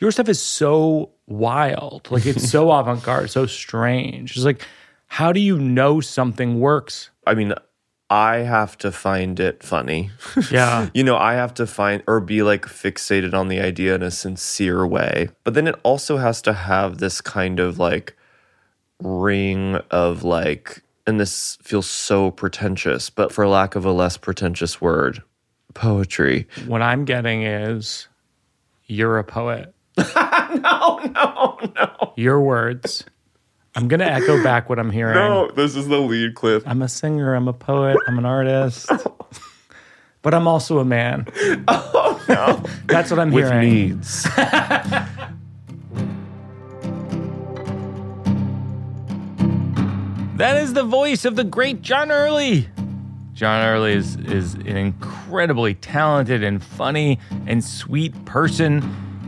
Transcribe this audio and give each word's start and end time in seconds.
your 0.00 0.10
stuff 0.10 0.28
is 0.28 0.40
so 0.40 1.10
wild. 1.26 2.10
Like 2.10 2.26
it's 2.26 2.50
so 2.50 2.70
avant 2.78 3.02
garde, 3.02 3.30
so 3.30 3.46
strange. 3.46 4.36
It's 4.36 4.44
like, 4.44 4.66
how 5.06 5.32
do 5.32 5.40
you 5.40 5.58
know 5.58 6.00
something 6.00 6.58
works? 6.60 7.10
I 7.26 7.34
mean, 7.34 7.54
I 8.08 8.38
have 8.38 8.76
to 8.78 8.90
find 8.90 9.38
it 9.38 9.62
funny. 9.62 10.10
Yeah. 10.50 10.88
you 10.94 11.04
know, 11.04 11.16
I 11.16 11.34
have 11.34 11.54
to 11.54 11.66
find 11.66 12.02
or 12.08 12.18
be 12.20 12.42
like 12.42 12.62
fixated 12.66 13.34
on 13.34 13.48
the 13.48 13.60
idea 13.60 13.94
in 13.94 14.02
a 14.02 14.10
sincere 14.10 14.84
way. 14.86 15.28
But 15.44 15.54
then 15.54 15.68
it 15.68 15.76
also 15.84 16.16
has 16.16 16.42
to 16.42 16.52
have 16.52 16.98
this 16.98 17.20
kind 17.20 17.60
of 17.60 17.78
like 17.78 18.16
ring 19.00 19.76
of 19.90 20.24
like, 20.24 20.82
and 21.06 21.20
this 21.20 21.56
feels 21.62 21.88
so 21.88 22.30
pretentious, 22.30 23.10
but 23.10 23.32
for 23.32 23.46
lack 23.46 23.76
of 23.76 23.84
a 23.84 23.92
less 23.92 24.16
pretentious 24.16 24.80
word, 24.80 25.22
poetry. 25.74 26.48
what 26.66 26.82
I'm 26.82 27.04
getting 27.04 27.42
is 27.42 28.08
you're 28.86 29.18
a 29.18 29.24
poet. 29.24 29.72
No, 30.60 30.98
no, 31.14 31.58
no. 31.76 32.12
Your 32.16 32.40
words. 32.40 33.04
I'm 33.76 33.86
going 33.86 34.00
to 34.00 34.10
echo 34.10 34.42
back 34.42 34.68
what 34.68 34.80
I'm 34.80 34.90
hearing. 34.90 35.14
No, 35.14 35.48
this 35.52 35.76
is 35.76 35.86
the 35.86 35.98
lead 35.98 36.34
clip. 36.34 36.64
I'm 36.66 36.82
a 36.82 36.88
singer, 36.88 37.34
I'm 37.34 37.46
a 37.46 37.52
poet, 37.52 37.96
I'm 38.08 38.18
an 38.18 38.26
artist. 38.26 38.90
Oh. 39.06 39.16
But 40.22 40.34
I'm 40.34 40.46
also 40.46 40.80
a 40.80 40.84
man. 40.84 41.26
Oh, 41.68 42.22
no. 42.28 42.62
That's 42.86 43.10
what 43.10 43.18
I'm 43.20 43.30
With 43.30 43.46
hearing. 43.48 43.70
needs. 43.70 44.26
That 50.36 50.56
is 50.62 50.72
the 50.72 50.84
voice 50.84 51.24
of 51.26 51.36
the 51.36 51.44
great 51.44 51.82
John 51.82 52.10
Early. 52.10 52.68
John 53.34 53.62
Early 53.64 53.92
is, 53.92 54.16
is 54.16 54.54
an 54.54 54.76
incredibly 54.76 55.74
talented 55.74 56.42
and 56.42 56.62
funny 56.62 57.18
and 57.46 57.62
sweet 57.62 58.24
person. 58.24 58.80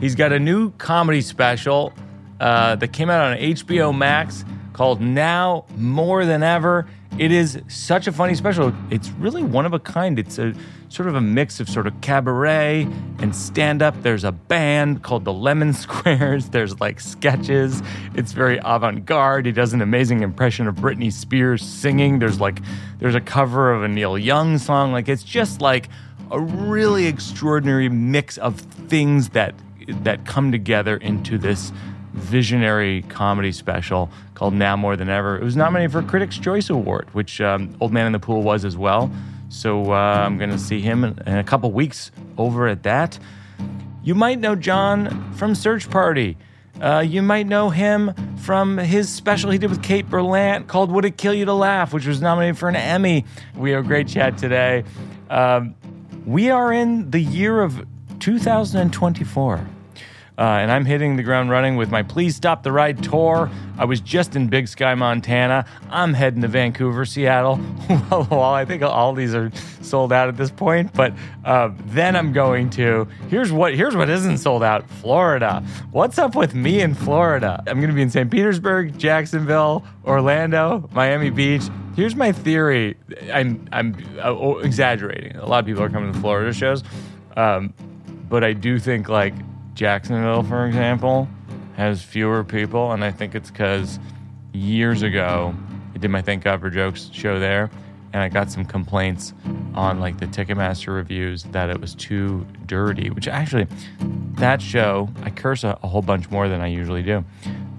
He's 0.02 0.16
got 0.16 0.33
a 0.33 0.41
new 0.41 0.73
comedy 0.79 1.20
special 1.20 1.92
uh, 2.41 2.74
that 2.74 2.93
came 2.93 3.09
out 3.09 3.20
on 3.30 3.38
HBO 3.38 3.97
Max 3.97 4.45
called 4.73 5.01
Now 5.01 5.65
More 5.77 6.27
Than 6.27 6.43
Ever. 6.43 6.88
It 7.18 7.30
is 7.30 7.63
such 7.68 8.09
a 8.09 8.12
funny 8.12 8.35
special. 8.35 8.74
It's 8.90 9.10
really 9.10 9.45
one 9.45 9.65
of 9.65 9.74
a 9.74 9.79
kind. 9.79 10.18
It's 10.18 10.40
a 10.40 10.54
sort 10.88 11.09
of 11.09 11.15
a 11.15 11.21
mix 11.21 11.60
of 11.60 11.68
sort 11.68 11.87
of 11.87 12.01
cabaret 12.01 12.88
and 13.21 13.37
stand 13.37 13.80
up. 13.80 13.95
There's 14.02 14.24
a 14.24 14.32
band 14.32 15.04
called 15.04 15.24
the 15.24 15.32
Lemon 15.32 15.73
Squares. 15.73 16.49
There's 16.49 16.80
like 16.80 16.99
sketches. 16.99 17.80
It's 18.16 18.32
very 18.32 18.59
avant 18.65 19.07
garde. 19.07 19.46
He 19.46 19.52
does 19.52 19.73
an 19.73 19.82
amazing 19.82 20.24
impression 20.24 20.66
of 20.66 20.74
Britney 20.74 21.12
Spears 21.12 21.62
singing. 21.62 22.18
There's 22.18 22.40
like, 22.40 22.59
there's 22.99 23.15
a 23.15 23.21
cover 23.21 23.73
of 23.73 23.84
a 23.84 23.88
Neil 23.88 24.18
Young 24.18 24.59
song. 24.59 24.90
Like, 24.90 25.09
it's 25.09 25.23
just 25.23 25.60
like 25.60 25.88
a 26.32 26.40
really 26.40 27.07
extraordinary 27.07 27.88
mix 27.88 28.37
of 28.38 28.59
things 28.88 29.29
that 29.29 29.55
that 29.88 30.25
come 30.25 30.52
together 30.52 30.97
into 30.97 31.38
this 31.38 31.73
visionary 32.13 33.02
comedy 33.02 33.52
special 33.52 34.11
called 34.35 34.55
Now 34.55 34.77
More 34.77 34.97
Than 34.97 35.09
Ever. 35.09 35.37
It 35.37 35.45
was 35.45 35.57
nominated 35.57 35.93
for 35.93 36.01
a 36.01 36.02
Critics' 36.02 36.39
Choice 36.39 36.71
Award, 36.71 37.09
which 37.13 37.41
um, 37.41 37.74
Old 37.80 37.93
Man 37.93 38.07
in 38.07 38.13
the 38.13 38.19
Pool 38.19 38.43
was 38.43 38.65
as 38.65 38.77
well. 38.77 39.11
So 39.49 39.93
uh, 39.93 39.97
I'm 39.97 40.39
going 40.39 40.51
to 40.51 40.59
see 40.59 40.80
him 40.80 41.05
in, 41.05 41.19
in 41.27 41.39
a 41.39 41.45
couple 41.45 41.71
weeks 41.73 42.11
over 42.39 42.69
at 42.69 42.83
that. 42.85 43.19
You 44.02 44.15
might 44.15 44.39
know 44.41 44.57
John 44.57 45.33
from 45.35 45.55
Search 45.55 45.89
Party. 45.91 46.37
Uh, 46.80 47.01
you 47.01 47.23
might 47.23 47.46
know 47.46 47.71
him 47.71 48.13
from 48.39 48.79
his 48.79 49.09
special 49.09 49.51
he 49.51 49.59
did 49.59 49.71
with 49.71 49.83
Kate 49.83 50.09
Berlant 50.09 50.67
called 50.67 50.91
Would 50.91 51.05
It 51.05 51.17
Kill 51.17 51.35
You 51.35 51.45
to 51.45 51.52
Laugh, 51.52 51.93
which 51.93 52.07
was 52.07 52.21
nominated 52.21 52.59
for 52.59 52.69
an 52.69 52.77
Emmy. 52.77 53.24
We 53.55 53.71
have 53.73 53.85
a 53.85 53.87
great 53.87 54.09
chat 54.09 54.39
today. 54.39 54.85
Um, 55.30 55.74
we 56.27 56.51
are 56.51 56.73
in 56.73 57.11
the 57.11 57.21
year 57.21 57.63
of 57.63 57.87
2024. 58.19 59.67
Uh, 60.43 60.59
and 60.59 60.73
I'm 60.73 60.85
hitting 60.85 61.15
the 61.15 61.23
ground 61.23 61.51
running 61.51 61.76
with 61.76 61.93
my 61.93 62.02
Please 62.02 62.35
Stop 62.35 62.65
the 62.65 62.73
Ride 62.73 63.01
tour. 63.01 63.48
I 63.79 63.85
was 63.85 64.00
just 64.00 64.34
in 64.34 64.49
Big 64.49 64.66
Sky, 64.66 64.93
Montana. 64.97 65.65
I'm 65.88 66.15
heading 66.15 66.43
to 66.43 66.49
Vancouver, 66.49 67.04
Seattle. 67.04 67.60
well, 67.88 68.27
well, 68.28 68.43
I 68.53 68.65
think 68.65 68.83
all 68.83 69.15
these 69.15 69.37
are 69.37 69.53
sold 69.83 70.12
out 70.12 70.27
at 70.27 70.37
this 70.37 70.50
point, 70.50 70.93
but 70.94 71.12
uh, 71.44 71.71
then 71.87 72.17
I'm 72.17 72.33
going 72.33 72.71
to 72.71 73.06
here's 73.28 73.53
what 73.53 73.77
here's 73.77 73.94
what 73.94 74.11
isn't 74.11 74.39
sold 74.39 74.65
out: 74.65 74.91
Florida. 74.91 75.62
What's 75.93 76.19
up 76.19 76.34
with 76.34 76.56
me 76.56 76.81
in 76.81 76.97
Florida? 76.97 77.62
I'm 77.69 77.77
going 77.77 77.91
to 77.91 77.94
be 77.94 78.03
in 78.03 78.11
St. 78.11 78.28
Petersburg, 78.28 78.99
Jacksonville, 78.99 79.84
Orlando, 80.05 80.91
Miami 80.93 81.31
Beach. 81.31 81.62
Here's 81.94 82.17
my 82.17 82.33
theory. 82.33 82.97
I'm 83.33 83.69
I'm 83.71 83.94
uh, 84.21 84.56
exaggerating. 84.56 85.37
A 85.37 85.47
lot 85.47 85.61
of 85.61 85.67
people 85.67 85.84
are 85.84 85.91
coming 85.91 86.12
to 86.12 86.19
Florida 86.19 86.53
shows, 86.53 86.83
um, 87.37 87.72
but 88.28 88.43
I 88.43 88.55
do 88.55 88.81
think 88.81 89.09
like 89.09 89.34
Jacksonville, 89.75 90.43
for 90.43 90.66
example, 90.66 91.28
has 91.77 92.03
fewer 92.03 92.44
people, 92.44 92.93
and 92.93 93.05
I 93.05 93.10
think 93.10 93.34
it's 93.34 93.50
because 93.50 93.99
years 94.53 95.03
ago 95.03 95.55
I 95.94 95.99
did 95.99 96.10
my 96.10 96.22
Thank 96.22 96.44
God 96.44 96.60
for 96.60 96.71
Jokes 96.71 97.10
show 97.12 97.38
there, 97.38 97.71
and 98.12 98.22
I 98.22 98.28
got 98.28 98.50
some 98.50 98.65
complaints 98.65 99.32
on 99.75 100.00
like 100.00 100.19
the 100.19 100.27
Ticketmaster 100.27 100.94
reviews 100.94 101.44
that 101.44 101.71
it 101.71 101.81
was 101.81 101.94
too 101.94 102.47
dirty. 102.66 103.11
Which 103.11 103.28
actually, 103.28 103.66
that 104.34 104.61
show 104.61 105.09
I 105.22 105.31
curse 105.31 105.65
a, 105.65 105.78
a 105.82 105.88
whole 105.88 106.03
bunch 106.03 106.31
more 106.31 106.49
than 106.49 106.61
I 106.61 106.66
usually 106.66 107.03
do 107.03 107.25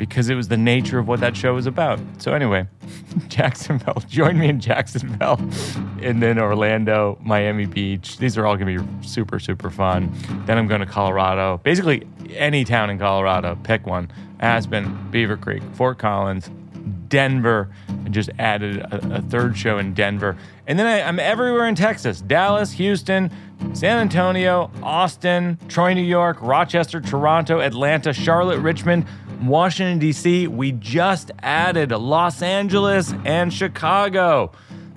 because 0.08 0.30
it 0.30 0.36
was 0.36 0.48
the 0.48 0.58
nature 0.58 1.00
of 1.00 1.08
what 1.08 1.20
that 1.22 1.36
show 1.36 1.54
was 1.54 1.66
about. 1.66 2.00
So 2.18 2.34
anyway, 2.34 2.68
Jacksonville, 3.28 4.04
join 4.08 4.38
me 4.38 4.50
in 4.50 4.60
Jacksonville, 4.60 5.40
and 6.02 6.22
then 6.22 6.40
Orlando, 6.40 7.18
Miami 7.22 7.66
Beach. 7.66 8.18
These 8.18 8.38
are 8.38 8.46
all 8.46 8.58
going 8.58 8.78
to 8.78 8.84
be 8.84 9.08
super 9.08 9.40
super 9.40 9.70
fun. 9.70 10.14
Then 10.46 10.58
I'm 10.58 10.68
going 10.68 10.82
to 10.82 10.86
Colorado. 10.86 11.60
Basically, 11.64 12.06
any 12.32 12.64
town 12.64 12.90
in 12.90 13.00
Colorado, 13.00 13.58
pick 13.64 13.86
one. 13.86 14.12
Aspen, 14.40 15.08
Beaver 15.10 15.38
Creek, 15.38 15.64
Fort 15.74 15.98
Collins, 15.98 16.50
Denver. 17.08 17.70
I 18.06 18.10
just 18.10 18.30
added 18.40 18.80
a, 18.80 19.18
a 19.18 19.22
third 19.22 19.58
show 19.58 19.78
in 19.78 19.94
Denver. 19.94 20.36
And 20.68 20.78
then 20.78 20.86
I, 20.86 21.02
I'm 21.02 21.20
everywhere 21.20 21.68
in 21.68 21.76
Texas 21.76 22.20
Dallas, 22.22 22.72
Houston, 22.74 23.32
San 23.74 24.00
Antonio, 24.00 24.70
Austin, 24.82 25.58
Troy, 25.68 25.94
New 25.94 26.02
York, 26.02 26.38
Rochester, 26.42 27.00
Toronto, 27.00 27.60
Atlanta, 27.60 28.14
Charlotte, 28.14 28.60
Richmond, 28.60 29.06
Washington, 29.48 30.00
D.C. 30.00 30.48
We 30.48 30.72
just 30.74 31.32
added 31.42 31.92
Los 31.92 32.42
Angeles 32.42 33.14
and 33.26 33.54
Chicago 33.54 34.52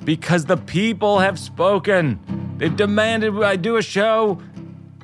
because 0.05 0.45
the 0.45 0.57
people 0.57 1.19
have 1.19 1.39
spoken. 1.39 2.21
They've 2.59 2.75
demanded 2.75 3.43
I 3.43 3.57
do 3.57 3.77
a 3.77 3.83
show 3.83 4.41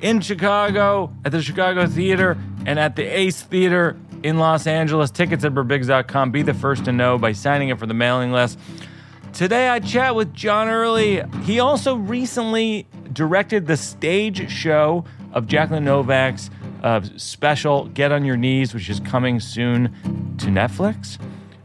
in 0.01 0.21
Chicago 0.21 1.13
at 1.25 1.31
the 1.31 1.41
Chicago 1.41 1.87
Theater 1.87 2.37
and 2.65 2.79
at 2.79 2.95
the 2.95 3.03
Ace 3.03 3.41
Theater 3.41 3.97
in 4.23 4.37
Los 4.39 4.65
Angeles. 4.67 5.11
Tickets 5.11 5.43
at 5.43 5.53
birbigs.com. 5.53 6.31
Be 6.31 6.41
the 6.41 6.53
first 6.53 6.85
to 6.85 6.91
know 6.91 7.17
by 7.17 7.33
signing 7.33 7.71
up 7.71 7.79
for 7.79 7.85
the 7.85 7.93
mailing 7.93 8.31
list. 8.31 8.59
Today 9.33 9.69
I 9.69 9.79
chat 9.79 10.15
with 10.15 10.33
John 10.33 10.69
Early. 10.69 11.23
He 11.43 11.59
also 11.59 11.95
recently 11.95 12.87
directed 13.11 13.67
the 13.67 13.77
stage 13.77 14.49
show 14.51 15.05
of 15.31 15.47
Jacqueline 15.47 15.85
Novak's 15.85 16.49
special 17.17 17.85
Get 17.87 18.11
on 18.11 18.25
Your 18.25 18.37
Knees, 18.37 18.73
which 18.73 18.89
is 18.89 18.99
coming 18.99 19.39
soon 19.39 19.85
to 20.37 20.47
Netflix, 20.47 21.17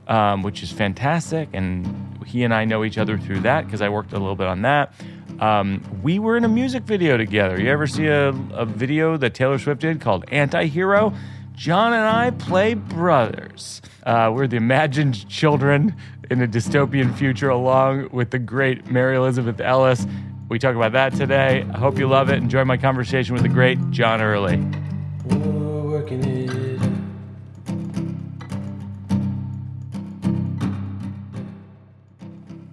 um, 0.07 0.43
which 0.43 0.63
is 0.63 0.71
fantastic. 0.71 1.49
And 1.53 2.19
he 2.25 2.45
and 2.45 2.55
I 2.55 2.65
know 2.65 2.85
each 2.85 2.99
other 2.99 3.19
through 3.19 3.41
that 3.41 3.65
because 3.65 3.83
I 3.83 3.89
worked 3.89 4.13
a 4.13 4.19
little 4.19 4.37
bit 4.37 4.47
on 4.47 4.63
that. 4.63 4.95
Um, 5.41 5.83
we 6.03 6.19
were 6.19 6.37
in 6.37 6.45
a 6.45 6.49
music 6.49 6.83
video 6.83 7.17
together. 7.17 7.61
You 7.61 7.71
ever 7.71 7.87
see 7.87 8.07
a, 8.07 8.29
a 8.53 8.65
video 8.65 9.17
that 9.17 9.35
Taylor 9.35 9.59
Swift 9.59 9.81
did 9.81 10.01
called 10.01 10.25
Anti 10.29 10.67
Hero? 10.67 11.13
John 11.55 11.93
and 11.93 12.05
I 12.05 12.31
play 12.31 12.75
brothers. 12.75 13.83
Uh, 14.05 14.31
we're 14.33 14.47
the 14.47 14.57
imagined 14.57 15.29
children 15.29 15.95
in 16.31 16.43
a 16.43 16.47
dystopian 16.47 17.15
future, 17.17 17.49
along 17.49 18.11
with 18.13 18.31
the 18.31 18.39
great 18.39 18.91
Mary 18.91 19.17
Elizabeth 19.17 19.61
Ellis. 19.61 20.07
We 20.49 20.59
talk 20.59 20.77
about 20.77 20.93
that 20.93 21.15
today. 21.15 21.67
I 21.75 21.79
hope 21.79 21.99
you 21.99 22.07
love 22.07 22.31
it. 22.31 22.37
Enjoy 22.37 22.65
my 22.65 22.77
conversation 22.77 23.35
with 23.35 23.43
the 23.43 23.49
great 23.49 23.79
John 23.91 24.23
Early. 24.23 24.65
Working 25.37 26.25
it. 26.25 26.79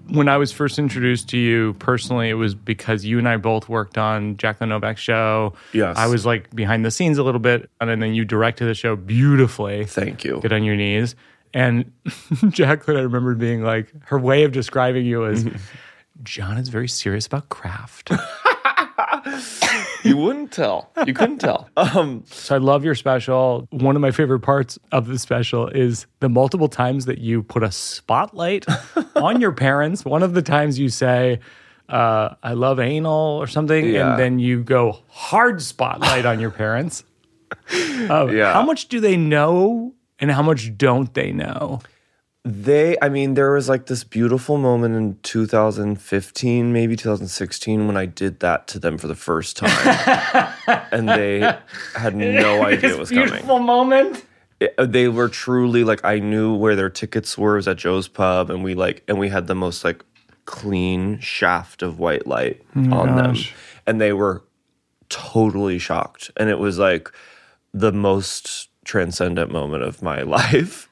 When 0.08 0.30
I 0.30 0.38
was 0.38 0.52
first 0.52 0.80
introduced 0.80 1.28
to 1.30 1.38
you 1.38 1.74
personally, 1.74 2.30
it 2.30 2.36
was 2.36 2.56
because 2.56 3.04
you 3.04 3.18
and 3.20 3.28
I 3.28 3.36
both 3.36 3.68
worked 3.68 3.98
on 3.98 4.38
Jacqueline 4.38 4.70
Novak's 4.70 5.02
show. 5.02 5.54
Yes. 5.74 5.98
I 5.98 6.08
was 6.08 6.26
like 6.26 6.56
behind 6.56 6.86
the 6.86 6.92
scenes 6.92 7.18
a 7.18 7.24
little 7.24 7.40
bit, 7.40 7.70
and 7.82 8.02
then 8.02 8.14
you 8.14 8.24
directed 8.24 8.66
the 8.66 8.76
show 8.76 8.96
beautifully. 8.96 9.86
Thank 9.86 10.24
you. 10.24 10.40
Get 10.42 10.54
on 10.54 10.64
your 10.64 10.78
knees. 10.78 11.16
And 11.54 11.92
Jacqueline, 12.50 12.98
I 12.98 13.02
remember 13.02 13.34
being 13.34 13.64
like, 13.64 13.92
her 14.06 14.20
way 14.20 14.44
of 14.44 14.52
describing 14.52 15.06
you 15.06 15.20
was, 15.20 15.46
John 16.24 16.58
is 16.58 16.70
very 16.70 16.90
serious 16.90 17.26
about 17.28 17.50
craft. 17.50 18.12
You 20.06 20.18
wouldn't 20.18 20.52
tell. 20.52 20.92
You 21.06 21.14
couldn't 21.14 21.40
tell. 21.40 21.68
Um, 21.78 22.24
So 22.28 22.56
I 22.56 22.58
love 22.60 22.86
your 22.86 22.96
special. 22.96 23.68
One 23.72 23.96
of 23.96 24.02
my 24.02 24.12
favorite 24.12 24.40
parts 24.42 24.78
of 24.92 25.08
the 25.08 25.18
special 25.20 25.68
is 25.68 26.06
the 26.20 26.30
multiple 26.30 26.70
times 26.70 27.06
that 27.06 27.18
you 27.18 27.44
put 27.44 27.64
a 27.64 27.72
spotlight 27.72 28.66
on 29.16 29.42
your 29.42 29.52
parents. 29.52 30.06
One 30.06 30.24
of 30.24 30.34
the 30.34 30.42
times 30.42 30.78
you 30.80 30.90
say, 30.90 31.40
uh, 31.90 32.36
I 32.44 32.54
love 32.54 32.80
anal 32.80 33.38
or 33.42 33.48
something, 33.48 33.86
Yeah. 33.88 34.12
and 34.12 34.20
then 34.20 34.40
you 34.40 34.64
go 34.64 35.00
hard 35.10 35.62
spotlight 35.62 36.26
on 36.26 36.40
your 36.40 36.52
parents. 36.52 37.04
Uh, 38.10 38.28
Yeah. 38.32 38.54
How 38.54 38.64
much 38.64 38.88
do 38.90 39.00
they 39.00 39.18
know 39.18 39.94
and 40.20 40.32
how 40.32 40.42
much 40.44 40.76
don't 40.78 41.14
they 41.14 41.32
know? 41.32 41.80
They, 42.48 42.96
I 43.02 43.10
mean, 43.10 43.34
there 43.34 43.52
was 43.52 43.68
like 43.68 43.88
this 43.88 44.04
beautiful 44.04 44.58
moment 44.58 44.96
in 44.96 45.18
2015, 45.24 46.72
maybe 46.72 46.96
2016, 46.96 47.88
when 47.88 47.98
I 47.98 48.06
did 48.06 48.40
that 48.42 48.68
to 48.68 48.80
them 48.80 49.00
for 49.00 49.08
the 49.08 49.16
first 49.16 49.58
time. 49.58 50.54
and 50.92 51.10
they 51.10 51.40
had 51.96 52.16
no 52.16 52.64
idea 52.66 52.92
it 52.92 53.00
was 53.00 53.10
coming. 53.10 53.30
beautiful 53.30 53.58
moment. 53.60 54.24
It- 54.60 54.76
uh, 54.78 54.86
they 54.86 55.08
were 55.10 55.28
truly 55.28 55.84
like, 55.84 56.06
I 56.06 56.20
knew 56.20 56.54
where 56.56 56.76
their 56.76 56.90
tickets 56.90 57.38
were, 57.38 57.54
it 57.56 57.58
was 57.58 57.68
at 57.68 57.78
Joe's 57.78 58.08
Pub, 58.08 58.50
and 58.52 58.64
we 58.64 58.74
like, 58.76 59.04
and 59.08 59.18
we 59.20 59.28
had 59.30 59.48
the 59.48 59.56
most 59.56 59.84
like 59.84 60.06
clean 60.46 61.20
shaft 61.20 61.82
of 61.82 61.98
white 62.00 62.26
light 62.28 62.62
on 62.76 63.16
them. 63.16 63.36
And 63.88 64.00
they 64.00 64.14
were 64.14 64.44
totally 65.10 65.78
shocked. 65.80 66.30
And 66.38 66.50
it 66.50 66.60
was 66.60 66.78
like 66.80 67.12
the 67.74 67.92
most 67.92 68.70
transcendent 68.86 69.52
moment 69.52 69.84
of 69.84 70.02
my 70.04 70.22
life. 70.38 70.88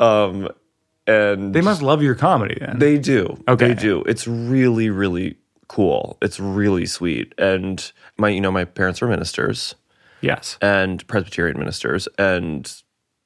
um, 0.00 0.48
and 1.06 1.54
They 1.54 1.60
must 1.60 1.82
love 1.82 2.02
your 2.02 2.14
comedy 2.14 2.56
then. 2.60 2.78
they 2.78 2.98
do. 2.98 3.42
Okay. 3.48 3.68
They 3.68 3.74
do. 3.74 4.02
It's 4.06 4.26
really, 4.26 4.90
really 4.90 5.36
cool. 5.68 6.18
It's 6.22 6.38
really 6.38 6.86
sweet. 6.86 7.34
And 7.38 7.92
my, 8.18 8.28
you 8.28 8.40
know, 8.40 8.50
my 8.52 8.64
parents 8.64 9.00
were 9.00 9.08
ministers 9.08 9.74
yes. 10.20 10.58
and 10.60 11.06
Presbyterian 11.08 11.58
ministers, 11.58 12.08
and 12.18 12.72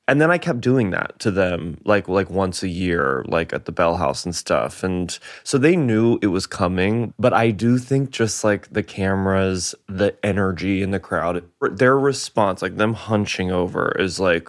and 0.08 0.20
then 0.20 0.30
I 0.30 0.38
kept 0.38 0.60
doing 0.60 0.90
that 0.90 1.18
to 1.18 1.32
them, 1.32 1.78
like 1.84 2.08
like 2.08 2.30
once 2.30 2.62
a 2.62 2.68
year, 2.68 3.24
like 3.26 3.52
at 3.52 3.64
the 3.64 3.72
Bell 3.72 3.96
House 3.96 4.24
and 4.24 4.34
stuff. 4.34 4.84
And 4.84 5.18
so 5.42 5.58
they 5.58 5.74
knew 5.74 6.20
it 6.22 6.28
was 6.28 6.46
coming. 6.46 7.12
But 7.18 7.32
I 7.32 7.50
do 7.50 7.76
think 7.78 8.10
just 8.10 8.44
like 8.44 8.72
the 8.72 8.84
cameras, 8.84 9.74
the 9.88 10.14
energy 10.24 10.80
in 10.82 10.92
the 10.92 11.00
crowd, 11.00 11.42
their 11.60 11.98
response, 11.98 12.62
like 12.62 12.76
them 12.76 12.94
hunching 12.94 13.50
over, 13.50 13.96
is 13.98 14.20
like 14.20 14.48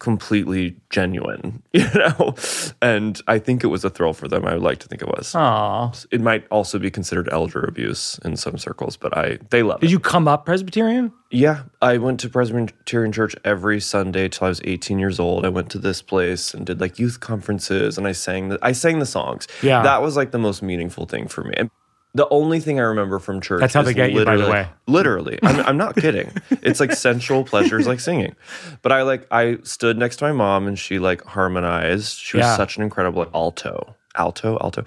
completely 0.00 0.76
genuine, 0.90 1.62
you 1.72 1.86
know. 1.94 2.34
And 2.82 3.20
I 3.28 3.38
think 3.38 3.62
it 3.62 3.68
was 3.68 3.84
a 3.84 3.90
thrill 3.90 4.12
for 4.12 4.26
them. 4.26 4.44
I 4.44 4.54
would 4.54 4.62
like 4.62 4.78
to 4.78 4.88
think 4.88 5.02
it 5.02 5.08
was. 5.08 5.32
Aw. 5.36 5.92
It 6.10 6.20
might 6.20 6.44
also 6.50 6.80
be 6.80 6.90
considered 6.90 7.28
elder 7.30 7.62
abuse 7.62 8.18
in 8.24 8.36
some 8.36 8.58
circles, 8.58 8.96
but 8.96 9.16
I 9.16 9.38
they 9.50 9.62
love 9.62 9.78
it. 9.78 9.82
Did 9.82 9.92
you 9.92 10.00
come 10.00 10.26
up 10.26 10.44
Presbyterian? 10.44 11.12
Yeah, 11.30 11.62
I 11.80 11.98
went 11.98 12.18
to 12.20 12.28
Presbyterian 12.28 13.12
Church 13.12 13.36
every 13.44 13.78
Sunday 13.78 14.28
till 14.28 14.46
I 14.46 14.48
was 14.48 14.60
18 14.64 14.98
years 14.98 15.20
old. 15.20 15.46
I 15.46 15.48
went 15.48 15.70
to 15.70 15.78
this 15.78 16.02
place 16.02 16.52
and 16.52 16.66
did 16.66 16.80
like 16.80 16.98
youth 16.98 17.20
conferences, 17.20 17.96
and 17.96 18.06
I 18.08 18.12
sang 18.12 18.48
the 18.48 18.58
I 18.62 18.72
sang 18.72 18.98
the 18.98 19.06
songs. 19.06 19.46
Yeah. 19.62 19.82
that 19.84 20.02
was 20.02 20.16
like 20.16 20.32
the 20.32 20.38
most 20.38 20.60
meaningful 20.62 21.06
thing 21.06 21.28
for 21.28 21.44
me. 21.44 21.54
And 21.56 21.70
the 22.14 22.28
only 22.30 22.58
thing 22.60 22.78
I 22.80 22.82
remember 22.84 23.18
from 23.18 23.40
church. 23.40 23.60
That's 23.60 23.74
how 23.74 23.80
is 23.80 23.86
they 23.86 23.94
get 23.94 24.12
you, 24.12 24.24
by 24.24 24.32
the 24.36 24.42
literally- 24.44 24.52
way. 24.52 24.68
Literally, 24.86 25.38
I'm, 25.42 25.60
I'm 25.66 25.76
not 25.76 25.94
kidding. 25.96 26.32
It's 26.50 26.80
like 26.80 26.92
sensual 26.92 27.44
pleasures, 27.44 27.86
like 27.86 28.00
singing. 28.00 28.34
But 28.82 28.90
I 28.92 29.02
like 29.02 29.26
I 29.30 29.58
stood 29.62 29.96
next 29.98 30.16
to 30.16 30.24
my 30.24 30.32
mom, 30.32 30.66
and 30.66 30.78
she 30.78 30.98
like 30.98 31.22
harmonized. 31.24 32.18
She 32.18 32.36
was 32.36 32.44
Yeah. 32.44 32.56
such 32.56 32.76
an 32.76 32.82
incredible 32.82 33.30
alto, 33.34 33.94
alto, 34.16 34.58
alto, 34.60 34.84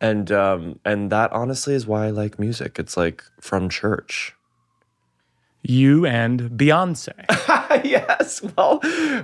and 0.00 0.30
um 0.30 0.78
and 0.84 1.10
that 1.10 1.32
honestly 1.32 1.74
is 1.74 1.86
why 1.86 2.06
I 2.06 2.10
like 2.10 2.38
music. 2.38 2.78
It's 2.78 2.96
like 2.96 3.24
from 3.40 3.68
church. 3.70 4.34
You 5.68 6.06
and 6.06 6.42
Beyonce. 6.50 7.12
yes. 7.84 8.40
Well, 8.56 8.80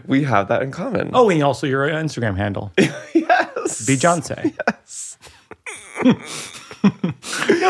we 0.06 0.24
have 0.24 0.48
that 0.48 0.62
in 0.62 0.72
common. 0.72 1.10
Oh, 1.14 1.28
and 1.30 1.40
also 1.42 1.68
your 1.68 1.86
Instagram 1.86 2.36
handle, 2.36 2.72
yes. 2.78 3.86
Beyonce. 3.86 4.52
No, 6.84 6.92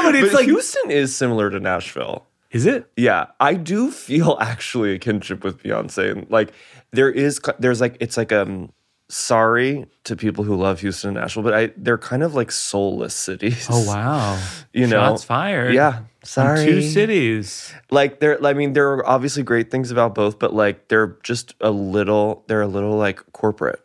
but 0.03 0.15
it's 0.15 0.29
But 0.31 0.35
like, 0.35 0.45
Houston 0.47 0.91
is 0.91 1.15
similar 1.15 1.51
to 1.51 1.61
Nashville. 1.61 2.27
is 2.51 2.67
it? 2.67 2.91
Yeah, 2.97 3.27
I 3.41 3.55
do 3.55 3.91
feel 3.91 4.37
actually 4.41 4.95
a 4.95 4.99
kinship 4.99 5.45
with 5.45 5.63
Beyonce, 5.63 6.11
and 6.13 6.31
like 6.31 6.53
there 6.93 7.11
is, 7.11 7.41
there's 7.59 7.81
like 7.81 7.97
it's 8.01 8.17
like 8.17 8.33
um. 8.33 8.73
Sorry 9.09 9.85
to 10.05 10.17
people 10.17 10.43
who 10.43 10.57
love 10.57 10.81
Houston 10.81 11.09
and 11.11 11.19
Nashville, 11.19 11.43
but 11.43 11.53
I 11.53 11.71
they're 11.77 11.99
kind 11.99 12.23
of 12.23 12.35
like 12.35 12.51
soulless 12.51 13.15
cities. 13.15 13.67
Oh 13.71 13.87
wow! 13.87 14.41
You 14.73 14.87
know, 14.87 15.01
Shots 15.01 15.25
fired. 15.25 15.75
Yeah, 15.75 16.05
sorry. 16.25 16.65
two 16.65 16.81
cities. 16.81 17.75
Like 17.91 18.21
there, 18.21 18.43
I 18.43 18.55
mean, 18.55 18.73
there 18.73 18.91
are 18.91 19.07
obviously 19.07 19.43
great 19.43 19.71
things 19.71 19.91
about 19.91 20.15
both, 20.15 20.39
but 20.39 20.55
like 20.55 20.89
they're 20.89 21.19
just 21.23 21.55
a 21.61 21.71
little, 21.71 22.43
they're 22.47 22.63
a 22.63 22.67
little 22.67 22.97
like 22.97 23.21
corporate, 23.33 23.85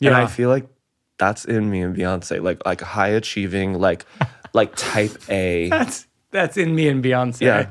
and 0.00 0.12
Yeah. 0.12 0.22
I 0.22 0.26
feel 0.26 0.48
like 0.48 0.66
that's 1.18 1.44
in 1.44 1.68
me 1.68 1.82
and 1.82 1.94
Beyonce, 1.94 2.42
like 2.42 2.64
like 2.64 2.80
high 2.80 3.08
achieving, 3.08 3.74
like 3.74 4.06
like 4.52 4.74
type 4.76 5.16
A. 5.28 5.68
That's 5.68 6.06
that's 6.30 6.56
in 6.56 6.74
me 6.74 6.88
and 6.88 7.02
Beyonce. 7.04 7.40
Yeah. 7.42 7.68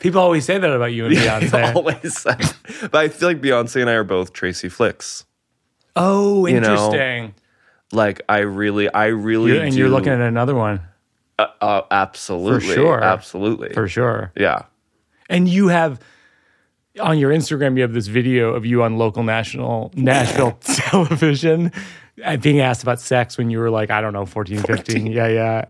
People 0.00 0.20
always 0.20 0.44
say 0.44 0.58
that 0.58 0.70
about 0.70 0.92
you 0.92 1.06
and 1.06 1.14
Beyonce. 1.16 1.74
always 1.74 2.18
say. 2.20 2.36
But 2.90 2.94
I 2.96 3.08
feel 3.08 3.28
like 3.28 3.40
Beyonce 3.40 3.80
and 3.80 3.88
I 3.88 3.94
are 3.94 4.04
both 4.04 4.32
Tracy 4.32 4.68
Flicks. 4.68 5.24
oh, 5.96 6.46
You 6.46 6.60
know, 6.60 6.72
interesting. 6.72 7.34
Like 7.92 8.22
I 8.28 8.38
really, 8.38 8.92
I 8.92 9.06
really, 9.06 9.52
You're- 9.52 9.64
and 9.64 9.72
do, 9.72 9.78
you're 9.78 9.88
looking 9.88 10.12
at 10.12 10.20
another 10.20 10.54
one 10.54 10.80
uh, 11.38 11.46
uh, 11.60 11.82
absolutely, 11.90 12.74
sure. 12.74 13.02
absolutely, 13.02 13.72
for 13.72 13.88
sure. 13.88 14.30
yeah. 14.36 14.64
And 15.28 15.48
you 15.48 15.68
have 15.68 16.00
on 17.00 17.18
your 17.18 17.30
Instagram, 17.32 17.76
you 17.76 17.82
have 17.82 17.92
this 17.92 18.06
video 18.06 18.54
of 18.54 18.64
you 18.66 18.82
on 18.82 18.98
local 18.98 19.22
national 19.22 19.90
Nashville 19.96 20.52
television 20.60 21.72
uh, 22.24 22.36
being 22.36 22.60
asked 22.60 22.82
about 22.82 23.00
sex 23.00 23.36
when 23.38 23.50
you 23.50 23.58
were 23.58 23.70
like, 23.70 23.90
I 23.90 24.00
don't 24.00 24.12
know, 24.12 24.26
14, 24.26 24.58
15. 24.62 25.06
Yeah, 25.06 25.26
yeah. 25.28 25.64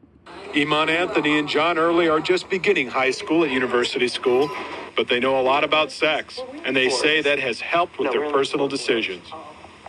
Iman 0.56 0.88
Anthony 0.88 1.38
and 1.38 1.48
John 1.48 1.78
Early 1.78 2.08
are 2.08 2.20
just 2.20 2.48
beginning 2.48 2.88
high 2.88 3.10
school 3.10 3.44
at 3.44 3.50
University 3.50 4.06
School, 4.06 4.48
but 4.96 5.08
they 5.08 5.18
know 5.18 5.38
a 5.38 5.42
lot 5.42 5.64
about 5.64 5.90
sex, 5.90 6.40
and 6.64 6.76
they 6.76 6.88
say 6.88 7.20
that 7.22 7.40
has 7.40 7.60
helped 7.60 7.98
with 7.98 8.12
their 8.12 8.30
personal 8.30 8.68
decisions. 8.68 9.26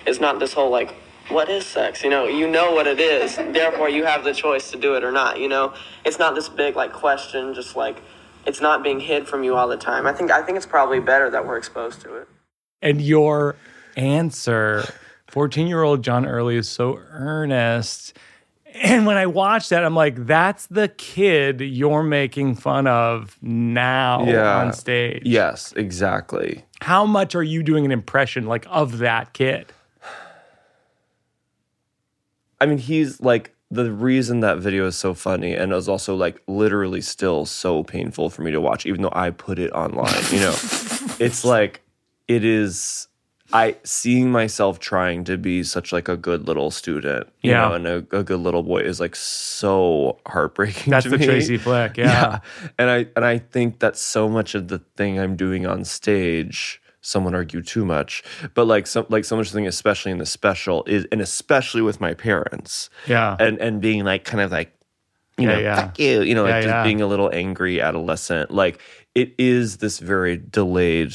It's 0.07 0.19
not 0.19 0.39
this 0.39 0.53
whole 0.53 0.71
like, 0.71 0.95
what 1.29 1.49
is 1.49 1.65
sex? 1.65 2.03
You 2.03 2.09
know, 2.09 2.25
you 2.25 2.47
know 2.47 2.71
what 2.71 2.87
it 2.87 2.99
is. 2.99 3.35
Therefore, 3.35 3.89
you 3.89 4.05
have 4.05 4.23
the 4.23 4.33
choice 4.33 4.71
to 4.71 4.77
do 4.77 4.95
it 4.95 5.03
or 5.03 5.11
not. 5.11 5.39
You 5.39 5.49
know, 5.49 5.73
it's 6.03 6.19
not 6.19 6.35
this 6.35 6.49
big 6.49 6.75
like 6.75 6.93
question. 6.93 7.53
Just 7.53 7.75
like, 7.75 8.01
it's 8.45 8.61
not 8.61 8.83
being 8.83 8.99
hid 8.99 9.27
from 9.27 9.43
you 9.43 9.55
all 9.55 9.67
the 9.67 9.77
time. 9.77 10.05
I 10.05 10.13
think 10.13 10.31
I 10.31 10.41
think 10.41 10.57
it's 10.57 10.67
probably 10.67 10.99
better 10.99 11.29
that 11.29 11.45
we're 11.45 11.57
exposed 11.57 12.01
to 12.01 12.15
it. 12.15 12.27
And 12.81 13.01
your 13.01 13.55
answer, 13.95 14.85
14 15.27 15.67
year 15.67 15.81
old 15.83 16.03
John 16.03 16.25
Early 16.25 16.55
is 16.55 16.69
so 16.69 16.99
earnest. 17.09 18.17
And 18.83 19.05
when 19.05 19.15
I 19.17 19.25
watch 19.25 19.69
that, 19.69 19.83
I'm 19.85 19.95
like, 19.95 20.25
that's 20.25 20.67
the 20.67 20.87
kid 20.89 21.61
you're 21.61 22.03
making 22.03 22.55
fun 22.55 22.87
of 22.87 23.37
now 23.41 24.25
Yeah. 24.25 24.57
on 24.59 24.73
stage. 24.73 25.23
Yes, 25.25 25.73
exactly. 25.77 26.65
How 26.81 27.05
much 27.05 27.35
are 27.35 27.43
you 27.43 27.63
doing 27.63 27.85
an 27.85 27.91
impression 27.91 28.45
like 28.47 28.65
of 28.69 28.97
that 28.97 29.33
kid? 29.33 29.71
I 32.59 32.65
mean, 32.65 32.77
he's 32.77 33.21
like 33.21 33.53
the 33.71 33.91
reason 33.91 34.39
that 34.41 34.59
video 34.59 34.87
is 34.87 34.95
so 34.95 35.13
funny 35.13 35.53
and 35.55 35.73
is 35.73 35.89
also 35.89 36.15
like 36.15 36.41
literally 36.47 37.01
still 37.01 37.45
so 37.45 37.83
painful 37.83 38.29
for 38.29 38.41
me 38.43 38.51
to 38.51 38.61
watch, 38.61 38.85
even 38.85 39.01
though 39.01 39.11
I 39.13 39.29
put 39.31 39.59
it 39.59 39.71
online. 39.71 40.13
You 40.31 40.39
know, 40.39 40.51
it's 41.19 41.43
like 41.45 41.81
it 42.27 42.43
is. 42.43 43.07
I 43.53 43.77
seeing 43.83 44.31
myself 44.31 44.79
trying 44.79 45.23
to 45.25 45.37
be 45.37 45.63
such 45.63 45.93
like 45.93 46.07
a 46.09 46.17
good 46.17 46.47
little 46.47 46.71
student, 46.71 47.27
you 47.41 47.51
Yeah. 47.51 47.67
know, 47.69 47.73
and 47.75 47.87
a, 47.87 47.95
a 48.19 48.23
good 48.23 48.39
little 48.39 48.63
boy 48.63 48.79
is 48.79 48.99
like 48.99 49.15
so 49.15 50.17
heartbreaking. 50.27 50.91
That's 50.91 51.05
the 51.07 51.17
me. 51.17 51.25
Tracy 51.25 51.57
Flick. 51.57 51.97
Yeah. 51.97 52.39
and 52.79 52.89
I 52.89 53.07
and 53.15 53.23
I 53.23 53.37
think 53.37 53.79
that 53.79 53.97
so 53.97 54.27
much 54.27 54.55
of 54.55 54.67
the 54.67 54.79
thing 54.97 55.19
I'm 55.19 55.35
doing 55.35 55.65
on 55.67 55.85
stage, 55.85 56.81
some 57.01 57.23
would 57.25 57.35
argue 57.35 57.61
too 57.61 57.85
much, 57.85 58.23
but 58.55 58.65
like 58.65 58.87
some 58.87 59.05
like 59.09 59.25
so 59.25 59.35
much 59.37 59.51
thing, 59.51 59.67
especially 59.67 60.11
in 60.11 60.17
the 60.17 60.25
special, 60.25 60.83
is 60.87 61.05
and 61.11 61.21
especially 61.21 61.83
with 61.83 62.01
my 62.01 62.13
parents, 62.15 62.89
Yeah. 63.07 63.37
and 63.39 63.59
and 63.61 63.79
being 63.79 64.03
like 64.03 64.23
kind 64.25 64.41
of 64.41 64.51
like, 64.51 64.73
you 65.37 65.47
Yeah, 65.47 65.53
know, 65.55 65.59
yeah. 65.61 65.75
fuck 65.75 65.99
you, 65.99 66.21
you 66.23 66.33
know, 66.33 66.43
like 66.45 66.63
just 66.63 66.67
yeah. 66.67 66.83
being 66.83 66.99
a 67.01 67.07
little 67.07 67.29
angry 67.31 67.79
adolescent. 67.79 68.49
Like 68.49 68.81
it 69.13 69.35
is 69.37 69.77
this 69.77 69.99
very 69.99 70.35
delayed 70.37 71.13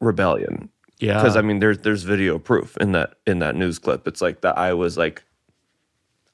rebellion. 0.00 0.70
Yeah. 1.00 1.14
Because 1.14 1.36
I 1.36 1.42
mean, 1.42 1.60
there's 1.60 1.78
there's 1.78 2.02
video 2.02 2.38
proof 2.38 2.76
in 2.78 2.92
that 2.92 3.14
in 3.26 3.38
that 3.40 3.54
news 3.56 3.78
clip. 3.78 4.06
It's 4.08 4.20
like 4.20 4.40
that 4.42 4.58
I 4.58 4.72
was 4.74 4.96
like, 4.98 5.22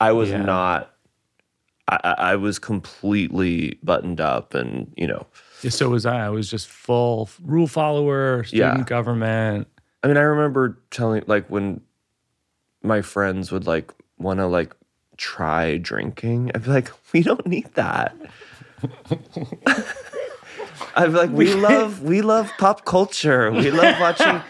I 0.01 0.13
was 0.13 0.31
Yeah. 0.31 0.43
not. 0.43 0.91
I, 1.87 2.15
I 2.19 2.37
was 2.37 2.59
completely 2.59 3.79
buttoned 3.83 4.19
up, 4.21 4.55
and 4.55 4.91
you 4.97 5.07
know, 5.07 5.27
Yeah, 5.63 5.69
so 5.69 5.91
was 5.91 6.07
I. 6.07 6.27
I 6.27 6.29
was 6.31 6.49
just 6.51 6.67
full 6.67 7.29
rule 7.43 7.67
follower, 7.67 8.43
student 8.45 8.79
Yeah. 8.79 8.85
government. 8.85 9.69
I 10.03 10.07
mean, 10.09 10.17
I 10.17 10.21
remember 10.23 10.79
telling 10.91 11.25
like 11.27 11.47
when 11.51 11.83
my 12.83 13.03
friends 13.03 13.53
would 13.53 13.67
like 13.67 13.93
want 14.19 14.39
to 14.41 14.47
like 14.47 14.75
try 15.19 15.77
drinking. 15.77 16.53
I'd 16.55 16.65
be 16.65 16.71
like, 16.71 16.91
we 17.13 17.23
don't 17.23 17.47
need 17.47 17.69
that. 17.75 18.17
I'd 20.97 21.07
be 21.13 21.19
like, 21.19 21.31
we 21.31 21.53
love 21.55 22.03
we 22.03 22.23
love 22.23 22.51
pop 22.59 22.85
culture. 22.85 23.51
We 23.53 23.71
love 23.71 23.99
watching. 24.01 24.41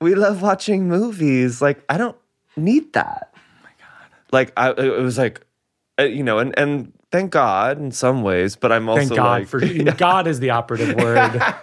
We 0.00 0.14
love 0.14 0.42
watching 0.42 0.88
movies. 0.88 1.62
Like, 1.62 1.84
I 1.88 1.96
don't 1.96 2.16
need 2.56 2.92
that. 2.94 3.34
Oh 3.34 3.38
my 3.62 3.70
god! 3.78 4.10
Like, 4.32 4.52
I 4.56 4.70
it 4.70 5.02
was 5.02 5.18
like, 5.18 5.40
uh, 5.98 6.04
you 6.04 6.22
know, 6.22 6.38
and 6.38 6.56
and 6.58 6.92
thank 7.14 7.30
God 7.30 7.78
in 7.78 7.92
some 7.92 8.22
ways, 8.22 8.56
but 8.56 8.72
I'm 8.72 8.88
also 8.88 9.00
Thank 9.00 9.14
God 9.14 9.40
like, 9.40 9.48
for 9.48 9.60
God 9.96 10.26
is 10.26 10.40
the 10.40 10.50
operative 10.50 10.96
word. 10.96 11.40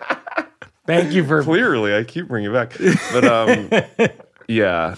Thank 0.88 1.12
you 1.12 1.26
for 1.26 1.44
Clearly, 1.44 1.96
I 1.96 2.04
keep 2.04 2.28
bringing 2.28 2.52
it 2.52 2.54
back. 2.54 2.78
But 3.14 3.26
um, 3.26 3.70
yeah, 4.48 4.96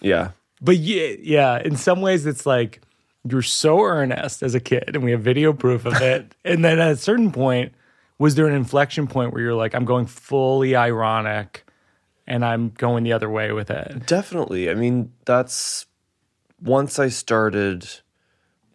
yeah. 0.00 0.30
But 0.62 0.78
yeah, 0.78 1.16
yeah, 1.20 1.60
in 1.60 1.76
some 1.76 2.00
ways 2.00 2.24
it's 2.24 2.46
like 2.46 2.80
you're 3.28 3.42
so 3.42 3.82
earnest 3.82 4.42
as 4.42 4.54
a 4.54 4.60
kid 4.60 4.90
and 4.94 5.04
we 5.04 5.10
have 5.10 5.20
video 5.20 5.52
proof 5.52 5.84
of 5.84 6.00
it. 6.00 6.34
and 6.44 6.64
then 6.64 6.78
at 6.78 6.92
a 6.92 6.96
certain 6.96 7.32
point, 7.32 7.74
was 8.18 8.36
there 8.36 8.46
an 8.46 8.54
inflection 8.54 9.06
point 9.06 9.32
where 9.32 9.42
you're 9.42 9.54
like, 9.54 9.74
I'm 9.74 9.84
going 9.84 10.06
fully 10.06 10.74
ironic 10.74 11.65
and 12.26 12.44
I'm 12.44 12.70
going 12.70 13.04
the 13.04 13.12
other 13.12 13.30
way 13.30 13.52
with 13.52 13.70
it? 13.70 14.06
Definitely. 14.06 14.70
I 14.70 14.74
mean, 14.74 15.12
that's 15.24 15.86
once 16.62 16.98
I 16.98 17.08
started 17.08 17.86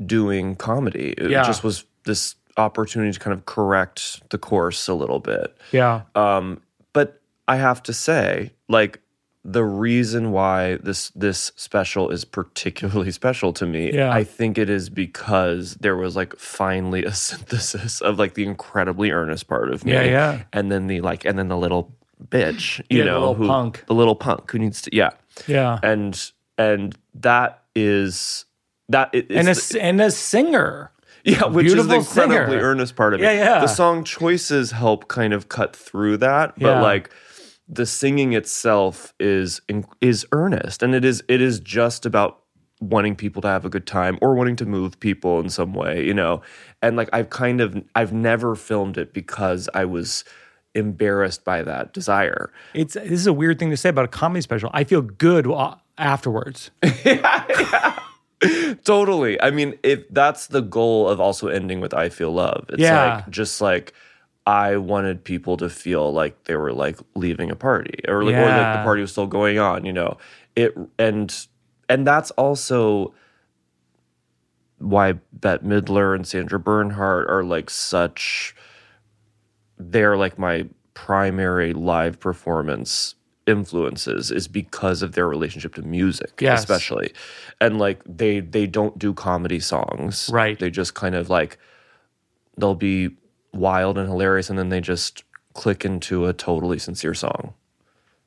doing 0.04 0.56
comedy, 0.56 1.14
it 1.18 1.30
Yeah. 1.32 1.44
just 1.44 1.64
was 1.64 1.86
this 2.06 2.36
opportunity 2.58 3.12
to 3.14 3.20
kind 3.20 3.34
of 3.34 3.46
correct 3.46 4.30
the 4.30 4.38
course 4.38 4.88
a 4.88 4.94
little 4.94 5.20
bit. 5.20 5.56
Yeah. 5.72 6.02
Um, 6.16 6.62
but 6.94 7.22
I 7.48 7.58
have 7.58 7.82
to 7.84 7.94
say, 7.94 8.52
like, 8.68 9.00
the 9.44 9.64
reason 9.64 10.32
why 10.32 10.76
this 10.84 11.10
this 11.16 11.52
special 11.56 12.12
is 12.12 12.24
particularly 12.26 13.10
special 13.22 13.52
to 13.54 13.66
me, 13.66 13.92
Yeah. 13.92 14.12
I 14.12 14.24
think 14.24 14.60
it 14.60 14.70
is 14.70 14.88
because 14.90 15.74
there 15.82 15.96
was 15.96 16.16
like 16.16 16.36
finally 16.38 17.04
a 17.06 17.12
synthesis 17.28 18.02
of 18.02 18.20
like 18.20 18.36
the 18.36 18.44
incredibly 18.46 19.10
earnest 19.12 19.48
part 19.48 19.72
of 19.74 19.84
me, 19.84 19.94
Yeah, 19.94 20.04
yeah. 20.04 20.42
and 20.54 20.72
then 20.72 20.86
the 20.86 21.02
like, 21.02 21.26
and 21.26 21.40
then 21.40 21.48
the 21.48 21.58
little 21.58 21.92
bitch, 22.30 22.80
you 22.90 23.00
Yeah, 23.00 23.04
the 23.06 23.10
know, 23.12 23.20
little 23.20 23.36
who, 23.36 23.48
punk. 23.48 23.84
the 23.88 23.94
little 23.94 24.16
punk 24.16 24.52
who 24.52 24.60
needs 24.60 24.82
to, 24.84 24.96
yeah, 24.96 25.10
Yeah. 25.48 25.80
and 25.84 26.32
and 26.58 26.96
that 27.16 27.64
is 27.76 28.46
that 28.90 29.10
it, 29.14 29.28
and 29.30 29.48
a, 29.48 29.52
s- 29.52 29.76
and 29.76 30.02
a 30.02 30.12
singer. 30.12 30.92
yeah, 31.24 31.46
which 31.46 31.68
is 31.68 31.88
the 31.88 31.96
incredibly 31.96 32.36
singer. 32.58 32.62
earnest 32.62 32.96
part 32.96 33.14
of 33.14 33.20
it. 33.22 33.24
Yeah, 33.24 33.32
yeah. 33.34 33.60
The 33.60 33.68
song 33.68 34.04
choices 34.04 34.72
help 34.72 35.08
kind 35.08 35.34
of 35.34 35.50
cut 35.50 35.76
through 35.76 36.18
that, 36.18 36.54
but 36.60 36.66
Yeah. 36.76 36.82
like 36.82 37.10
the 37.70 37.86
singing 37.86 38.34
itself 38.34 39.14
is 39.20 39.62
is 40.02 40.26
earnest, 40.32 40.84
and 40.84 40.94
it 40.94 41.06
is 41.06 41.24
it 41.28 41.42
is 41.42 41.60
just 41.60 42.06
about 42.06 42.40
wanting 42.82 43.16
people 43.16 43.42
to 43.44 43.48
have 43.48 43.64
a 43.64 43.70
good 43.70 43.86
time 43.86 44.18
or 44.22 44.34
wanting 44.34 44.56
to 44.56 44.66
move 44.66 45.00
people 45.00 45.40
in 45.40 45.50
some 45.50 45.72
way, 45.72 46.04
you 46.04 46.14
know. 46.16 46.42
And 46.82 46.98
like 46.98 47.10
I've 47.14 47.30
kind 47.30 47.62
of 47.62 47.82
I've 47.96 48.12
never 48.12 48.56
filmed 48.56 48.98
it 48.98 49.14
because 49.14 49.70
I 49.74 49.86
was 49.86 50.26
embarrassed 50.76 51.44
by 51.44 51.62
that 51.64 51.94
desire. 51.94 52.52
It's 52.74 52.94
this 52.94 53.12
is 53.12 53.28
a 53.28 53.34
weird 53.34 53.60
thing 53.60 53.70
to 53.72 53.78
say 53.78 53.90
about 53.90 54.06
a 54.06 54.10
comedy 54.10 54.42
special. 54.42 54.70
I 54.74 54.84
feel 54.84 55.02
good 55.02 55.48
wa- 55.48 55.78
afterwards. 55.98 56.72
Totally. 58.84 59.40
I 59.40 59.52
mean, 59.52 59.78
if 59.84 60.08
that's 60.10 60.48
the 60.48 60.62
goal 60.62 61.08
of 61.08 61.20
also 61.20 61.48
ending 61.48 61.80
with 61.80 61.94
I 61.94 62.10
feel 62.10 62.32
love. 62.32 62.66
It's 62.70 62.80
Yeah. 62.82 63.16
like 63.18 63.30
just 63.30 63.62
like 63.62 63.94
I 64.48 64.78
wanted 64.78 65.24
people 65.24 65.58
to 65.58 65.70
feel 65.70 66.12
like 66.12 66.46
they 66.46 66.56
were 66.56 66.74
like 66.74 66.98
leaving 67.16 67.52
a 67.52 67.56
party 67.56 68.00
or 68.08 68.24
like, 68.24 68.34
or 68.34 68.46
like 68.48 68.78
the 68.80 68.84
party 68.84 69.02
was 69.02 69.12
still 69.12 69.28
going 69.28 69.60
on, 69.60 69.86
you 69.86 69.94
know. 69.94 70.18
It 70.56 70.76
and 70.98 71.32
and 71.88 72.08
that's 72.08 72.32
also 72.32 73.14
why 74.80 75.14
Bette 75.34 75.64
Midler 75.64 76.16
and 76.16 76.26
Sandra 76.28 76.60
Bernhard 76.60 77.30
are 77.30 77.44
like 77.44 77.70
such 77.70 78.56
they're 79.90 80.18
like 80.18 80.38
my 80.38 80.66
primary 80.94 81.74
live 81.74 82.20
performance 82.20 83.16
influences 83.48 84.30
is 84.32 84.48
because 84.48 85.02
of 85.02 85.14
their 85.14 85.28
relationship 85.28 85.74
to 85.76 85.82
music 85.82 86.32
Yes. 86.40 86.60
especially 86.60 87.12
and 87.60 87.80
like 87.80 88.02
they 88.06 88.40
they 88.40 88.68
don't 88.68 89.00
do 89.00 89.14
comedy 89.14 89.60
songs 89.60 90.30
Right. 90.32 90.60
they 90.60 90.70
just 90.70 90.94
kind 90.94 91.16
of 91.16 91.30
like 91.30 91.58
they'll 92.58 92.76
be 92.76 93.10
wild 93.54 93.98
and 93.98 94.08
hilarious 94.08 94.50
and 94.50 94.60
then 94.60 94.70
they 94.70 94.80
just 94.82 95.24
click 95.54 95.84
into 95.84 96.28
a 96.28 96.34
totally 96.34 96.78
sincere 96.80 97.14
song 97.16 97.54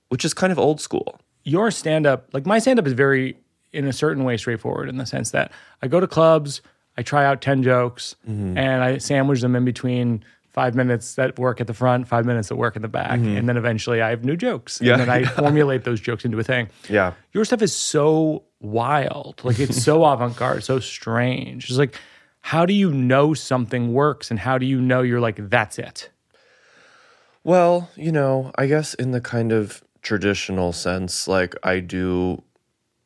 which 0.08 0.24
is 0.24 0.34
kind 0.34 0.52
of 0.52 0.58
old 0.58 0.80
school 0.80 1.20
your 1.46 1.70
stand 1.70 2.06
up, 2.06 2.26
like 2.32 2.46
my 2.46 2.58
stand 2.58 2.78
up 2.78 2.86
is 2.86 2.94
very, 2.94 3.36
in 3.74 3.86
a 3.86 3.92
certain 3.92 4.24
way, 4.24 4.34
straightforward 4.38 4.88
in 4.88 4.96
the 4.96 5.04
sense 5.04 5.30
that 5.32 5.52
I 5.82 5.88
go 5.88 6.00
to 6.00 6.06
clubs, 6.06 6.62
I 6.96 7.02
try 7.02 7.26
out 7.26 7.42
10 7.42 7.62
jokes, 7.62 8.16
Mm-hmm. 8.26 8.56
and 8.56 8.82
I 8.82 8.96
sandwich 8.96 9.42
them 9.42 9.54
in 9.54 9.62
between 9.62 10.24
five 10.54 10.76
minutes 10.76 11.16
that 11.16 11.36
work 11.36 11.60
at 11.60 11.66
the 11.66 11.74
front, 11.74 12.06
five 12.06 12.24
minutes 12.24 12.48
that 12.48 12.54
work 12.54 12.76
in 12.76 12.82
the 12.82 12.88
back. 12.88 13.18
And 13.18 13.48
then 13.48 13.56
eventually 13.56 14.00
I 14.00 14.10
have 14.10 14.24
new 14.24 14.36
jokes. 14.36 14.76
Mm-hmm. 14.76 14.84
Yeah. 14.84 14.92
And 14.92 15.00
then 15.02 15.10
I 15.10 15.24
formulate 15.42 15.82
those 15.82 16.00
jokes 16.00 16.24
into 16.24 16.38
a 16.38 16.44
thing. 16.44 16.68
yeah 16.88 17.14
Your 17.32 17.44
stuff 17.44 17.60
is 17.60 17.74
so 17.74 18.44
wild. 18.60 19.42
Like 19.42 19.58
it's 19.58 19.82
so 19.82 20.04
avant 20.12 20.36
garde, 20.36 20.62
so 20.62 20.78
strange. 20.78 21.68
It's 21.68 21.78
like, 21.78 21.96
how 22.40 22.64
do 22.66 22.72
you 22.72 22.92
know 22.92 23.34
something 23.34 23.92
works 23.92 24.30
and 24.30 24.38
how 24.38 24.56
do 24.56 24.64
you 24.64 24.80
know 24.80 25.02
you're 25.02 25.20
like, 25.20 25.50
that's 25.50 25.76
it? 25.76 26.10
Well, 27.42 27.90
you 27.96 28.12
know, 28.12 28.52
I 28.56 28.66
guess 28.66 28.94
in 28.94 29.10
the 29.10 29.20
kind 29.20 29.50
of 29.50 29.82
traditional 30.02 30.72
sense, 30.72 31.26
like 31.26 31.56
I 31.64 31.80
do, 31.80 32.42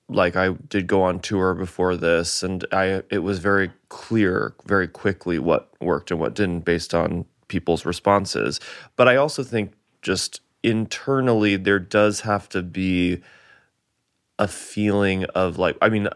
like 0.09 0.37
I 0.37 0.51
did 0.51 0.87
go 0.87 1.03
on 1.03 1.21
tour 1.21 1.55
before 1.55 1.97
this, 1.97 2.43
and 2.43 2.65
I 2.73 3.03
it 3.11 3.23
was 3.23 3.41
very 3.41 3.73
clear 3.89 4.55
very 4.65 4.89
quickly 4.89 5.39
what 5.39 5.71
worked 5.81 6.11
and 6.11 6.21
what 6.21 6.35
didn't 6.35 6.61
based 6.61 6.95
on 6.95 7.27
people's 7.49 7.85
responses. 7.85 8.61
But 8.97 9.09
I 9.09 9.17
also 9.17 9.43
think 9.43 9.73
just 10.03 10.41
internally 10.63 11.57
there 11.57 11.79
does 11.79 12.21
have 12.21 12.49
to 12.51 12.63
be 12.63 13.21
a 14.39 14.47
feeling 14.49 15.25
of 15.35 15.59
like, 15.59 15.77
I 15.83 15.89
mean, 15.89 16.09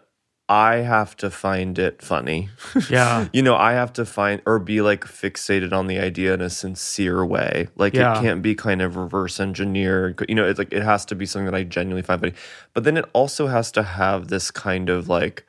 I 0.48 0.76
have 0.76 1.16
to 1.18 1.30
find 1.30 1.78
it 1.78 2.02
funny. 2.02 2.50
Yeah. 2.90 3.28
you 3.32 3.42
know, 3.42 3.56
I 3.56 3.72
have 3.72 3.92
to 3.94 4.04
find 4.04 4.42
or 4.44 4.58
be 4.58 4.82
like 4.82 5.04
fixated 5.04 5.72
on 5.72 5.86
the 5.86 5.98
idea 5.98 6.34
in 6.34 6.40
a 6.42 6.50
sincere 6.50 7.24
way. 7.24 7.68
Like 7.76 7.94
Yeah. 7.94 8.18
it 8.18 8.22
can't 8.22 8.42
be 8.42 8.54
kind 8.54 8.82
of 8.82 8.96
reverse 8.96 9.40
engineered. 9.40 10.24
You 10.28 10.34
know, 10.34 10.46
it's 10.46 10.58
like 10.58 10.72
it 10.72 10.82
has 10.82 11.04
to 11.06 11.14
be 11.14 11.24
something 11.26 11.46
that 11.46 11.54
I 11.54 11.62
genuinely 11.64 12.02
find 12.02 12.20
funny. 12.20 12.34
But 12.74 12.84
then 12.84 12.96
it 12.96 13.06
also 13.12 13.46
has 13.46 13.72
to 13.72 13.82
have 13.82 14.28
this 14.28 14.50
kind 14.50 14.90
of 14.90 15.08
like 15.08 15.46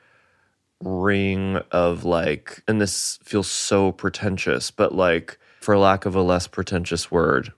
ring 0.82 1.58
of 1.72 2.06
like, 2.06 2.62
and 2.68 2.80
this 2.80 3.20
feels 3.24 3.48
so 3.50 3.92
pretentious, 3.92 4.72
but 4.72 4.94
like 4.96 5.38
for 5.64 5.78
lack 5.78 6.06
of 6.06 6.14
a 6.14 6.22
less 6.22 6.46
pretentious 6.46 7.10
word, 7.10 7.54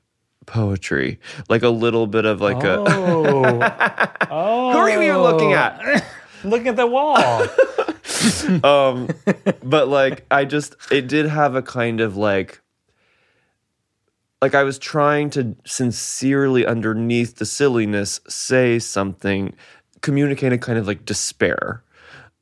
poetry. 0.46 1.20
Like 1.50 1.64
a 1.64 1.70
little 1.70 2.06
bit 2.06 2.26
of 2.26 2.40
like 2.40 2.64
a 2.64 2.78
Oh. 2.78 4.08
oh. 4.30 4.72
Who 4.74 4.78
are 4.78 5.04
you 5.04 5.18
looking 5.18 5.54
at? 5.54 6.06
Looking 6.44 6.68
at 6.68 6.76
the 6.76 6.86
wall. 6.86 7.18
um 8.64 9.10
but 9.64 9.88
like 9.88 10.26
i 10.30 10.46
just 10.46 10.76
it 10.92 11.08
did 11.08 11.26
have 11.26 11.56
a 11.56 11.62
kind 11.62 12.00
of 12.00 12.16
like 12.16 12.62
like 14.42 14.56
i 14.56 14.64
was 14.64 14.78
trying 14.78 15.30
to 15.30 15.56
sincerely 15.66 16.66
underneath 16.66 17.38
the 17.38 17.46
silliness 17.46 18.20
say 18.28 18.80
something 18.80 19.54
communicate 20.02 20.54
a 20.54 20.58
kind 20.58 20.78
of 20.78 20.88
like 20.88 21.06
despair 21.06 21.84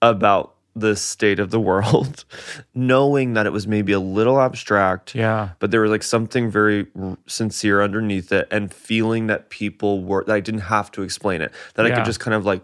about 0.02 0.53
the 0.76 0.96
state 0.96 1.40
of 1.40 1.52
the 1.52 1.60
world 1.60 2.26
knowing 2.74 3.34
that 3.34 3.46
it 3.46 3.52
was 3.52 3.68
maybe 3.68 3.92
a 3.92 4.00
little 4.00 4.40
abstract 4.42 5.14
Yeah. 5.14 5.50
but 5.60 5.70
there 5.72 5.82
was 5.82 5.92
like 5.92 6.02
something 6.04 6.50
very 6.50 6.88
r- 7.00 7.18
sincere 7.28 7.82
underneath 7.84 8.32
it 8.32 8.48
and 8.50 8.74
feeling 8.74 9.28
that 9.28 9.50
people 9.50 10.04
were 10.04 10.24
that 10.26 10.34
i 10.34 10.40
didn't 10.40 10.62
have 10.62 10.90
to 10.94 11.04
explain 11.04 11.42
it 11.42 11.52
that 11.76 11.86
i 11.86 11.92
could 11.92 12.06
just 12.06 12.20
kind 12.20 12.34
of 12.34 12.44
like 12.46 12.64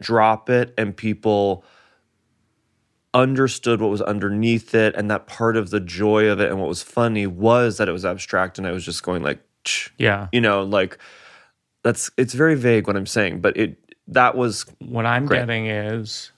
drop 0.00 0.48
it 0.50 0.72
and 0.78 0.96
people 0.96 1.64
understood 3.12 3.80
what 3.80 3.90
was 3.90 4.02
underneath 4.02 4.74
it 4.74 4.94
and 4.96 5.10
that 5.10 5.26
part 5.26 5.56
of 5.56 5.70
the 5.70 5.78
joy 5.80 6.26
of 6.26 6.40
it 6.40 6.50
and 6.50 6.58
what 6.58 6.68
was 6.68 6.82
funny 6.82 7.26
was 7.26 7.76
that 7.78 7.88
it 7.88 7.92
was 7.92 8.04
abstract 8.04 8.58
and 8.58 8.66
i 8.66 8.72
was 8.72 8.84
just 8.84 9.02
going 9.02 9.22
like 9.22 9.40
Yeah. 9.98 10.26
you 10.32 10.40
know 10.40 10.64
like 10.64 10.98
that's 11.84 12.10
it's 12.16 12.34
very 12.34 12.56
vague 12.56 12.86
what 12.88 12.96
i'm 12.96 13.06
saying 13.06 13.40
but 13.40 13.56
it 13.56 13.78
that 14.08 14.36
was 14.36 14.66
What 14.80 15.06
I'm 15.06 15.24
Great. 15.24 15.38
getting 15.40 15.66
is 15.66 16.30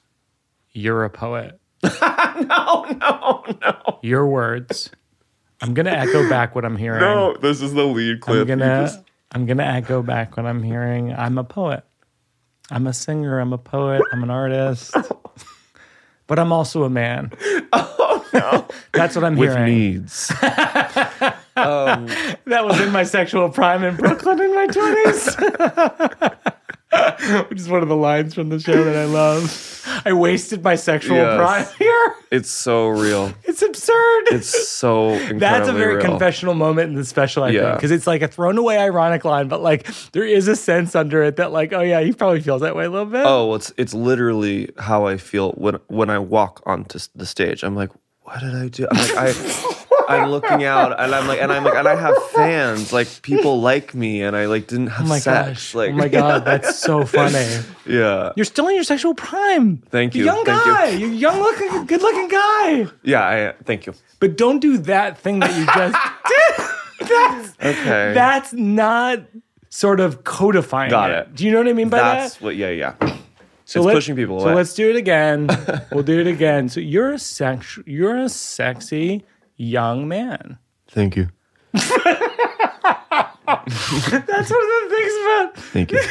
you're 0.76 1.04
a 1.04 1.10
poet. 1.10 1.58
no 2.02 2.84
no 3.00 3.44
no 3.62 3.98
Your 4.02 4.26
words. 4.26 4.90
I'm 5.62 5.72
gonna 5.74 5.90
echo 5.90 6.28
back 6.28 6.54
what 6.54 6.64
I'm 6.64 6.76
hearing. 6.76 7.00
no 7.00 7.34
this 7.40 7.62
is 7.62 7.72
the 7.74 7.84
lead 7.84 8.20
clip 8.20 8.42
I'm 8.42 8.46
gonna 8.58 8.82
just- 8.84 9.00
I'm 9.32 9.46
gonna 9.46 9.64
echo 9.64 10.02
back 10.02 10.36
what 10.36 10.46
I'm 10.46 10.62
hearing. 10.62 11.12
I'm 11.12 11.38
a 11.38 11.44
poet. 11.44 11.82
I'm 12.70 12.86
a 12.86 12.92
singer. 12.92 13.38
I'm 13.40 13.52
a 13.52 13.58
poet. 13.58 14.02
I'm 14.12 14.22
an 14.22 14.30
artist. 14.30 14.94
but 16.26 16.38
I'm 16.38 16.52
also 16.52 16.84
a 16.84 16.90
man. 16.90 17.32
Oh 17.72 18.24
no. 18.32 18.66
That's 18.92 19.14
what 19.14 19.24
I'm 19.24 19.36
with 19.36 19.52
hearing. 19.54 19.72
needs 19.74 20.30
um 21.56 22.06
That 22.46 22.64
was 22.64 22.80
in 22.80 22.90
my 22.92 23.04
sexual 23.04 23.48
prime 23.50 23.82
in 23.84 23.96
Brooklyn 23.96 24.40
in 24.40 24.54
my 24.54 24.66
twenties. 24.66 25.36
Which 27.48 27.58
is 27.60 27.68
one 27.68 27.82
of 27.82 27.88
the 27.88 27.96
lines 27.96 28.34
from 28.34 28.48
the 28.48 28.58
show 28.60 28.84
that 28.84 28.96
I 28.96 29.04
love. 29.04 29.72
I 30.04 30.12
wasted 30.12 30.62
my 30.64 30.74
sexual 30.76 31.16
Yes. 31.16 31.36
prime 31.38 31.66
here. 31.78 32.14
it's 32.30 32.50
so 32.50 32.88
real 32.88 33.32
It's 33.44 33.62
absurd. 33.62 34.22
it's 34.32 34.68
so 34.68 35.16
That's 35.34 35.68
a 35.68 35.72
very 35.72 35.96
real. 35.96 36.04
confessional 36.04 36.54
moment 36.54 36.90
in 36.90 36.94
the 36.96 37.04
special, 37.04 37.44
I 37.44 37.52
think, 37.52 37.76
because 37.76 37.90
it's 37.92 38.06
like 38.06 38.22
a 38.22 38.28
thrown 38.28 38.58
away 38.58 38.78
ironic 38.78 39.24
line, 39.24 39.48
but 39.48 39.62
like 39.62 39.86
there 40.12 40.24
is 40.24 40.48
a 40.48 40.56
sense 40.56 40.94
under 40.94 41.22
it 41.22 41.36
that, 41.36 41.52
like, 41.52 41.72
oh 41.72 41.80
yeah, 41.82 42.00
he 42.00 42.12
probably 42.12 42.40
feels 42.40 42.62
that 42.62 42.74
way 42.76 42.84
a 42.84 42.90
little 42.90 43.06
bit. 43.06 43.24
Oh, 43.24 43.54
it's 43.54 43.72
it's 43.76 43.94
literally 43.94 44.70
how 44.78 45.06
I 45.06 45.16
feel 45.16 45.52
when 45.52 45.78
when 45.86 46.10
I 46.10 46.18
walk 46.18 46.62
onto 46.66 46.98
the 47.14 47.26
stage. 47.26 47.62
I'm 47.62 47.76
like, 47.76 47.90
what 48.22 48.40
did 48.40 48.54
I 48.54 48.68
do? 48.68 48.86
I'm 48.90 48.96
like, 48.98 49.16
I 49.16 49.32
I'm 50.08 50.30
looking 50.30 50.64
out 50.64 50.98
and 51.00 51.14
I'm 51.14 51.26
like 51.26 51.40
and 51.40 51.52
I'm 51.52 51.64
like 51.64 51.74
and 51.74 51.86
I 51.88 51.94
have 51.96 52.14
fans 52.32 52.92
like 52.92 53.08
people 53.22 53.60
like 53.60 53.94
me 53.94 54.22
and 54.22 54.36
I 54.36 54.46
like 54.46 54.66
didn't 54.66 54.88
have 54.88 55.06
Oh 55.06 55.08
my 55.08 55.18
sex 55.18 55.48
gosh. 55.48 55.74
like 55.74 55.90
oh 55.90 55.94
my 55.96 56.08
god, 56.08 56.44
that's 56.44 56.78
so 56.78 57.04
funny. 57.18 57.46
yeah 57.86 58.32
You're 58.36 58.44
still 58.44 58.68
in 58.68 58.74
your 58.74 58.84
sexual 58.84 59.14
prime. 59.14 59.78
Thank 59.90 60.14
you, 60.14 60.24
young 60.24 60.44
thank 60.44 60.64
guy. 60.64 60.88
You. 60.90 61.08
are 61.08 61.12
young 61.12 61.40
looking, 61.40 61.86
good 61.86 62.02
looking 62.02 62.28
guy. 62.28 62.86
yeah 63.02 63.52
I, 63.58 63.62
thank 63.64 63.86
you 63.86 63.94
But 64.20 64.36
don't 64.36 64.60
do 64.60 64.78
that 64.78 65.18
thing 65.18 65.40
that 65.40 65.50
you 65.56 65.66
just 65.66 65.98
did. 66.28 67.08
That's 67.08 67.48
okay 67.60 68.12
that's 68.14 68.52
not 68.52 69.20
sort 69.68 70.00
of 70.00 70.24
codifying. 70.24 70.90
Got 70.90 71.10
it. 71.10 71.34
Do 71.34 71.44
you 71.44 71.52
know 71.52 71.58
what 71.58 71.68
I 71.68 71.72
mean 71.74 71.88
by 71.90 71.98
that's 71.98 72.34
that? 72.36 72.42
what 72.44 72.56
yeah 72.56 72.70
yeah 72.70 72.94
So 73.66 73.82
it's 73.88 73.94
pushing 73.94 74.16
people 74.16 74.40
So 74.40 74.54
let's 74.54 74.72
do 74.74 74.88
it 74.88 74.96
again. 74.96 75.48
we'll 75.92 76.02
do 76.04 76.18
it 76.20 76.26
again. 76.26 76.68
So 76.70 76.80
you're 76.80 77.12
a 77.12 77.18
sex. 77.18 77.78
You're 77.84 78.16
a 78.16 78.28
sexy 78.28 79.24
young 79.56 80.06
man. 80.08 80.58
thank 80.88 81.16
you 81.16 81.28
That's 81.72 81.90
one 84.50 84.60
of 84.60 84.70
the 84.80 84.88
things 84.90 85.12
about 85.22 85.56
thank 85.56 85.92
you 85.92 86.00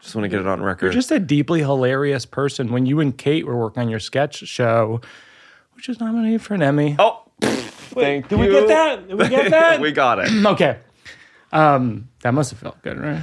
just 0.00 0.14
want 0.14 0.24
to 0.24 0.28
get 0.28 0.40
it 0.40 0.46
on 0.46 0.62
record 0.62 0.86
You're 0.86 0.92
just 0.92 1.10
a 1.10 1.18
deeply 1.18 1.60
hilarious 1.60 2.24
person. 2.26 2.70
When 2.72 2.86
you 2.86 3.00
and 3.00 3.16
Kate 3.16 3.46
were 3.46 3.56
working 3.56 3.82
on 3.82 3.88
your 3.88 3.98
sketch 4.00 4.36
show, 4.36 5.00
which 5.72 5.88
was 5.88 5.98
nominated 6.00 6.42
for 6.42 6.54
an 6.54 6.62
Emmy. 6.62 6.96
oh 6.98 7.22
thank 7.40 8.28
Did 8.28 8.38
you 8.38 8.44
we 8.46 8.50
get 8.52 8.68
that? 8.68 9.08
Did 9.08 9.18
we 9.18 9.28
get 9.28 9.50
that? 9.52 9.80
we 9.80 9.92
got 9.92 10.18
it 10.20 10.30
okay. 10.46 10.78
Um, 11.52 12.08
that 12.22 12.34
must 12.34 12.50
have 12.50 12.58
felt 12.60 12.80
good, 12.82 12.98
right? 12.98 13.22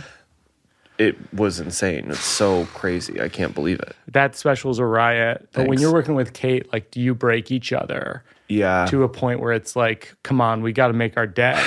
It 0.98 1.18
was 1.34 1.60
insane 1.60 2.06
it's 2.10 2.20
so 2.20 2.66
crazy 2.68 3.20
I 3.22 3.30
can't 3.30 3.56
believe 3.56 3.80
it 3.80 3.96
That 4.12 4.36
special's 4.36 4.80
a 4.80 4.86
riot. 4.86 5.50
But 5.54 5.68
when 5.68 5.80
you're 5.80 5.94
working 5.94 6.16
with 6.16 6.34
Kate, 6.34 6.72
like, 6.72 6.92
do 6.92 7.02
you 7.02 7.16
break 7.16 7.52
each 7.52 7.74
other 7.74 8.24
yeah 8.48 8.86
to 8.90 9.04
a 9.04 9.10
point 9.10 9.40
where 9.40 9.54
it's 9.54 9.76
like, 9.76 10.16
come 10.24 10.40
on, 10.40 10.62
we 10.62 10.72
got 10.72 10.88
to 10.88 10.94
make 10.94 11.18
our 11.18 11.28
day. 11.28 11.62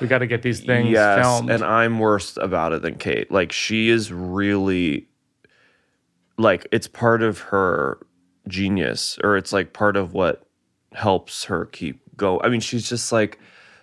We 0.00 0.08
got 0.08 0.18
to 0.18 0.26
get 0.26 0.42
these 0.42 0.60
things 0.60 0.90
yes, 0.90 1.24
filmed. 1.24 1.50
and 1.50 1.62
I'm 1.62 2.00
worse 2.00 2.36
about 2.36 2.72
it 2.72 2.82
than 2.82 2.96
Kate. 2.96 3.30
Like 3.30 3.52
she 3.52 3.88
is 3.88 4.12
really 4.12 5.06
like 6.36 6.66
it's 6.72 6.88
part 6.88 7.22
of 7.22 7.38
her 7.38 8.04
genius 8.48 9.18
or 9.22 9.36
it's 9.36 9.52
like 9.52 9.72
part 9.72 9.96
of 9.96 10.12
what 10.12 10.48
helps 10.92 11.44
her 11.44 11.66
keep 11.66 12.00
go. 12.16 12.40
I 12.40 12.48
mean, 12.48 12.60
she's 12.60 12.88
just 12.88 13.12
like 13.12 13.38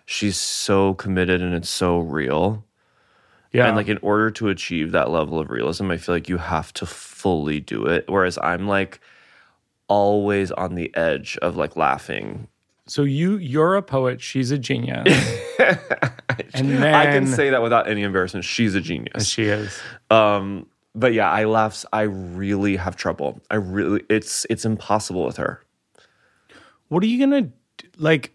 she's 0.05 0.37
so 0.37 0.95
committed 0.95 1.41
and 1.41 1.53
it's 1.53 1.69
so 1.69 1.99
real. 1.99 2.65
Yeah. 3.51 3.67
And 3.67 3.75
like 3.75 3.87
in 3.87 3.99
order 4.01 4.31
to 4.31 4.49
achieve 4.49 4.91
that 4.91 5.09
level 5.09 5.39
of 5.39 5.49
realism, 5.49 5.91
I 5.91 5.97
feel 5.97 6.15
like 6.15 6.29
you 6.29 6.37
have 6.37 6.73
to 6.73 6.85
fully 6.85 7.59
do 7.59 7.85
it. 7.85 8.05
Whereas 8.07 8.37
I'm 8.41 8.67
like 8.67 8.99
always 9.87 10.51
on 10.51 10.75
the 10.75 10.95
edge 10.95 11.37
of 11.41 11.57
like 11.57 11.75
laughing. 11.75 12.47
so 12.87 13.03
you, 13.03 13.37
you're 13.37 13.75
a 13.75 13.81
poet. 13.81 14.21
She's 14.21 14.51
a 14.51 14.57
genius. 14.57 15.07
and 16.53 16.69
then 16.69 16.93
I 16.93 17.05
can 17.11 17.27
say 17.27 17.49
that 17.49 17.61
without 17.61 17.87
any 17.89 18.03
embarrassment. 18.03 18.45
She's 18.45 18.75
a 18.75 18.81
genius. 18.81 19.27
she 19.27 19.43
is. 19.43 19.77
Um, 20.09 20.67
but 20.95 21.13
yeah, 21.13 21.29
I 21.29 21.45
laugh. 21.45 21.85
I 21.93 22.01
really 22.01 22.75
have 22.75 22.95
trouble. 22.95 23.41
I 23.49 23.55
really, 23.55 24.03
it's 24.09 24.45
it's 24.49 24.65
impossible 24.65 25.25
with 25.25 25.37
her. 25.37 25.63
What 26.89 27.03
are 27.03 27.07
you 27.07 27.19
gonna 27.19 27.49
like? 27.97 28.33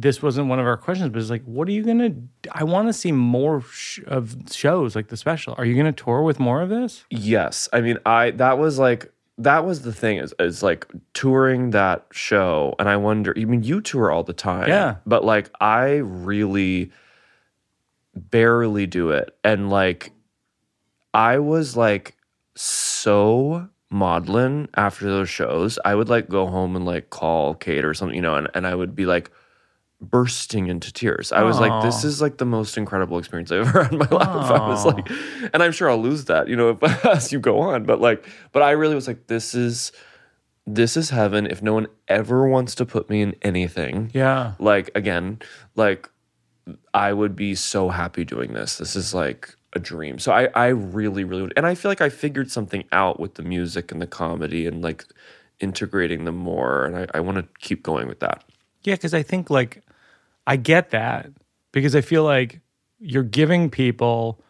This 0.00 0.22
wasn't 0.22 0.46
one 0.48 0.60
of 0.60 0.66
our 0.66 0.76
questions, 0.76 1.10
but 1.10 1.20
it's 1.20 1.30
like, 1.30 1.42
what 1.44 1.66
are 1.66 1.72
you 1.72 1.82
gonna? 1.82 2.10
I 2.52 2.62
want 2.64 2.88
to 2.88 2.92
see 2.92 3.10
more 3.10 3.62
sh- 3.62 3.98
of 4.06 4.36
shows 4.52 4.94
like 4.94 5.08
the 5.08 5.16
special. 5.16 5.54
Are 5.58 5.64
you 5.64 5.74
gonna 5.76 5.90
tour 5.92 6.22
with 6.22 6.38
more 6.38 6.60
of 6.62 6.68
this? 6.68 7.04
Yes, 7.10 7.68
I 7.72 7.80
mean, 7.80 7.98
I 8.06 8.30
that 8.32 8.58
was 8.58 8.78
like 8.78 9.10
that 9.38 9.64
was 9.64 9.82
the 9.82 9.92
thing 9.92 10.18
is 10.18 10.32
is 10.38 10.62
like 10.62 10.86
touring 11.14 11.70
that 11.70 12.06
show, 12.12 12.74
and 12.78 12.88
I 12.88 12.96
wonder. 12.96 13.34
I 13.36 13.44
mean, 13.44 13.64
you 13.64 13.80
tour 13.80 14.12
all 14.12 14.22
the 14.22 14.32
time, 14.32 14.68
Yeah. 14.68 14.96
but 15.04 15.24
like 15.24 15.50
I 15.60 15.96
really 15.96 16.92
barely 18.14 18.86
do 18.86 19.10
it, 19.10 19.36
and 19.42 19.68
like 19.68 20.12
I 21.12 21.38
was 21.38 21.76
like 21.76 22.16
so 22.54 23.68
maudlin 23.90 24.68
after 24.76 25.06
those 25.06 25.28
shows. 25.28 25.78
I 25.84 25.94
would 25.94 26.08
like 26.08 26.28
go 26.28 26.46
home 26.46 26.76
and 26.76 26.84
like 26.84 27.10
call 27.10 27.54
Kate 27.54 27.84
or 27.84 27.94
something, 27.94 28.14
you 28.14 28.22
know, 28.22 28.34
and, 28.36 28.48
and 28.54 28.66
I 28.66 28.74
would 28.74 28.94
be 28.94 29.06
like 29.06 29.30
bursting 30.00 30.68
into 30.68 30.92
tears. 30.92 31.32
I 31.32 31.42
was 31.42 31.58
like, 31.58 31.82
this 31.82 32.04
is 32.04 32.20
like 32.22 32.38
the 32.38 32.44
most 32.44 32.76
incredible 32.78 33.18
experience 33.18 33.50
I've 33.50 33.66
ever 33.68 33.82
had 33.84 33.92
in 33.92 33.98
my 33.98 34.08
life. 34.10 34.28
I 34.28 34.68
was 34.68 34.84
like, 34.84 35.08
and 35.52 35.62
I'm 35.62 35.72
sure 35.72 35.90
I'll 35.90 36.00
lose 36.00 36.26
that, 36.26 36.48
you 36.48 36.56
know, 36.56 36.78
if, 36.80 37.04
as 37.06 37.32
you 37.32 37.40
go 37.40 37.58
on. 37.60 37.84
But 37.84 38.00
like, 38.00 38.26
but 38.52 38.62
I 38.62 38.70
really 38.72 38.94
was 38.94 39.06
like, 39.08 39.26
this 39.26 39.54
is 39.54 39.92
this 40.66 40.96
is 40.96 41.10
heaven. 41.10 41.46
If 41.46 41.62
no 41.62 41.72
one 41.72 41.86
ever 42.08 42.46
wants 42.46 42.74
to 42.76 42.84
put 42.86 43.08
me 43.08 43.22
in 43.22 43.34
anything, 43.42 44.10
Yeah. 44.14 44.52
like 44.58 44.90
again, 44.94 45.40
like 45.76 46.08
I 46.92 47.12
would 47.12 47.34
be 47.34 47.54
so 47.54 47.88
happy 47.88 48.24
doing 48.24 48.52
this. 48.52 48.76
This 48.78 48.94
is 48.94 49.14
like 49.14 49.56
a 49.72 49.78
dream. 49.78 50.18
So 50.18 50.30
I, 50.32 50.48
I 50.54 50.66
really, 50.68 51.24
really 51.24 51.42
would. 51.42 51.54
And 51.56 51.66
I 51.66 51.74
feel 51.74 51.90
like 51.90 52.02
I 52.02 52.08
figured 52.10 52.50
something 52.50 52.84
out 52.92 53.18
with 53.18 53.34
the 53.34 53.42
music 53.42 53.90
and 53.90 54.00
the 54.02 54.06
comedy 54.06 54.66
and 54.66 54.82
like 54.82 55.04
integrating 55.60 56.24
them 56.24 56.36
more. 56.36 56.84
And 56.84 56.96
I, 56.98 57.06
I 57.14 57.20
want 57.20 57.38
to 57.38 57.48
keep 57.66 57.82
going 57.82 58.06
with 58.06 58.20
that. 58.20 58.44
Yeah, 58.82 58.94
because 58.94 59.14
I 59.14 59.22
think 59.22 59.48
like 59.50 59.82
I 60.48 60.56
get 60.56 60.90
that 60.90 61.30
because 61.72 61.94
I 61.94 62.00
feel 62.00 62.24
like 62.24 62.60
you're 62.98 63.22
giving 63.22 63.68
people 63.68 64.40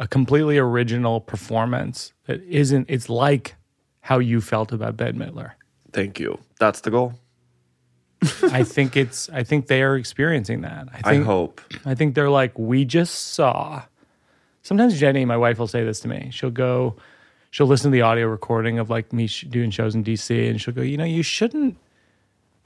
a 0.00 0.08
completely 0.08 0.58
original 0.58 1.20
performance 1.20 2.12
that 2.26 2.42
isn't. 2.42 2.86
It's 2.88 3.08
like 3.08 3.54
how 4.00 4.18
you 4.18 4.40
felt 4.40 4.72
about 4.72 4.96
Bette 4.96 5.16
Midler. 5.16 5.52
Thank 5.92 6.18
you. 6.18 6.40
That's 6.58 6.80
the 6.80 6.90
goal. 6.90 7.14
I 8.42 8.64
think 8.64 8.96
it's. 8.96 9.28
I 9.30 9.44
think 9.44 9.68
they 9.68 9.82
are 9.82 9.96
experiencing 9.96 10.62
that. 10.62 10.88
I 10.92 10.98
I 11.04 11.12
think. 11.12 11.24
hope. 11.24 11.60
I 11.86 11.94
think 11.94 12.16
they're 12.16 12.30
like, 12.30 12.58
we 12.58 12.84
just 12.84 13.34
saw. 13.34 13.82
Sometimes 14.62 14.98
Jenny, 14.98 15.24
my 15.24 15.36
wife, 15.36 15.58
will 15.58 15.68
say 15.68 15.84
this 15.84 16.00
to 16.00 16.08
me. 16.08 16.30
She'll 16.32 16.50
go, 16.50 16.96
she'll 17.50 17.66
listen 17.68 17.90
to 17.90 17.94
the 17.94 18.02
audio 18.02 18.26
recording 18.26 18.78
of 18.80 18.90
like 18.90 19.12
me 19.12 19.26
sh- 19.28 19.46
doing 19.48 19.70
shows 19.70 19.94
in 19.94 20.02
DC, 20.02 20.50
and 20.50 20.60
she'll 20.60 20.74
go, 20.74 20.82
you 20.82 20.96
know, 20.96 21.04
you 21.04 21.22
shouldn't 21.22 21.76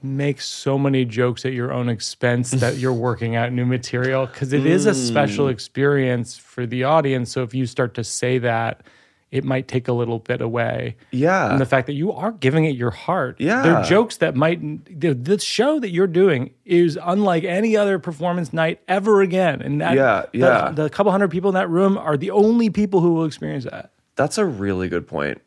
make 0.01 0.41
so 0.41 0.77
many 0.77 1.05
jokes 1.05 1.45
at 1.45 1.53
your 1.53 1.71
own 1.71 1.89
expense 1.89 2.51
that 2.51 2.77
you're 2.77 2.93
working 3.09 3.35
out 3.35 3.51
new 3.51 3.65
material 3.65 4.27
because 4.27 4.53
it 4.53 4.65
is 4.65 4.85
a 4.85 4.93
special 4.93 5.47
mm. 5.47 5.51
experience 5.51 6.37
for 6.37 6.65
the 6.65 6.83
audience. 6.83 7.31
So 7.31 7.43
if 7.43 7.53
you 7.53 7.65
start 7.65 7.93
to 7.95 8.03
say 8.03 8.37
that, 8.39 8.83
it 9.31 9.43
might 9.43 9.67
take 9.67 9.87
a 9.87 9.93
little 9.93 10.19
bit 10.19 10.39
away. 10.39 10.95
Yeah. 11.11 11.51
And 11.51 11.59
the 11.59 11.65
fact 11.65 11.87
that 11.87 11.93
you 11.93 12.13
are 12.13 12.31
giving 12.31 12.65
it 12.65 12.75
your 12.75 12.91
heart. 12.91 13.35
Yeah. 13.39 13.61
They're 13.61 13.83
jokes 13.83 14.17
that 14.17 14.35
might, 14.35 14.61
the, 14.99 15.13
the 15.13 15.39
show 15.39 15.79
that 15.79 15.89
you're 15.89 16.07
doing 16.07 16.53
is 16.63 16.97
unlike 17.01 17.43
any 17.43 17.75
other 17.75 17.99
performance 17.99 18.53
night 18.53 18.81
ever 18.87 19.21
again. 19.21 19.61
And 19.61 19.81
that, 19.81 19.95
Yeah, 19.95 20.25
the- 20.31 20.37
yeah. 20.37 20.71
The, 20.71 20.89
couple 20.89 21.11
hundred 21.11 21.29
people 21.29 21.49
in 21.49 21.55
that 21.55 21.69
room 21.69 21.97
are 21.97 22.15
the 22.15 22.31
only 22.31 22.69
people 22.69 23.01
who 23.01 23.13
will 23.13 23.25
experience 23.25 23.65
that. 23.65 23.91
That's 24.15 24.37
a 24.37 24.45
really 24.45 24.87
good 24.87 25.07
point. 25.07 25.41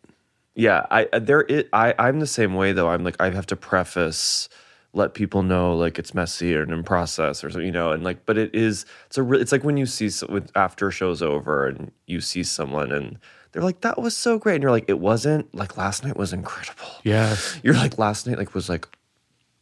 Yeah, 0.54 0.86
I 0.90 1.08
I- 1.12 1.18
there 1.20 1.40
it 1.48 1.68
I 1.72 1.94
I'm 1.98 2.20
the 2.20 2.26
same 2.26 2.54
way 2.54 2.72
though. 2.72 2.88
I'm 2.88 3.04
like 3.04 3.16
I 3.20 3.30
have 3.30 3.46
to 3.46 3.56
preface 3.56 4.48
let 4.92 5.14
people 5.14 5.44
know 5.44 5.76
like 5.76 6.00
it's 6.00 6.14
messy 6.14 6.52
and 6.52 6.72
in 6.72 6.82
process 6.82 7.44
or 7.44 7.50
something, 7.50 7.64
you 7.66 7.70
know, 7.72 7.92
and 7.92 8.02
like 8.02 8.26
but 8.26 8.36
it 8.36 8.52
is 8.54 8.84
it's 9.06 9.16
a 9.18 9.22
re- 9.22 9.40
it's 9.40 9.52
like 9.52 9.62
when 9.62 9.76
you 9.76 9.86
see 9.86 10.10
so- 10.10 10.26
with 10.28 10.50
after 10.56 10.88
a 10.88 10.90
show's 10.92 11.22
over 11.22 11.66
and 11.66 11.92
you 12.06 12.20
see 12.20 12.42
someone 12.42 12.90
and 12.90 13.16
they're 13.52 13.62
like 13.62 13.82
that 13.82 14.00
was 14.00 14.16
so 14.16 14.36
great 14.38 14.54
and 14.56 14.62
you're 14.62 14.72
like 14.72 14.86
it 14.88 14.98
wasn't 14.98 15.52
like 15.54 15.76
last 15.76 16.02
night 16.04 16.16
was 16.16 16.32
incredible. 16.32 16.86
Yes. 17.04 17.58
You're 17.64 17.74
like 17.74 17.98
last 17.98 18.26
night 18.26 18.38
like 18.38 18.52
was 18.54 18.68
like 18.68 18.86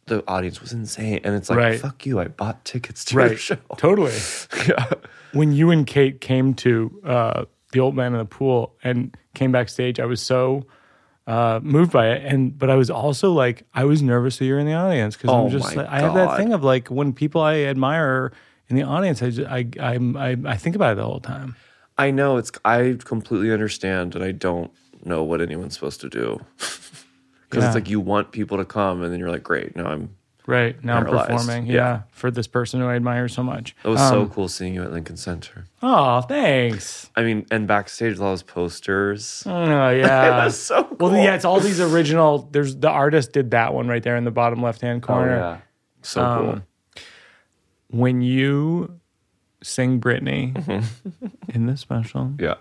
the 0.07 0.23
audience 0.27 0.59
was 0.61 0.73
insane 0.73 1.19
and 1.23 1.35
it's 1.35 1.49
like 1.51 1.57
Right. 1.59 1.79
fuck 1.79 2.05
you 2.07 2.19
I 2.19 2.27
bought 2.27 2.65
tickets 2.65 3.05
to 3.05 3.15
your 3.15 3.37
show. 3.37 3.57
Totally. 3.77 4.13
yeah. 4.67 4.89
when 5.33 5.51
you 5.53 5.69
and 5.69 5.85
Kate 5.85 6.21
came 6.21 6.55
to 6.55 7.01
uh, 7.05 7.45
the 7.71 7.79
old 7.79 7.95
man 7.95 8.13
in 8.13 8.17
the 8.19 8.25
pool 8.25 8.73
and 8.83 9.15
came 9.35 9.51
backstage, 9.51 9.99
I 9.99 10.05
was 10.05 10.21
so 10.21 10.65
uh, 11.29 11.59
moved 11.61 11.91
by 11.91 12.05
it, 12.13 12.25
and 12.25 12.57
but 12.57 12.69
I 12.69 12.75
was 12.75 12.89
also 12.89 13.31
like, 13.43 13.57
I 13.73 13.83
was 13.85 14.01
nervous 14.01 14.37
that 14.37 14.45
you're 14.45 14.59
in 14.59 14.65
the 14.65 14.73
audience 14.73 15.15
because 15.15 15.29
Oh 15.29 15.45
I'm 15.45 15.49
just 15.51 15.75
like, 15.75 15.87
I 15.87 15.99
have 16.01 16.13
that 16.15 16.37
thing 16.37 16.53
of 16.53 16.63
like 16.63 16.87
when 16.89 17.13
people 17.13 17.41
I 17.41 17.55
admire 17.73 18.31
in 18.69 18.75
the 18.75 18.83
audience, 18.83 19.21
I 19.21 19.29
just, 19.29 19.47
I, 19.49 19.67
I'm- 19.79 20.15
I 20.17 20.29
I 20.45 20.57
think 20.57 20.75
about 20.75 20.93
it 20.93 20.95
the 20.95 21.05
whole 21.05 21.19
time. 21.21 21.55
I 21.97 22.11
know 22.11 22.37
it's 22.37 22.51
I 22.65 22.97
completely 23.03 23.51
understand 23.51 24.15
and 24.15 24.23
I 24.23 24.31
don't 24.31 24.71
know 25.05 25.23
what 25.23 25.39
anyone's 25.41 25.73
supposed 25.75 26.01
to 26.01 26.09
do. 26.09 26.39
Cuz 26.57 27.61
Yeah. 27.61 27.65
it's 27.67 27.75
like 27.75 27.89
you 27.89 27.99
want 27.99 28.31
people 28.31 28.57
to 28.57 28.65
come 28.65 29.01
and 29.03 29.11
then 29.11 29.19
you're 29.19 29.31
like 29.31 29.43
great, 29.43 29.75
now 29.75 29.85
I'm 29.87 30.09
Right 30.49 30.83
now, 30.83 30.97
I'm 30.97 31.05
performing, 31.05 31.67
yeah. 31.67 31.73
Yeah. 31.73 32.01
for 32.11 32.31
this 32.31 32.47
person 32.47 32.79
who 32.79 32.87
I 32.87 32.95
admire 32.95 33.27
so 33.27 33.43
much. 33.43 33.75
It 33.83 33.87
was 33.87 33.99
so 33.99 34.25
cool 34.27 34.47
seeing 34.47 34.73
you 34.73 34.83
at 34.83 34.91
Lincoln 34.91 35.15
Center. 35.17 35.65
Oh, 35.83 36.21
thanks. 36.21 37.09
I 37.15 37.23
mean, 37.23 37.45
and 37.51 37.67
backstage 37.67 38.13
with 38.13 38.21
all 38.21 38.31
those 38.31 38.43
posters. 38.43 39.43
Oh 39.45 39.89
yeah. 39.89 40.41
It 40.41 40.45
was 40.45 40.59
so 40.59 40.83
cool. 40.85 40.97
Well, 41.11 41.15
yeah, 41.23 41.35
it's 41.35 41.45
all 41.45 41.59
these 41.59 41.79
original. 41.79 42.49
There's 42.51 42.75
the 42.75 42.89
artist 42.89 43.31
did 43.33 43.51
that 43.51 43.73
one 43.73 43.87
right 43.87 44.01
there 44.03 44.15
in 44.17 44.23
the 44.23 44.31
bottom 44.31 44.61
left 44.61 44.81
hand 44.81 45.03
corner. 45.03 45.35
Oh, 45.35 45.39
corner. 45.39 45.55
yeah. 45.55 45.57
So 46.01 46.23
Um, 46.23 46.45
cool. 46.45 46.61
when 47.91 48.21
you 48.21 48.99
sing 49.61 49.99
Britney 49.99 50.53
Mm-hmm. 50.53 51.27
in 51.49 51.65
this 51.65 51.81
special, 51.81 52.33
Yeah. 52.39 52.55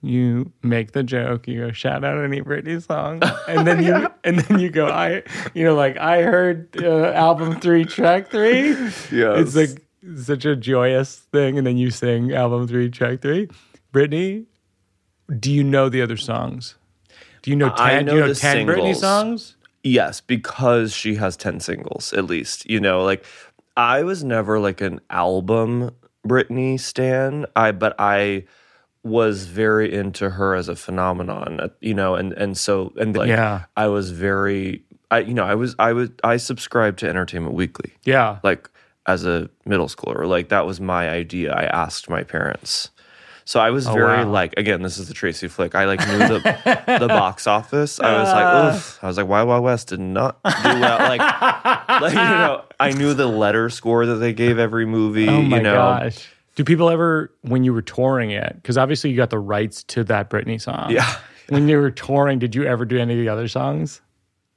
You 0.00 0.52
make 0.62 0.92
the 0.92 1.02
joke, 1.02 1.48
you 1.48 1.66
go 1.66 1.72
shout 1.72 2.04
out 2.04 2.22
any 2.22 2.40
Britney 2.40 2.84
song, 2.84 3.20
and 3.48 3.66
then 3.66 3.82
you 3.82 4.08
and 4.24 4.38
then 4.38 4.60
you 4.60 4.70
go 4.70 4.86
I, 4.86 5.24
you 5.54 5.64
know, 5.64 5.74
like 5.74 5.96
I 5.96 6.22
heard 6.22 6.68
uh, 6.80 7.12
album 7.12 7.58
three, 7.60 7.84
track 7.84 8.30
three. 8.30 8.68
Yes. 8.68 9.10
It's 9.10 9.56
like 9.56 9.82
such 10.16 10.44
a 10.44 10.54
joyous 10.54 11.16
thing, 11.16 11.58
and 11.58 11.66
then 11.66 11.76
you 11.76 11.90
sing 11.90 12.32
album 12.32 12.68
three, 12.68 12.90
track 12.90 13.22
three. 13.22 13.48
Britney, 13.92 14.46
do 15.38 15.50
you 15.50 15.64
know 15.64 15.88
the 15.88 16.00
other 16.02 16.16
songs? 16.16 16.76
Do 17.42 17.50
you 17.50 17.56
know 17.56 17.70
ten? 17.70 17.78
I 17.80 18.02
do 18.02 18.14
you 18.14 18.20
know 18.20 18.26
know 18.28 18.34
ten 18.34 18.66
Britney 18.66 18.94
songs? 18.94 19.56
Yes, 19.84 20.20
because 20.20 20.92
she 20.92 21.14
has 21.14 21.36
10 21.36 21.60
singles 21.60 22.12
at 22.12 22.24
least. 22.24 22.68
You 22.68 22.80
know, 22.80 23.02
like 23.04 23.24
I 23.76 24.02
was 24.02 24.24
never 24.24 24.58
like 24.58 24.80
an 24.80 25.00
album 25.08 25.92
Britney 26.26 26.78
stan. 26.78 27.46
I 27.54 27.72
but 27.72 27.94
I 27.98 28.44
was 29.04 29.46
very 29.46 29.92
into 29.94 30.30
her 30.30 30.54
as 30.54 30.68
a 30.68 30.76
phenomenon, 30.76 31.60
uh, 31.60 31.68
you 31.80 31.94
know, 31.94 32.14
and 32.14 32.32
and 32.34 32.56
so 32.58 32.92
and 32.98 33.16
like 33.16 33.28
Yeah. 33.28 33.64
I 33.76 33.86
was 33.86 34.10
very 34.10 34.82
I 35.10 35.20
you 35.20 35.34
know, 35.34 35.44
I 35.44 35.54
was 35.54 35.74
I 35.78 35.92
was 35.92 36.10
I 36.24 36.36
subscribed 36.36 36.98
to 37.00 37.08
Entertainment 37.08 37.54
Weekly. 37.54 37.92
Yeah, 38.04 38.38
Like 38.42 38.68
as 39.06 39.24
a 39.24 39.48
middle 39.64 39.86
schooler, 39.88 40.26
like 40.28 40.50
that 40.50 40.66
was 40.66 40.80
my 40.80 41.08
idea. 41.08 41.52
I 41.54 41.64
asked 41.64 42.10
my 42.10 42.22
parents. 42.24 42.90
So 43.46 43.58
I 43.60 43.70
was 43.70 43.86
very 43.86 44.18
Oh, 44.18 44.26
wow. 44.26 44.30
like, 44.30 44.52
again, 44.58 44.82
this 44.82 44.98
is 44.98 45.08
the 45.08 45.14
Tracy 45.14 45.48
flick. 45.48 45.74
I 45.74 45.86
like 45.86 46.00
knew 46.06 46.18
the 46.18 46.40
the 47.00 47.08
box 47.08 47.46
office. 47.46 47.98
I 47.98 48.20
was 48.20 48.28
like, 48.30 48.74
oof. 48.74 48.98
I 49.02 49.06
was 49.06 49.16
like, 49.16 49.26
Wild 49.26 49.48
Wild 49.48 49.64
West 49.64 49.88
did 49.88 50.00
not 50.00 50.42
do 50.42 50.50
well. 50.64 50.98
Like, 50.98 51.20
like 52.02 52.12
you 52.12 52.18
know, 52.18 52.64
I 52.78 52.90
knew 52.90 53.14
the 53.14 53.26
letter 53.26 53.70
score 53.70 54.04
that 54.04 54.16
they 54.16 54.34
gave 54.34 54.58
every 54.58 54.84
movie. 54.84 55.28
Oh 55.30 55.40
my 55.40 55.56
you 55.56 55.62
know, 55.62 55.74
gosh. 55.76 56.28
Do 56.58 56.64
people 56.64 56.90
ever, 56.90 57.32
when 57.42 57.62
you 57.62 57.72
were 57.72 57.82
touring 57.82 58.32
it, 58.32 58.52
because 58.56 58.76
obviously 58.76 59.10
you 59.10 59.16
got 59.16 59.30
the 59.30 59.38
rights 59.38 59.84
to 59.84 60.02
that 60.02 60.28
Britney 60.28 60.60
song. 60.60 60.90
Yeah. 60.90 61.16
When 61.50 61.66
you 61.66 61.78
were 61.78 61.90
touring, 61.90 62.40
did 62.40 62.54
you 62.54 62.64
ever 62.64 62.84
do 62.84 62.98
any 62.98 63.14
of 63.14 63.20
the 63.20 63.30
other 63.30 63.48
songs? 63.48 64.02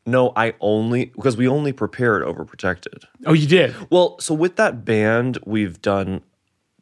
No, 0.06 0.34
I 0.36 0.56
only 0.60 1.06
because 1.06 1.38
we 1.38 1.48
only 1.48 1.72
prepared 1.72 2.22
Overprotected. 2.22 3.06
Oh, 3.26 3.32
you 3.32 3.48
did. 3.48 3.74
Well, 3.90 4.20
so 4.20 4.34
with 4.34 4.58
that 4.58 4.84
band, 4.84 5.38
we've 5.46 5.82
done 5.82 6.22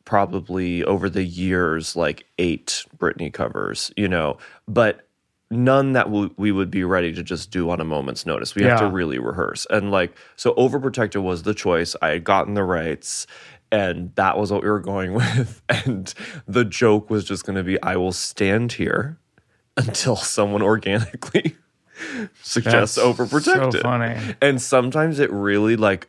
probably 0.06 0.84
over 0.86 1.12
the 1.12 1.24
years 1.24 1.96
like 1.96 2.26
eight 2.40 2.86
Britney 2.98 3.32
covers, 3.32 3.92
you 3.96 4.08
know, 4.08 4.40
but 4.68 5.08
none 5.52 5.94
that 5.94 6.10
we, 6.10 6.30
we 6.38 6.52
would 6.52 6.72
be 6.72 6.84
ready 6.84 7.14
to 7.14 7.24
just 7.24 7.52
do 7.52 7.70
on 7.70 7.80
a 7.80 7.86
moment's 7.86 8.26
notice. 8.26 8.56
We 8.56 8.64
have 8.64 8.80
to 8.80 8.88
really 8.88 9.20
rehearse. 9.20 9.66
And 9.70 9.92
like, 9.92 10.16
so 10.36 10.54
Overprotected 10.54 11.22
was 11.22 11.44
the 11.44 11.54
choice. 11.54 11.96
I 12.02 12.10
had 12.10 12.24
gotten 12.24 12.54
the 12.54 12.64
rights. 12.64 13.26
And 13.72 14.14
that 14.16 14.38
was 14.38 14.52
what 14.52 14.64
we 14.64 14.70
were 14.70 14.80
going 14.80 15.14
with. 15.22 15.62
And 15.70 16.14
the 16.48 16.66
joke 16.66 17.10
was 17.10 17.24
just 17.24 17.46
going 17.46 17.56
to 17.58 17.64
be 17.64 17.82
I 17.84 17.96
will 17.98 18.12
stand 18.14 18.74
here 18.74 19.18
until 19.78 20.16
someone 20.16 20.62
organically 20.62 21.56
suggests 22.42 22.96
That's 22.96 23.06
Overprotected 23.08 23.74
So 23.74 23.82
funny. 23.82 24.36
and 24.42 24.62
sometimes 24.62 25.20
it 25.20 25.32
really 25.32 25.76
like 25.76 26.08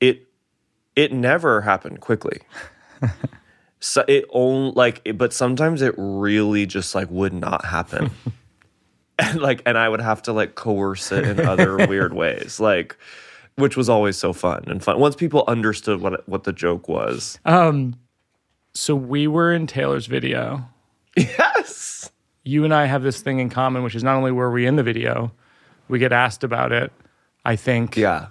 it 0.00 0.26
it 0.96 1.12
never 1.12 1.60
happened 1.62 2.00
quickly 2.00 2.40
so 3.80 4.04
it 4.08 4.24
only 4.30 4.72
like 4.72 5.00
it- 5.04 5.18
but 5.18 5.32
sometimes 5.32 5.82
it 5.82 5.94
really 5.96 6.66
just 6.66 6.94
like 6.94 7.10
would 7.10 7.32
not 7.32 7.64
happen 7.64 8.10
and 9.18 9.40
like 9.40 9.62
and 9.66 9.76
i 9.78 9.88
would 9.88 10.00
have 10.00 10.22
to 10.22 10.32
like 10.32 10.54
coerce 10.54 11.10
it 11.12 11.24
in 11.26 11.40
other 11.40 11.86
weird 11.86 12.12
ways 12.14 12.58
like 12.60 12.96
which 13.56 13.76
was 13.76 13.88
always 13.88 14.16
so 14.16 14.32
fun 14.32 14.64
and 14.66 14.82
fun 14.82 14.98
once 14.98 15.14
people 15.16 15.44
understood 15.48 16.00
what 16.00 16.26
what 16.28 16.44
the 16.44 16.52
joke 16.52 16.88
was 16.88 17.38
Um, 17.44 17.96
so 18.74 18.94
we 18.96 19.26
were 19.26 19.52
in 19.52 19.66
Taylor's 19.66 20.06
video. 20.06 20.68
yes 21.16 22.10
You 22.44 22.64
and 22.64 22.72
I 22.74 22.86
have 22.86 23.02
this 23.02 23.20
thing 23.20 23.38
in 23.38 23.50
common, 23.50 23.82
which 23.82 23.94
is 23.94 24.02
not 24.02 24.16
only 24.16 24.32
were 24.32 24.50
we 24.50 24.66
in 24.66 24.76
the 24.76 24.82
video, 24.82 25.32
we 25.88 25.98
get 25.98 26.12
asked 26.12 26.42
about 26.42 26.72
it, 26.72 26.90
I 27.44 27.56
think, 27.56 27.96
yeah 27.96 28.26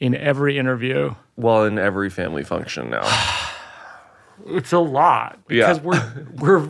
in 0.00 0.14
every 0.14 0.58
interview. 0.58 1.14
well 1.36 1.64
in 1.64 1.76
every 1.78 2.08
family 2.10 2.44
function 2.44 2.90
now 2.90 3.02
It's 4.46 4.72
a 4.72 4.78
lot 4.78 5.38
Yeah. 5.50 5.72
because 5.72 5.80
we're 5.82 6.26
we're 6.36 6.68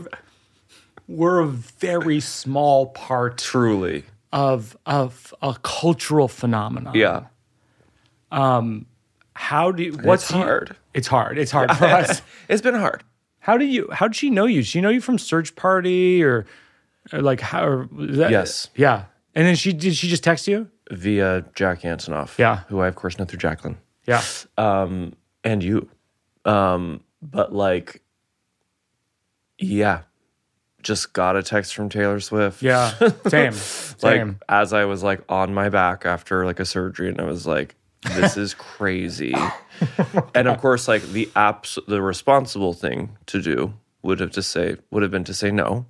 we're 1.06 1.40
a 1.40 1.46
very 1.46 2.20
small 2.20 2.86
part 2.86 3.36
truly 3.38 4.04
of 4.32 4.76
of 4.86 5.34
a 5.42 5.54
cultural 5.62 6.28
phenomenon. 6.28 6.94
yeah 6.94 7.24
How 8.30 9.70
do 9.72 9.82
you, 9.84 9.92
what's 9.92 10.24
it's 10.24 10.30
you- 10.32 10.36
hard 10.38 10.76
it's 10.94 11.06
hard. 11.06 11.38
It's 11.38 11.50
hard 11.52 11.70
for 11.76 11.84
us. 11.84 12.22
it's 12.48 12.62
been 12.62 12.74
hard 12.74 13.04
How 13.40 13.56
do 13.56 13.64
you? 13.64 13.88
How 13.92 14.08
did 14.08 14.16
she 14.16 14.30
know 14.30 14.46
you? 14.46 14.62
Did 14.62 14.66
she 14.66 14.80
know 14.80 14.88
you 14.88 15.00
from 15.00 15.16
Search 15.18 15.54
Party 15.54 16.22
or, 16.24 16.44
or 17.12 17.22
like 17.22 17.40
how? 17.40 17.64
Or 17.66 17.88
that, 17.92 18.30
Yes. 18.32 18.68
Yeah. 18.74 19.04
And 19.34 19.46
then 19.46 19.54
she 19.54 19.72
did. 19.72 19.94
She 19.96 20.08
just 20.08 20.24
text 20.24 20.48
you? 20.48 20.68
via 20.90 21.44
jack 21.54 21.82
antonoff 21.82 22.38
Yeah. 22.38 22.60
who 22.68 22.80
i 22.80 22.88
of 22.88 22.94
course 22.94 23.18
know 23.18 23.26
through 23.26 23.38
jacqueline 23.38 23.76
Yeah. 24.06 24.22
um, 24.56 25.12
and 25.44 25.62
you. 25.62 25.86
Um, 26.46 27.02
but 27.20 27.52
like, 27.54 28.00
yeah, 29.58 30.02
just 30.82 31.12
got 31.12 31.36
a 31.36 31.42
text 31.42 31.74
from 31.74 31.88
Taylor 31.90 32.20
Swift. 32.20 32.62
Yeah. 32.62 32.90
Same. 33.26 33.52
like 33.52 34.20
Same. 34.20 34.38
as 34.48 34.72
I 34.72 34.84
was 34.86 35.02
like 35.02 35.22
on 35.28 35.52
my 35.52 35.68
back 35.68 36.06
after 36.06 36.44
like 36.46 36.58
a 36.58 36.64
surgery, 36.64 37.08
and 37.10 37.20
I 37.20 37.24
was 37.24 37.46
like, 37.46 37.74
this 38.02 38.36
is 38.36 38.54
crazy. 38.54 39.34
and 40.34 40.48
of 40.48 40.60
course, 40.60 40.88
like 40.88 41.02
the 41.02 41.26
apps, 41.36 41.78
the 41.86 42.02
responsible 42.02 42.72
thing 42.72 43.16
to 43.26 43.40
do 43.42 43.74
would 44.02 44.20
have 44.20 44.32
to 44.32 44.42
say 44.42 44.76
would 44.90 45.02
have 45.02 45.10
been 45.10 45.24
to 45.24 45.34
say 45.34 45.50
no 45.50 45.86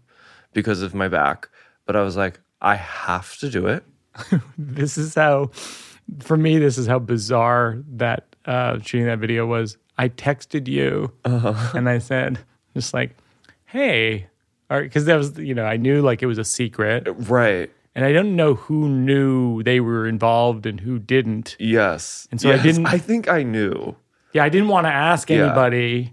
because 0.52 0.82
of 0.82 0.94
my 0.94 1.08
back. 1.08 1.48
But 1.86 1.96
I 1.96 2.02
was 2.02 2.16
like, 2.16 2.40
I 2.60 2.76
have 2.76 3.36
to 3.38 3.50
do 3.50 3.66
it. 3.66 3.84
this 4.58 4.98
is 4.98 5.14
how. 5.14 5.50
For 6.20 6.38
me, 6.38 6.58
this 6.58 6.78
is 6.78 6.86
how 6.86 6.98
bizarre 7.00 7.82
that 7.96 8.34
uh, 8.46 8.78
shooting 8.80 9.06
that 9.06 9.18
video 9.18 9.44
was. 9.44 9.76
I 9.98 10.08
texted 10.08 10.66
you 10.66 11.12
and 11.24 11.86
I 11.86 11.98
said, 11.98 12.38
just 12.72 12.94
like, 12.94 13.14
hey, 13.66 14.26
because 14.70 15.04
that 15.04 15.16
was 15.16 15.36
you 15.38 15.54
know 15.54 15.64
I 15.64 15.76
knew 15.76 16.00
like 16.00 16.22
it 16.22 16.26
was 16.26 16.38
a 16.38 16.44
secret, 16.44 17.06
Right. 17.06 17.70
And 17.98 18.06
I 18.06 18.12
don't 18.12 18.36
know 18.36 18.54
who 18.54 18.88
knew 18.88 19.60
they 19.64 19.80
were 19.80 20.06
involved 20.06 20.66
and 20.66 20.78
who 20.78 21.00
didn't. 21.00 21.56
Yes. 21.58 22.28
And 22.30 22.40
so 22.40 22.48
I 22.52 22.58
didn't- 22.62 22.86
I 22.86 22.96
think 22.98 23.28
I 23.28 23.42
knew. 23.42 23.96
Yeah, 24.32 24.44
I 24.44 24.48
didn't 24.48 24.68
want 24.68 24.86
to 24.86 24.92
ask 24.92 25.32
anybody 25.32 26.12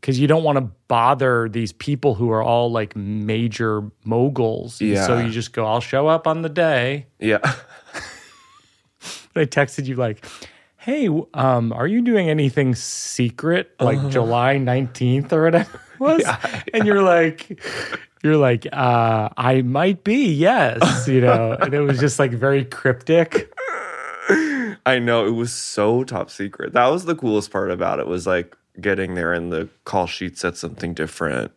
because 0.00 0.18
you 0.18 0.26
don't 0.26 0.44
want 0.44 0.56
to 0.56 0.70
bother 0.86 1.46
these 1.50 1.72
people 1.74 2.14
who 2.14 2.30
are 2.30 2.42
all 2.42 2.70
like 2.72 2.96
major 2.96 3.82
moguls. 4.04 4.80
And 4.80 4.96
So 4.96 5.18
you 5.18 5.28
just 5.30 5.52
go, 5.52 5.66
I'll 5.66 5.82
show 5.82 6.08
up 6.08 6.26
on 6.26 6.40
the 6.40 6.48
day. 6.48 7.04
Yeah. 7.18 7.40
But 9.34 9.36
I 9.42 9.44
texted 9.44 9.84
you 9.84 9.96
like, 9.96 10.24
hey, 10.78 11.08
um, 11.34 11.72
are 11.74 11.86
you 11.86 12.00
doing 12.00 12.30
anything 12.30 12.74
secret 12.74 13.74
like 13.78 14.08
July 14.08 14.56
19th 14.56 15.32
or 15.32 15.42
whatever 15.44 15.80
it 15.92 16.00
was? 16.00 16.22
And 16.72 16.86
you're 16.86 17.02
like, 17.02 17.60
you're 18.28 18.36
like, 18.36 18.66
uh, 18.72 19.30
I 19.36 19.62
might 19.62 20.04
be, 20.04 20.30
yes, 20.32 21.08
you 21.08 21.20
know, 21.22 21.52
and 21.60 21.72
it 21.72 21.80
was 21.80 21.98
just 21.98 22.18
like 22.18 22.32
very 22.32 22.64
cryptic. 22.64 23.50
I 24.84 24.98
know 25.00 25.26
it 25.26 25.30
was 25.30 25.52
so 25.52 26.04
top 26.04 26.30
secret. 26.30 26.72
That 26.74 26.88
was 26.88 27.04
the 27.06 27.14
coolest 27.14 27.50
part 27.50 27.70
about 27.70 27.98
it 28.00 28.06
was 28.06 28.26
like 28.26 28.54
getting 28.80 29.14
there 29.14 29.32
and 29.32 29.50
the 29.52 29.68
call 29.84 30.06
sheet 30.06 30.36
said 30.38 30.56
something 30.56 30.92
different. 30.94 31.50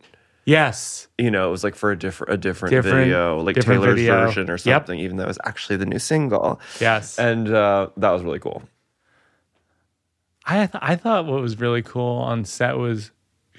Yes. 0.44 1.06
You 1.18 1.30
know, 1.30 1.46
it 1.48 1.50
was 1.50 1.62
like 1.62 1.74
for 1.74 1.90
a 1.92 1.98
different 1.98 2.32
a 2.32 2.36
different, 2.36 2.72
Different- 2.72 2.96
video, 3.04 3.38
like 3.40 3.54
different 3.54 3.82
Taylor's 3.82 3.98
video. 4.00 4.26
version 4.26 4.48
or 4.50 4.54
Yep. 4.54 4.60
something, 4.60 4.98
even 4.98 5.16
though 5.18 5.24
it 5.24 5.28
was 5.28 5.38
actually 5.44 5.76
the 5.76 5.86
new 5.86 5.98
single. 5.98 6.60
Yes. 6.80 7.18
And 7.18 7.48
uh, 7.52 7.88
that 7.98 8.10
was 8.10 8.22
really 8.22 8.38
cool. 8.40 8.62
I 10.44 10.66
th- 10.66 10.82
I 10.82 10.96
thought 10.96 11.26
what 11.26 11.40
was 11.40 11.60
really 11.60 11.82
cool 11.82 12.16
on 12.18 12.44
set 12.44 12.76
was 12.76 13.12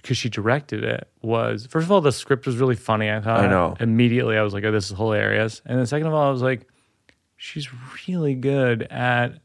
because 0.03 0.17
she 0.17 0.29
directed 0.29 0.83
it 0.83 1.07
was 1.23 1.65
first 1.65 1.85
of 1.85 1.91
all 1.91 2.01
the 2.01 2.11
script 2.11 2.45
was 2.45 2.57
really 2.57 2.75
funny. 2.75 3.09
I 3.09 3.19
thought 3.21 3.39
I 3.39 3.47
know. 3.47 3.75
immediately 3.79 4.37
I 4.37 4.43
was 4.43 4.53
like, 4.53 4.63
oh, 4.65 4.71
this 4.71 4.91
is 4.91 4.97
hilarious. 4.97 5.61
And 5.65 5.79
then 5.79 5.85
second 5.87 6.05
of 6.07 6.13
all, 6.13 6.27
I 6.27 6.31
was 6.31 6.41
like, 6.43 6.67
she's 7.37 7.69
really 8.07 8.35
good 8.35 8.83
at 8.83 9.39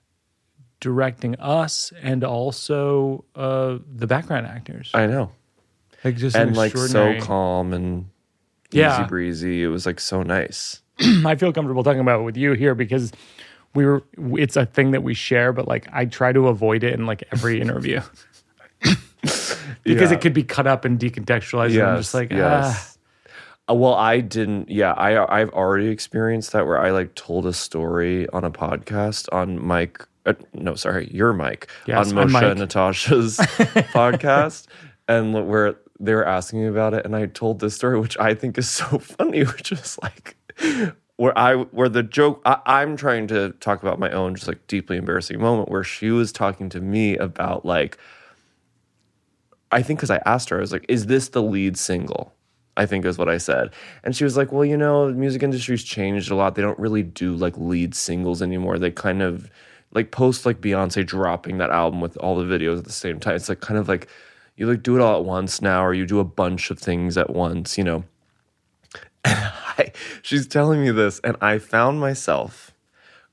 directing 0.80 1.34
us 1.36 1.92
and 2.02 2.22
also 2.24 3.24
uh, 3.34 3.78
the 3.94 4.06
background 4.06 4.46
actors. 4.46 4.90
I 4.94 5.06
know. 5.06 5.32
Like 6.04 6.16
just 6.16 6.36
And 6.36 6.50
an 6.50 6.56
like 6.56 6.76
so 6.76 7.20
calm 7.20 7.72
and 7.72 8.06
Yeah. 8.70 8.94
easy 9.00 9.08
breezy. 9.08 9.62
It 9.62 9.68
was 9.68 9.86
like 9.86 9.98
so 10.00 10.22
nice. 10.22 10.82
I 11.00 11.34
feel 11.36 11.52
comfortable 11.52 11.82
talking 11.82 12.00
about 12.00 12.20
it 12.20 12.24
with 12.24 12.36
you 12.36 12.52
here 12.52 12.74
because 12.74 13.12
we 13.74 13.84
were. 13.84 14.02
It's 14.16 14.56
a 14.56 14.66
thing 14.66 14.92
that 14.92 15.02
we 15.02 15.14
share, 15.14 15.52
but 15.52 15.68
like 15.68 15.86
I 15.92 16.04
try 16.06 16.32
to 16.32 16.48
avoid 16.48 16.82
it 16.84 16.94
in 16.94 17.06
like 17.06 17.22
every 17.32 17.60
interview 17.60 18.00
because 19.94 20.10
Yeah. 20.10 20.16
it 20.16 20.20
could 20.20 20.34
be 20.34 20.44
cut 20.44 20.66
up 20.66 20.84
and 20.84 20.98
decontextualized. 20.98 21.72
and 21.74 21.82
I'm 21.82 21.96
just 21.98 22.14
like, 22.14 22.30
ah. 22.32 22.88
Uh, 23.70 23.74
well, 23.74 23.94
I 23.94 24.20
didn't. 24.20 24.70
Yeah, 24.70 24.92
I 24.92 25.40
I've 25.40 25.50
already 25.50 25.88
experienced 25.88 26.52
that 26.52 26.66
where 26.66 26.80
I 26.80 26.90
like 26.90 27.14
told 27.14 27.44
a 27.46 27.52
story 27.52 28.26
on 28.30 28.44
a 28.44 28.50
podcast 28.50 29.28
on 29.32 29.62
Mike. 29.64 30.06
Uh, 30.24 30.34
no, 30.54 30.74
sorry, 30.74 31.10
your 31.12 31.32
Mike 31.32 31.68
Yes, 31.86 32.08
on 32.12 32.14
Moshe 32.14 32.30
Mike. 32.30 32.42
and 32.44 32.60
Natasha's 32.60 33.36
podcast, 33.92 34.66
and 35.06 35.46
where 35.48 35.76
they 36.00 36.14
were 36.14 36.26
asking 36.26 36.60
me 36.62 36.66
about 36.68 36.94
it, 36.94 37.04
and 37.04 37.14
I 37.16 37.26
told 37.26 37.60
this 37.60 37.74
story, 37.74 37.98
which 38.00 38.18
I 38.18 38.34
think 38.34 38.56
is 38.56 38.68
so 38.70 38.84
funny, 38.98 39.44
which 39.44 39.70
is 39.72 39.98
like 40.02 40.36
where 41.16 41.36
I 41.38 41.54
where 41.56 41.88
the 41.88 42.02
joke 42.02 42.40
I, 42.46 42.60
I'm 42.64 42.96
trying 42.96 43.26
to 43.28 43.50
talk 43.60 43.82
about 43.82 43.98
my 43.98 44.10
own 44.10 44.34
just 44.34 44.48
like 44.48 44.66
deeply 44.66 44.96
embarrassing 44.96 45.38
moment 45.40 45.68
where 45.70 45.84
she 45.84 46.10
was 46.10 46.32
talking 46.32 46.68
to 46.70 46.80
me 46.80 47.16
about 47.16 47.64
like 47.66 47.98
I 49.70 49.82
think 49.82 49.98
because 49.98 50.10
I 50.10 50.20
asked 50.24 50.48
her, 50.50 50.58
I 50.58 50.60
was 50.60 50.72
like, 50.72 50.86
"Is 50.88 51.06
this 51.06 51.28
the 51.28 51.42
lead 51.42 51.76
single?" 51.76 52.34
I 52.76 52.86
think 52.86 53.04
is 53.04 53.18
what 53.18 53.28
I 53.28 53.38
said, 53.38 53.72
and 54.04 54.14
she 54.14 54.24
was 54.24 54.36
like, 54.36 54.52
"Well, 54.52 54.64
you 54.64 54.76
know, 54.76 55.08
the 55.08 55.14
music 55.14 55.42
industry's 55.42 55.82
changed 55.84 56.30
a 56.30 56.34
lot. 56.34 56.54
They 56.54 56.62
don't 56.62 56.78
really 56.78 57.02
do 57.02 57.34
like 57.34 57.56
lead 57.56 57.94
singles 57.94 58.40
anymore. 58.40 58.78
They 58.78 58.90
kind 58.90 59.22
of 59.22 59.50
like 59.92 60.10
post 60.10 60.46
like 60.46 60.60
Beyonce 60.60 61.04
dropping 61.04 61.58
that 61.58 61.70
album 61.70 62.00
with 62.00 62.16
all 62.18 62.36
the 62.36 62.44
videos 62.44 62.78
at 62.78 62.84
the 62.84 62.92
same 62.92 63.18
time. 63.20 63.36
It's 63.36 63.48
like 63.48 63.60
kind 63.60 63.78
of 63.78 63.88
like 63.88 64.08
you 64.56 64.66
like 64.66 64.82
do 64.82 64.96
it 64.96 65.02
all 65.02 65.18
at 65.18 65.24
once 65.24 65.60
now, 65.60 65.84
or 65.84 65.92
you 65.94 66.06
do 66.06 66.20
a 66.20 66.24
bunch 66.24 66.70
of 66.70 66.78
things 66.78 67.16
at 67.16 67.30
once, 67.30 67.76
you 67.76 67.84
know." 67.84 68.04
And 69.24 69.34
I, 69.78 69.92
she's 70.22 70.46
telling 70.46 70.82
me 70.82 70.90
this, 70.90 71.20
and 71.24 71.36
I 71.40 71.58
found 71.58 72.00
myself 72.00 72.72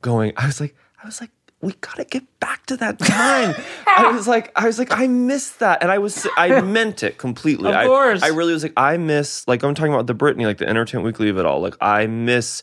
going. 0.01 0.33
I 0.37 0.47
was 0.47 0.59
like, 0.59 0.75
I 1.01 1.05
was 1.05 1.21
like, 1.21 1.31
we 1.61 1.73
gotta 1.81 2.03
get 2.05 2.23
back 2.39 2.65
to 2.67 2.77
that 2.77 2.99
time. 2.99 3.55
I 3.87 4.11
was 4.15 4.27
like, 4.27 4.51
I 4.55 4.65
was 4.67 4.77
like, 4.77 4.91
I 4.91 5.07
miss 5.07 5.51
that, 5.53 5.81
and 5.81 5.91
I 5.91 5.97
was, 5.97 6.27
I 6.37 6.61
meant 6.77 7.03
it 7.03 7.17
completely. 7.17 7.71
Of 7.71 7.85
course. 7.85 8.23
I, 8.23 8.27
really 8.27 8.53
was 8.53 8.63
like, 8.63 8.73
I 8.77 8.97
miss, 8.97 9.47
like, 9.47 9.63
I'm 9.63 9.73
talking 9.73 9.93
about 9.93 10.07
the 10.07 10.15
Britney, 10.15 10.45
like 10.45 10.57
the 10.57 10.67
Entertainment 10.67 11.05
Weekly 11.05 11.29
of 11.29 11.37
it 11.37 11.45
all. 11.45 11.61
Like, 11.61 11.75
I 11.81 12.07
miss 12.07 12.61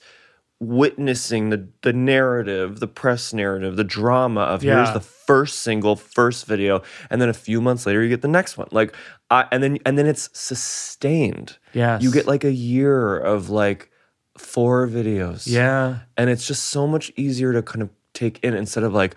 witnessing 0.60 1.50
the 1.50 1.68
the 1.82 1.92
narrative, 1.92 2.78
the 2.78 2.86
press 2.86 3.32
narrative, 3.32 3.74
the 3.74 3.82
drama 3.82 4.42
of 4.42 4.62
here's 4.62 4.92
the 4.92 5.00
first 5.00 5.60
single, 5.62 5.96
first 5.96 6.46
video, 6.46 6.82
and 7.10 7.20
then 7.20 7.28
a 7.28 7.34
few 7.34 7.60
months 7.60 7.84
later 7.84 8.00
you 8.00 8.08
get 8.08 8.22
the 8.22 8.28
next 8.28 8.56
one. 8.56 8.68
Like, 8.70 8.94
I, 9.28 9.46
and 9.50 9.60
then 9.60 9.78
and 9.84 9.98
then 9.98 10.06
it's 10.06 10.30
sustained. 10.32 11.58
Yes. 11.72 12.02
you 12.02 12.12
get 12.12 12.26
like 12.26 12.44
a 12.44 12.52
year 12.52 13.18
of 13.18 13.50
like 13.50 13.90
four 14.38 14.86
videos. 14.86 15.46
Yeah. 15.46 16.00
and 16.16 16.30
it's 16.30 16.46
just 16.46 16.64
so 16.64 16.86
much 16.86 17.10
easier 17.16 17.52
to 17.52 17.62
kind 17.62 17.82
of 17.82 17.90
take 18.14 18.42
in 18.44 18.54
instead 18.54 18.84
of 18.84 18.92
like 18.94 19.14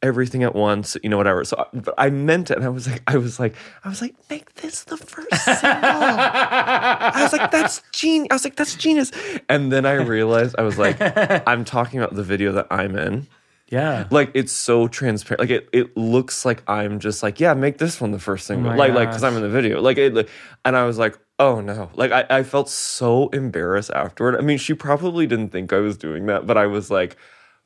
everything 0.00 0.44
at 0.44 0.54
once, 0.54 0.96
you 1.02 1.08
know, 1.10 1.16
whatever. 1.16 1.44
So, 1.44 1.56
I- 1.58 1.76
but 1.78 1.94
I 1.98 2.08
meant 2.10 2.50
it, 2.52 2.56
and 2.56 2.64
I 2.64 2.68
was 2.68 2.86
like, 2.88 3.02
I 3.08 3.16
was 3.16 3.40
like, 3.40 3.54
I 3.84 3.88
was 3.88 4.00
like, 4.00 4.14
make 4.30 4.54
this 4.54 4.84
the 4.84 4.96
first 4.96 5.28
single. 5.44 5.60
I 5.72 7.20
was 7.22 7.32
like, 7.32 7.50
that's 7.50 7.82
genius. 7.92 8.28
I 8.30 8.34
was 8.34 8.44
like, 8.44 8.56
that's 8.56 8.74
genius. 8.76 9.10
And 9.48 9.72
then 9.72 9.86
I 9.86 9.94
realized 9.94 10.54
I 10.58 10.62
was 10.62 10.78
like, 10.78 10.96
I'm 11.48 11.64
talking 11.64 11.98
about 12.00 12.14
the 12.14 12.22
video 12.22 12.52
that 12.52 12.66
I'm 12.70 12.96
in. 12.96 13.26
Yeah. 13.70 14.06
Like 14.10 14.30
it's 14.34 14.52
so 14.52 14.88
transparent. 14.88 15.40
Like 15.40 15.50
it, 15.50 15.68
it 15.72 15.96
looks 15.96 16.44
like 16.46 16.62
I'm 16.70 17.00
just 17.00 17.22
like, 17.22 17.38
yeah, 17.38 17.52
make 17.54 17.76
this 17.78 18.00
one 18.00 18.12
the 18.12 18.18
first 18.18 18.50
oh 18.50 18.54
single. 18.54 18.70
my 18.70 18.76
like, 18.76 18.94
like 18.94 19.08
because. 19.10 19.24
I'm 19.24 19.36
in 19.36 19.42
the 19.42 19.48
video. 19.50 19.80
Like 19.82 19.98
it, 19.98 20.14
like- 20.14 20.30
and 20.64 20.74
I 20.76 20.84
was 20.84 20.96
like, 20.96 21.18
oh 21.38 21.60
no. 21.60 21.90
Like 21.94 22.10
I, 22.12 22.24
I 22.30 22.42
felt 22.44 22.70
so 22.70 23.28
embarrassed 23.28 23.90
afterward. 23.94 24.36
I 24.36 24.40
mean, 24.40 24.56
she 24.58 24.72
probably 24.74 25.26
didn't 25.26 25.50
think 25.50 25.72
I 25.72 25.78
was 25.80 25.98
doing 25.98 26.26
that, 26.26 26.46
but 26.46 26.56
I 26.56 26.66
was 26.66 26.90
like 26.90 27.16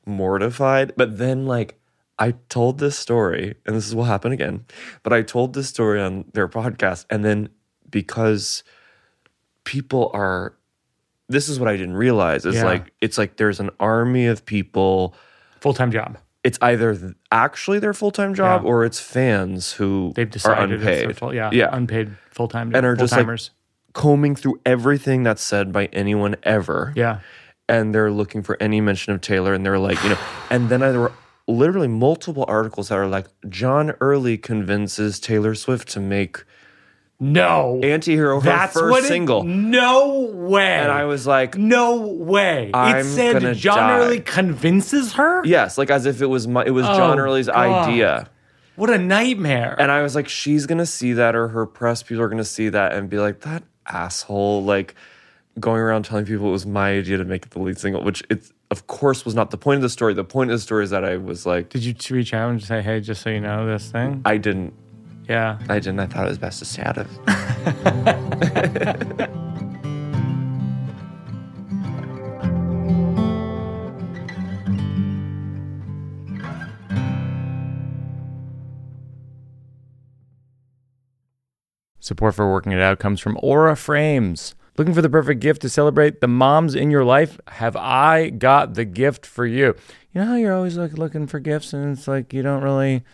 mortified. 0.07 0.93
But 0.97 1.19
then 1.19 1.47
like 1.47 1.79
I 2.19 2.33
told 2.49 2.79
this 2.79 2.99
story, 2.99 3.55
and 3.67 3.75
this 3.77 3.93
will 3.95 4.05
happen 4.05 4.33
again. 4.33 4.65
But 5.03 5.13
I 5.13 5.23
told 5.23 5.55
this 5.55 5.69
story 5.69 6.01
on 6.01 6.25
their 6.35 6.49
podcast, 6.49 7.07
and 7.11 7.25
then 7.25 7.49
because 7.91 8.63
people 9.65 10.11
are 10.15 10.55
this 11.29 11.49
is 11.49 11.59
what 11.59 11.69
I 11.69 11.77
didn't 11.77 11.97
realize 11.97 12.45
is 12.45 12.57
Yeah. 12.57 12.65
like 12.65 12.93
it's 13.01 13.17
like 13.17 13.37
there's 13.37 13.61
an 13.61 13.71
army 13.81 14.27
of 14.27 14.45
people 14.45 15.15
Full 15.61 15.73
time 15.73 15.91
job. 15.91 16.19
it's 16.45 16.59
either 16.61 17.15
actually 17.31 17.79
their 17.79 17.95
full-time 17.95 18.35
job 18.35 18.63
Yeah. 18.63 18.69
or 18.69 18.85
it's 18.85 18.99
fans 19.01 19.73
who 19.73 20.13
They've 20.17 20.27
are 20.27 20.31
decided 20.31 20.73
it's 20.73 20.85
their 20.85 20.93
unpaid 21.03 21.17
full, 21.17 21.33
yeah, 21.35 21.51
yeah 21.53 21.69
unpaid 21.73 22.17
full 22.31 22.49
time 22.49 22.75
And 22.75 22.85
are 22.85 22.97
full 22.97 23.07
just, 23.07 23.17
like, 23.17 23.41
combing 23.95 24.35
through 24.35 24.61
everything 24.67 25.23
that's 25.23 25.43
said 25.43 25.73
by 25.73 25.87
anyone 25.87 26.35
ever 26.43 26.93
yeah. 26.97 27.21
And 27.73 27.95
they're 27.95 28.11
looking 28.13 28.43
for 28.43 28.57
any 28.63 28.81
mention 28.81 29.13
of 29.13 29.21
taylor 29.21 29.53
and 29.55 29.65
they're 29.67 29.79
like 29.79 30.03
you 30.05 30.11
know 30.11 30.19
and 30.51 30.69
then 30.69 30.81
there 30.81 31.01
were 31.01 31.13
literally 31.49 31.89
multiple 31.89 32.45
articles 32.49 32.89
that 32.89 32.97
are 32.99 33.07
like 33.09 33.27
john 33.49 33.93
early 34.01 34.37
convinces 34.39 35.19
taylor 35.19 35.55
swift 35.55 35.89
to 35.89 35.99
make 36.01 36.45
No. 37.19 37.79
anti-hero 37.83 38.41
her 38.41 38.45
That's 38.45 38.73
first 38.73 38.91
what 38.91 39.05
it- 39.05 39.09
single 39.09 39.45
no 39.45 40.21
way. 40.33 40.75
and 40.79 40.91
i 40.91 41.05
was 41.05 41.27
like 41.27 41.57
no 41.57 41.97
way. 42.07 42.69
it 42.69 42.77
I'm 42.77 43.05
said 43.05 43.55
John 43.57 43.77
die. 43.77 43.99
Early 43.99 44.21
convinces 44.21 45.13
her. 45.15 45.45
yes 45.45 45.79
like 45.79 45.91
as 45.91 46.07
if 46.07 46.21
it 46.23 46.27
was 46.27 46.47
my 46.49 46.65
it 46.65 46.71
was 46.71 46.87
oh, 46.87 46.97
john 46.97 47.19
Oh, 47.19 47.23
early's 47.23 47.47
God. 47.49 47.57
idea 47.89 48.29
What 48.75 48.89
a 48.91 48.97
nightmare. 48.99 49.77
And 49.79 49.93
I 49.93 50.01
was 50.03 50.15
like, 50.15 50.29
she's 50.31 50.65
gonna 50.67 50.87
see 50.87 51.13
that, 51.13 51.37
or 51.37 51.49
her 51.49 51.67
press 51.67 52.03
people 52.03 52.23
are 52.25 52.29
gonna 52.31 52.43
see 52.43 52.71
that 52.71 52.95
and 52.95 53.11
be 53.11 53.19
like, 53.19 53.41
that 53.41 53.63
asshole, 53.87 54.65
like 54.65 54.95
going 55.61 55.81
around 55.81 56.05
telling 56.05 56.25
people 56.25 56.49
it 56.49 56.53
was 56.53 56.67
my 56.67 56.91
idea 56.93 57.17
to 57.19 57.25
make 57.25 57.45
it 57.45 57.51
the 57.51 57.59
lead 57.61 57.79
single, 57.79 58.03
which 58.03 58.23
it 58.31 58.51
of 58.71 58.87
course 58.87 59.25
was 59.25 59.35
not 59.35 59.51
the 59.51 59.59
point 59.59 59.77
of 59.79 59.83
the 59.83 59.89
story. 59.89 60.15
The 60.15 60.25
point 60.25 60.51
of 60.51 60.57
the 60.57 60.63
story 60.63 60.85
is 60.85 60.91
that 60.91 61.05
I 61.05 61.17
was 61.17 61.45
like, 61.47 61.69
Did 61.69 61.85
you 61.85 61.93
t- 61.93 62.15
reach 62.15 62.33
out 62.35 62.51
and 62.51 62.63
say, 62.63 62.81
"Hey, 62.83 63.01
just 63.01 63.23
so 63.23 63.31
you 63.31 63.41
know, 63.41 63.67
this 63.67 63.91
thing"? 63.91 64.23
I 64.25 64.39
didn't, 64.39 64.73
yeah. 65.29 65.59
I 65.69 65.79
didn't. 65.79 66.01
I 66.01 66.07
thought 66.07 66.27
it 66.27 66.31
was 66.31 66.39
best 66.39 66.59
to 66.61 66.65
stay 66.65 66.83
out 66.83 66.99
of. 66.99 67.09
Support 82.01 82.35
for 82.35 82.51
Working 82.51 82.73
It 82.73 82.81
Out 82.81 82.99
comes 82.99 83.21
from 83.21 83.39
Aura 83.43 83.77
Frames. 83.77 84.57
Looking 84.83 84.95
for 84.95 85.03
the 85.03 85.09
perfect 85.09 85.39
gift 85.39 85.63
to 85.63 85.69
celebrate 85.69 86.21
the 86.21 86.27
moms 86.27 86.75
in 86.75 86.91
your 86.91 87.05
life? 87.05 87.39
Have 87.47 87.77
I 87.77 88.31
got 88.31 88.75
the 88.75 88.85
gift 88.85 89.25
for 89.25 89.47
you? 89.47 89.77
You 90.13 90.21
know 90.21 90.25
how 90.25 90.35
you're 90.35 90.57
always 90.57 90.77
like 90.77 90.95
looking 90.95 91.29
for 91.29 91.39
gifts 91.39 91.73
and 91.73 91.97
it's 91.97 92.09
like 92.09 92.33
you 92.33 92.43
don't 92.43 92.65
really 92.65 93.05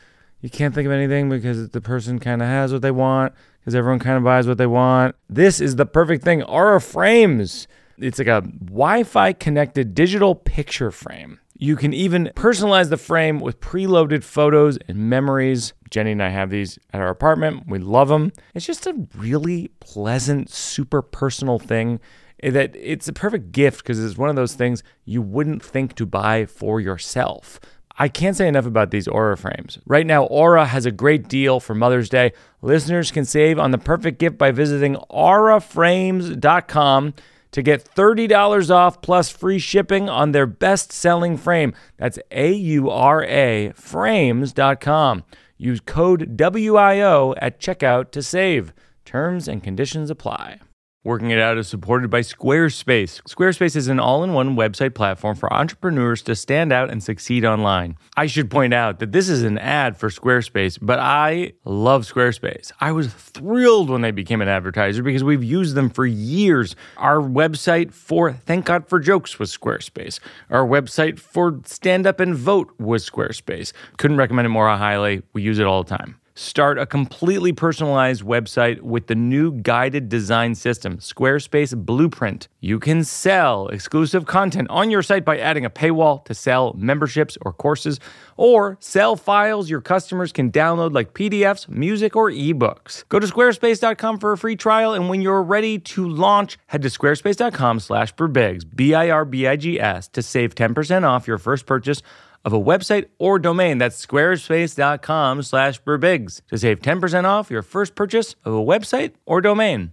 you 0.41 0.49
can't 0.49 0.75
think 0.75 0.87
of 0.87 0.93
anything 0.93 1.29
because 1.29 1.69
the 1.69 1.83
person 1.83 2.21
kind 2.21 2.41
of 2.41 2.49
has 2.49 2.73
what 2.73 2.81
they 2.81 2.91
want 2.91 3.35
because 3.61 3.75
everyone 3.75 3.99
kind 3.99 4.17
of 4.17 4.25
buys 4.25 4.47
what 4.47 4.57
they 4.57 4.67
want. 4.67 5.15
This 5.29 5.61
is 5.61 5.77
the 5.77 5.85
perfect 5.85 6.25
thing. 6.25 6.43
Aura 6.45 6.81
Frames. 6.81 7.69
It's 7.99 8.19
like 8.19 8.29
a 8.29 8.41
Wi-Fi 8.41 9.35
connected 9.35 9.93
digital 9.93 10.35
picture 10.35 10.91
frame. 10.91 11.39
You 11.61 11.75
can 11.75 11.93
even 11.93 12.31
personalize 12.37 12.89
the 12.89 12.97
frame 12.97 13.41
with 13.41 13.61
preloaded 13.61 14.23
photos 14.23 14.79
and 14.87 15.11
memories. 15.11 15.73
Jenny 15.91 16.13
and 16.13 16.23
I 16.23 16.29
have 16.29 16.51
these 16.51 16.79
at 16.93 17.01
our 17.01 17.09
apartment. 17.09 17.65
We 17.67 17.81
love 17.81 18.07
them. 18.09 18.31
It's 18.55 18.65
just 18.65 18.87
a 18.87 18.95
really 19.17 19.73
pleasant, 19.81 20.51
super 20.51 21.03
personal 21.03 21.59
thing 21.59 21.99
eh, 22.45 22.51
that 22.51 22.77
it's 22.77 23.09
a 23.09 23.13
perfect 23.13 23.51
gift 23.51 23.79
because 23.79 24.03
it's 24.03 24.17
one 24.17 24.31
of 24.31 24.37
those 24.37 24.55
things 24.55 24.85
you 25.05 25.21
wouldn't 25.21 25.61
think 25.61 25.97
to 25.97 26.07
buy 26.07 26.47
for 26.47 26.81
yourself. 26.81 27.59
I 27.99 28.07
can't 28.07 28.37
say 28.37 28.47
enough 28.47 28.67
about 28.67 28.93
these 28.93 29.09
Aura 29.09 29.37
frames. 29.37 29.81
Right 29.85 30.07
now, 30.07 30.27
Aura 30.27 30.65
has 30.65 30.87
a 30.87 30.93
great 30.93 31.27
deal 31.27 31.59
for 31.59 31.75
Mother's 31.75 32.09
Day. 32.09 32.35
Listeners 32.63 33.11
can 33.11 33.25
save 33.25 33.59
on 33.59 33.73
the 33.73 33.79
perfect 33.79 34.21
gift 34.21 34.39
by 34.39 34.53
visiting 34.53 34.95
auraframes.com 35.11 37.15
to 37.53 37.63
get 37.63 37.85
$30 37.85 38.71
off 38.71 39.01
plus 39.01 39.31
free 39.31 39.59
shipping 39.59 40.09
on 40.09 40.33
their 40.33 40.47
best 40.47 40.93
selling 40.93 41.37
frame. 41.37 41.75
That's 41.97 42.19
A 42.31 42.53
U 42.53 42.91
R 42.91 43.25
A 43.25 43.73
frames.com. 43.75 45.25
Use 45.57 45.81
code 45.81 46.37
WIO 46.37 47.35
at 47.39 47.61
checkout 47.61 48.11
to 48.13 48.23
save. 48.23 48.73
Terms 49.05 49.49
and 49.49 49.63
conditions 49.63 50.11
apply. 50.11 50.61
Working 51.05 51.31
It 51.31 51.39
Out 51.39 51.59
is 51.59 51.69
supported 51.69 52.11
by 52.11 52.23
Squarespace. 52.23 53.23
Squarespace 53.23 53.77
is 53.77 53.87
an 53.87 54.01
all 54.01 54.25
in 54.25 54.33
one 54.33 54.57
website 54.57 54.95
platform 54.95 55.37
for 55.37 55.51
entrepreneurs 55.53 56.23
to 56.23 56.35
stand 56.35 56.73
out 56.73 56.91
and 56.91 57.01
succeed 57.01 57.45
online. 57.45 57.97
I 58.17 58.27
should 58.27 58.51
point 58.51 58.75
out 58.75 58.99
that 58.99 59.13
this 59.13 59.29
is 59.29 59.45
an 59.45 59.59
ad 59.59 59.97
for 59.97 60.09
Squarespace, 60.09 60.77
but 60.83 60.99
I 60.99 61.53
love 61.65 62.03
Squarespace. 62.03 62.73
I 62.81 62.91
was 62.91 63.15
thrilled 63.15 63.91
when 63.91 64.01
they 64.01 64.11
became 64.11 64.43
an 64.43 64.49
advertiser 64.49 65.05
because 65.05 65.23
we've 65.23 65.45
used 65.45 65.77
them 65.77 65.89
for 65.89 66.05
years. 66.05 66.75
Our 66.97 67.21
website 67.21 67.93
for 67.93 68.33
Thank 68.33 68.65
God 68.65 68.89
for 68.89 68.99
Jokes 68.99 69.39
was 69.39 69.57
Squarespace. 69.57 70.19
Our 70.51 70.67
website 70.67 71.21
for 71.21 71.61
Stand 71.65 72.09
Up 72.09 72.19
and 72.19 72.35
Vote 72.35 72.75
was 72.81 73.09
Squarespace. 73.09 73.73
Couldn't 73.99 74.17
recommend 74.17 74.47
it 74.47 74.51
more 74.51 74.69
highly. 74.69 75.23
We 75.33 75.43
use 75.43 75.61
it 75.61 75.67
all 75.67 75.85
the 75.85 75.97
time. 75.97 76.19
Start 76.41 76.79
a 76.79 76.87
completely 76.87 77.53
personalized 77.53 78.23
website 78.23 78.83
with 78.83 79.09
the 79.09 79.17
new 79.17 79.51
guided 79.51 80.09
design 80.09 80.55
system, 80.55 80.99
Squarespace 80.99 81.77
Blueprint. 81.77 82.47
You 82.61 82.79
can 82.79 83.03
sell 83.03 83.67
exclusive 83.67 84.25
content 84.25 84.71
on 84.71 84.89
your 84.89 85.03
site 85.03 85.25
by 85.25 85.39
adding 85.39 85.65
a 85.65 85.71
paywall 85.71 86.25
to 86.27 86.35
sell 86.35 86.75
memberships 86.79 87.37
or 87.41 87.53
courses, 87.53 87.99
or 88.37 88.79
sell 88.79 89.17
files 89.17 89.69
your 89.69 89.81
customers 89.81 90.31
can 90.31 90.53
download 90.53 90.95
like 90.95 91.13
PDFs, 91.13 91.69
music, 91.69 92.15
or 92.15 92.31
ebooks. 92.31 93.03
Go 93.09 93.19
to 93.19 93.27
squarespace.com 93.27 94.21
for 94.21 94.31
a 94.31 94.39
free 94.39 94.55
trial, 94.55 94.95
and 94.95 95.09
when 95.09 95.21
you're 95.21 95.43
ready 95.43 95.81
to 95.81 96.09
launch, 96.09 96.57
head 96.69 96.83
to 96.83 96.89
squarespace.com 96.89 97.81
slash 97.81 98.15
birbigs, 98.15 98.63
B-I-R-B-I-G-S, 98.77 100.07
to 100.07 100.23
save 100.23 100.55
10% 100.55 101.03
off 101.03 101.27
your 101.27 101.39
first 101.39 101.67
purchase 101.67 102.01
of 102.45 102.53
a 102.53 102.61
website 102.61 103.07
or 103.19 103.39
domain. 103.39 103.79
That's 103.79 104.05
squarespace.com 104.05 105.43
slash 105.43 105.83
birbigs 105.83 106.41
to 106.49 106.59
save 106.59 106.81
10% 106.81 107.25
off 107.25 107.51
your 107.51 107.63
first 107.63 107.95
purchase 107.95 108.37
of 108.45 108.55
a 108.55 108.65
website 108.65 109.13
or 109.27 109.41
domain. 109.41 109.93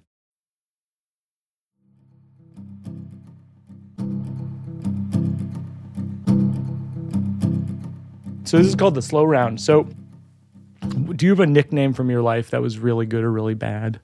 So 8.45 8.57
this 8.57 8.67
is 8.67 8.75
called 8.75 8.93
the 8.93 9.01
slow 9.01 9.23
round. 9.23 9.59
So 9.59 9.89
do 11.15 11.25
you 11.25 11.31
have 11.31 11.39
a 11.39 11.47
nickname 11.47 11.93
from 11.93 12.09
your 12.09 12.21
life 12.21 12.51
that 12.51 12.61
was 12.61 12.77
really 12.77 13.05
good 13.05 13.23
or 13.23 13.31
really 13.31 13.55
bad? 13.55 13.99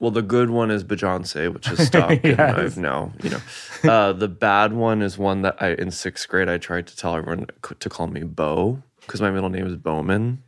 Well, 0.00 0.10
the 0.12 0.22
good 0.22 0.50
one 0.50 0.70
is 0.70 0.84
Beyonce, 0.84 1.52
which 1.52 1.68
is 1.70 1.86
stuck, 1.88 2.10
and 2.10 2.24
Yes. 2.24 2.56
I've 2.56 2.76
now, 2.78 3.12
you 3.22 3.30
know. 3.30 3.40
Uh, 3.90 4.12
the 4.12 4.28
bad 4.28 4.72
one 4.72 5.02
is 5.02 5.18
one 5.18 5.42
that 5.42 5.56
I, 5.60 5.72
in 5.72 5.90
sixth 5.90 6.28
grade, 6.28 6.48
I 6.48 6.56
tried 6.58 6.86
to 6.86 6.96
tell 6.96 7.16
everyone 7.16 7.46
to 7.80 7.88
call 7.88 8.06
me 8.06 8.22
Bo 8.22 8.80
because 9.00 9.20
my 9.20 9.30
middle 9.30 9.48
name 9.50 9.66
is 9.66 9.76
Bowman. 9.76 10.42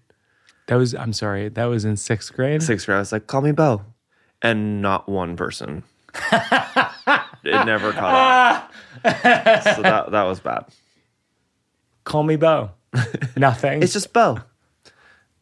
That 0.66 0.76
was 0.76 0.94
I'm 0.94 1.12
sorry, 1.12 1.48
that 1.48 1.64
was 1.64 1.84
in 1.84 1.96
sixth 1.96 2.32
grade. 2.32 2.62
Sixth 2.62 2.86
grade, 2.86 2.96
I 2.96 2.98
was 3.00 3.10
like, 3.10 3.26
call 3.26 3.40
me 3.40 3.50
Bo, 3.50 3.82
and 4.40 4.80
not 4.80 5.08
one 5.08 5.34
person. 5.36 5.82
it 6.32 7.66
never 7.66 7.92
caught 7.92 8.68
on. 9.04 9.12
so 9.74 9.82
that 9.82 10.06
that 10.12 10.22
was 10.24 10.38
bad. 10.38 10.64
Call 12.04 12.22
me 12.22 12.36
Bo. 12.36 12.70
Nothing. 13.36 13.82
It's 13.82 13.92
just 13.92 14.12
Bo. 14.12 14.38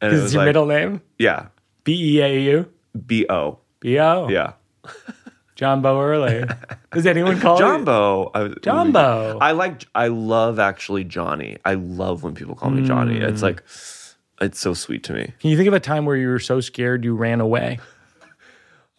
Is 0.01 0.33
your 0.33 0.41
like, 0.43 0.47
middle 0.49 0.67
name? 0.67 1.03
yeah, 1.19 1.49
B 1.85 2.17
E 2.17 2.21
A 2.23 2.41
U? 2.53 2.67
B 3.07 3.27
O, 3.29 3.59
B 3.81 3.99
O. 3.99 4.29
yeah. 4.29 4.53
John 5.59 5.83
Bo 5.83 6.01
Early. 6.01 6.45
Does 6.93 7.05
anyone 7.05 7.41
call 7.41 7.59
you? 7.59 7.65
I, 8.33 8.49
John 8.63 8.95
I 9.43 9.51
like. 9.51 9.87
I 9.93 10.07
love 10.07 10.61
actually 10.61 11.03
Johnny. 11.03 11.57
I 11.65 11.75
love 11.75 12.23
when 12.23 12.35
people 12.35 12.55
call 12.55 12.71
me 12.71 12.87
Johnny. 12.87 13.19
Mm. 13.19 13.29
It's 13.29 13.43
like, 13.43 13.65
it's 14.41 14.61
so 14.61 14.73
sweet 14.73 15.03
to 15.05 15.13
me. 15.13 15.33
Can 15.41 15.51
you 15.51 15.57
think 15.57 15.67
of 15.67 15.75
a 15.75 15.81
time 15.81 16.05
where 16.05 16.15
you 16.15 16.29
were 16.29 16.39
so 16.39 16.61
scared 16.61 17.05
you 17.05 17.15
ran 17.15 17.41
away? 17.41 17.79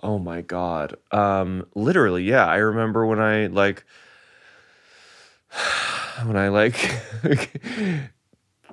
Oh 0.02 0.18
my 0.18 0.40
god. 0.40 0.96
Um, 1.12 1.66
literally, 1.76 2.24
yeah. 2.24 2.46
I 2.48 2.56
remember 2.56 3.06
when 3.06 3.20
I 3.20 3.48
like, 3.48 3.84
when 6.24 6.38
I 6.38 6.48
like 6.48 6.76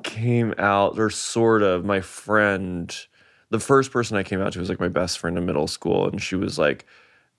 came 0.04 0.54
out, 0.56 1.00
or 1.00 1.10
sort 1.10 1.64
of. 1.64 1.84
My 1.84 2.00
friend, 2.00 2.96
the 3.56 3.64
first 3.64 3.90
person 3.90 4.16
I 4.16 4.22
came 4.22 4.40
out 4.40 4.52
to 4.52 4.60
was 4.60 4.68
like 4.68 4.80
my 4.80 4.88
best 4.88 5.18
friend 5.18 5.38
in 5.38 5.46
middle 5.46 5.66
school, 5.68 6.08
and 6.08 6.20
she 6.22 6.36
was 6.36 6.58
like. 6.58 6.84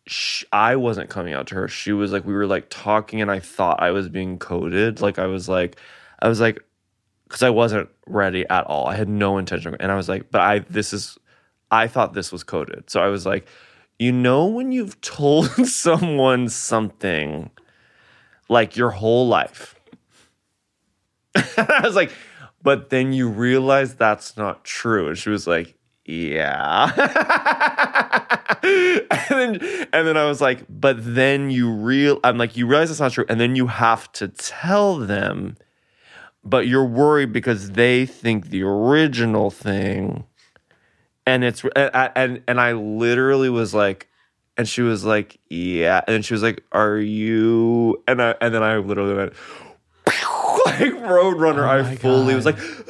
sh 0.08 0.46
I 0.54 0.76
wasn't 0.78 1.10
coming 1.10 1.34
out 1.34 1.48
to 1.48 1.56
her. 1.56 1.68
She 1.68 1.92
was 1.92 2.12
like, 2.14 2.26
we 2.26 2.34
were 2.34 2.48
like 2.48 2.68
talking, 2.70 3.22
and 3.22 3.30
I 3.32 3.40
thought 3.40 3.82
I 3.84 3.92
was 3.92 4.08
being 4.10 4.40
coded. 4.40 5.02
Like 5.02 5.20
I 5.20 5.28
was 5.28 5.50
like, 5.50 5.78
I 6.22 6.28
was 6.30 6.40
like, 6.40 6.60
because 7.28 7.44
I 7.44 7.50
wasn't 7.50 7.90
ready 8.08 8.46
at 8.50 8.66
all. 8.68 8.88
I 8.88 8.96
had 8.96 9.10
no 9.10 9.38
intention, 9.38 9.76
and 9.80 9.92
I 9.92 9.96
was 9.96 10.08
like, 10.08 10.32
but 10.32 10.42
I 10.42 10.60
this 10.60 10.94
is, 10.94 11.18
I 11.72 11.88
thought 11.88 12.14
this 12.14 12.32
was 12.32 12.44
coded. 12.44 12.90
So 12.90 13.02
I 13.02 13.08
was 13.08 13.26
like, 13.26 13.48
you 14.00 14.12
know, 14.14 14.46
when 14.48 14.72
you've 14.72 15.00
told 15.22 15.50
someone 15.68 16.48
something, 16.50 17.52
like 18.48 18.78
your 18.78 18.92
whole 18.92 19.28
life, 19.28 19.76
I 21.36 21.82
was 21.84 21.96
like, 21.96 22.12
but 22.64 22.90
then 22.90 23.12
you 23.14 23.28
realize 23.30 23.96
that's 23.96 24.38
not 24.38 24.64
true, 24.64 25.10
and 25.10 25.18
she 25.18 25.30
was 25.30 25.48
like, 25.48 25.77
yeah. 26.08 26.92
and 28.64 29.10
then 29.30 29.88
and 29.94 30.08
then 30.08 30.18
I 30.18 30.26
was 30.26 30.42
like, 30.42 30.64
but 30.70 30.96
then 31.00 31.50
you 31.52 31.70
real 31.72 32.20
I'm 32.24 32.38
like, 32.38 32.56
you 32.58 32.66
realize 32.66 32.90
it's 32.90 33.00
not 33.00 33.12
true, 33.12 33.26
and 33.30 33.40
then 33.40 33.56
you 33.56 33.68
have 33.68 34.12
to 34.14 34.30
tell 34.30 34.98
them, 34.98 35.58
but 36.44 36.68
you're 36.68 36.86
worried 36.86 37.34
because 37.34 37.72
they 37.72 38.06
think 38.06 38.48
the 38.50 38.64
original 38.64 39.52
thing, 39.52 40.24
and 41.26 41.44
it's 41.44 41.64
and 41.76 41.92
and, 42.16 42.42
and 42.48 42.62
I 42.62 42.72
literally 42.72 43.50
was 43.50 43.74
like, 43.74 44.08
and 44.58 44.68
she 44.68 44.82
was 44.82 45.04
like, 45.04 45.38
yeah, 45.50 46.02
and 46.08 46.14
then 46.16 46.22
she 46.22 46.34
was 46.34 46.42
like, 46.42 46.64
are 46.72 46.98
you? 46.98 48.02
And 48.08 48.22
I 48.22 48.36
and 48.42 48.54
then 48.56 48.64
I 48.64 48.78
literally 48.78 49.14
went. 49.14 49.34
Like 50.66 50.80
Roadrunner, 50.94 51.66
Oh 51.66 51.90
I 51.90 51.96
fully 51.96 52.36
was 52.36 52.44
God. 52.44 52.56
like, 52.60 52.88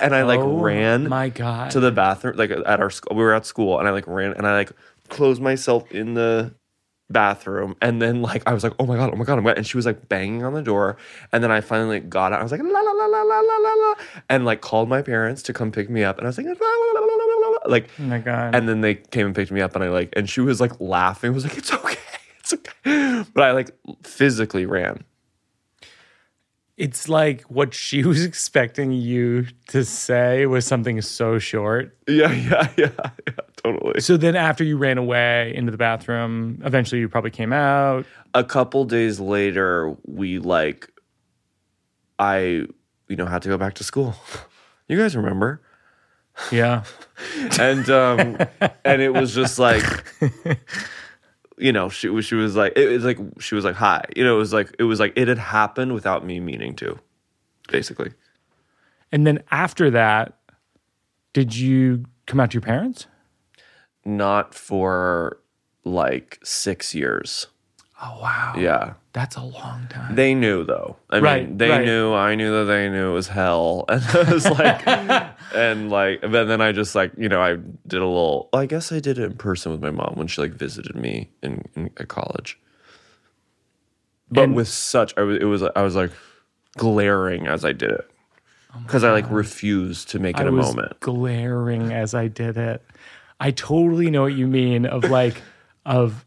and 0.00 0.14
I 0.14 0.22
like 0.22 0.40
oh, 0.40 0.58
ran 0.58 1.08
my 1.08 1.28
God. 1.28 1.70
to 1.72 1.80
the 1.80 1.92
bathroom, 1.92 2.36
like 2.36 2.50
at 2.50 2.80
our 2.80 2.90
school. 2.90 3.16
We 3.16 3.22
were 3.22 3.34
at 3.34 3.46
school 3.46 3.78
and 3.78 3.88
I 3.88 3.90
like 3.90 4.06
ran 4.06 4.32
and 4.34 4.46
I 4.46 4.54
like 4.54 4.72
closed 5.08 5.40
myself 5.40 5.90
in 5.92 6.14
the 6.14 6.54
bathroom 7.08 7.76
and 7.80 8.02
then 8.02 8.20
like 8.20 8.42
I 8.46 8.52
was 8.52 8.64
like 8.64 8.72
oh 8.80 8.86
my 8.86 8.96
god 8.96 9.10
oh 9.12 9.16
my 9.16 9.24
god 9.24 9.38
I'm 9.38 9.44
wet 9.44 9.56
and 9.56 9.64
she 9.66 9.76
was 9.76 9.86
like 9.86 10.08
banging 10.08 10.42
on 10.42 10.54
the 10.54 10.62
door 10.62 10.96
and 11.32 11.42
then 11.42 11.52
I 11.52 11.60
finally 11.60 12.00
like, 12.00 12.08
got 12.08 12.32
out 12.32 12.40
I 12.40 12.42
was 12.42 12.50
like 12.50 12.60
la 12.60 12.68
la 12.68 12.92
la 12.92 13.06
la 13.06 13.22
la 13.22 13.40
la 13.40 13.72
la 13.74 13.94
and 14.28 14.44
like 14.44 14.60
called 14.60 14.88
my 14.88 15.02
parents 15.02 15.42
to 15.44 15.52
come 15.52 15.70
pick 15.70 15.88
me 15.88 16.02
up 16.02 16.18
and 16.18 16.26
I 16.26 16.28
was 16.28 16.36
like 16.36 16.46
la, 16.46 16.52
la, 16.52 17.00
la, 17.00 17.00
la, 17.00 17.14
la, 17.14 17.48
la. 17.48 17.58
like 17.70 17.90
oh 18.00 18.02
my 18.02 18.18
god 18.18 18.56
and 18.56 18.68
then 18.68 18.80
they 18.80 18.96
came 18.96 19.26
and 19.26 19.36
picked 19.36 19.52
me 19.52 19.60
up 19.60 19.76
and 19.76 19.84
I 19.84 19.88
like 19.88 20.12
and 20.16 20.28
she 20.28 20.40
was 20.40 20.60
like 20.60 20.80
laughing 20.80 21.30
I 21.30 21.34
was 21.34 21.44
like 21.44 21.56
it's 21.56 21.72
okay 21.72 21.96
it's 22.40 22.52
okay 22.52 23.24
but 23.32 23.44
I 23.44 23.52
like 23.52 23.70
physically 24.02 24.66
ran 24.66 25.04
it's 26.76 27.08
like 27.08 27.42
what 27.42 27.72
she 27.74 28.02
was 28.10 28.24
expecting 28.24 28.92
you 28.92 29.46
to 29.68 29.84
say 29.84 30.46
was 30.46 30.66
something 30.66 31.00
so 31.02 31.38
short. 31.38 31.96
yeah 32.06 32.30
yeah 32.32 32.68
yeah, 32.76 32.90
yeah 33.26 33.32
totally 33.62 34.00
So 34.00 34.16
then 34.16 34.36
after 34.36 34.62
you 34.64 34.76
ran 34.76 34.98
away 34.98 35.52
into 35.54 35.70
the 35.72 35.78
bathroom, 35.78 36.60
eventually 36.64 37.00
you 37.00 37.08
probably 37.08 37.30
came 37.30 37.52
out. 37.52 38.04
a 38.34 38.44
couple 38.44 38.84
days 38.84 39.18
later 39.20 39.96
we 40.06 40.38
like 40.38 40.90
i 42.18 42.66
you 43.08 43.16
know 43.16 43.26
had 43.26 43.42
to 43.42 43.48
go 43.48 43.58
back 43.58 43.74
to 43.74 43.84
school 43.84 44.14
you 44.88 44.96
guys 44.98 45.16
remember 45.16 45.60
Yeah. 46.52 46.84
and 47.58 47.88
um 47.90 48.36
and 48.84 49.00
it 49.02 49.12
was 49.14 49.34
just 49.34 49.58
like 49.58 49.82
you 51.58 51.72
know 51.72 51.88
she 51.88 52.08
was 52.08 52.24
she 52.24 52.34
was 52.34 52.54
like 52.56 52.72
it 52.76 52.88
was 52.90 53.04
like 53.04 53.18
she 53.40 53.54
was 53.54 53.64
like 53.64 53.74
hi 53.76 54.04
you 54.14 54.22
know 54.24 54.34
it 54.34 54.38
was 54.38 54.52
like 54.52 54.74
it 54.78 54.84
was 54.84 55.00
like 55.00 55.12
it 55.16 55.28
had 55.28 55.38
happened 55.38 55.94
without 55.94 56.24
me 56.24 56.38
meaning 56.40 56.74
to 56.76 56.98
basically 57.68 58.12
And 59.12 59.26
then 59.26 59.42
after 59.50 59.90
that, 59.90 60.36
did 61.32 61.54
you 61.56 62.04
come 62.26 62.40
out 62.40 62.50
to 62.50 62.54
your 62.56 62.62
parents? 62.62 63.06
not 64.04 64.54
for 64.54 65.38
like 65.84 66.38
6 66.44 66.94
years 66.94 67.46
Oh 68.02 68.18
wow. 68.20 68.54
yeah 68.58 68.92
That's 69.14 69.36
a 69.36 69.42
long 69.42 69.86
time. 69.88 70.14
They 70.16 70.34
knew 70.34 70.64
though. 70.64 70.96
I 71.08 71.18
Right, 71.20 71.48
mean, 71.48 71.56
they 71.56 71.70
right. 71.70 71.84
knew. 71.84 72.12
I 72.12 72.34
knew 72.34 72.50
that 72.58 72.64
they 72.64 72.90
knew 72.90 73.10
it 73.10 73.14
was 73.14 73.28
hell, 73.28 73.86
and 73.88 74.02
I 74.04 74.30
was 74.32 74.44
like, 74.50 74.86
and 75.54 75.88
like, 75.90 76.20
but 76.20 76.44
then 76.44 76.60
I 76.60 76.72
just 76.72 76.94
like, 76.94 77.12
you 77.16 77.28
know, 77.30 77.40
I 77.40 77.52
did 77.86 78.02
a 78.02 78.06
little. 78.06 78.50
I 78.52 78.66
guess 78.66 78.92
I 78.92 79.00
did 79.00 79.18
it 79.18 79.24
in 79.24 79.38
person 79.38 79.72
with 79.72 79.80
my 79.80 79.90
mom 79.90 80.12
when 80.16 80.26
she 80.26 80.42
like 80.42 80.52
visited 80.52 80.94
me 80.94 81.30
in, 81.42 81.64
in 81.74 81.90
at 81.96 82.08
college. 82.08 82.58
But 84.30 84.44
And- 84.44 84.54
with 84.56 84.68
such, 84.68 85.14
I 85.16 85.22
was, 85.22 85.38
it 85.40 85.44
was, 85.44 85.62
I 85.62 85.80
was 85.82 85.94
like 85.96 86.10
glaring 86.76 87.46
as 87.46 87.64
I 87.64 87.72
did 87.72 87.92
it 87.92 88.10
oh, 88.74 88.80
because 88.80 89.04
I 89.04 89.12
like 89.12 89.30
refused 89.30 90.10
to 90.10 90.18
make 90.18 90.38
it 90.38 90.42
I 90.44 90.48
a 90.48 90.52
was 90.52 90.66
moment. 90.66 91.00
glaring 91.00 91.92
as 91.94 92.12
I 92.12 92.28
did 92.28 92.58
it. 92.58 92.82
I 93.40 93.52
totally 93.52 94.10
know 94.10 94.20
what 94.22 94.34
you 94.34 94.46
mean 94.46 94.84
of 94.84 95.04
like 95.04 95.40
of 95.86 96.25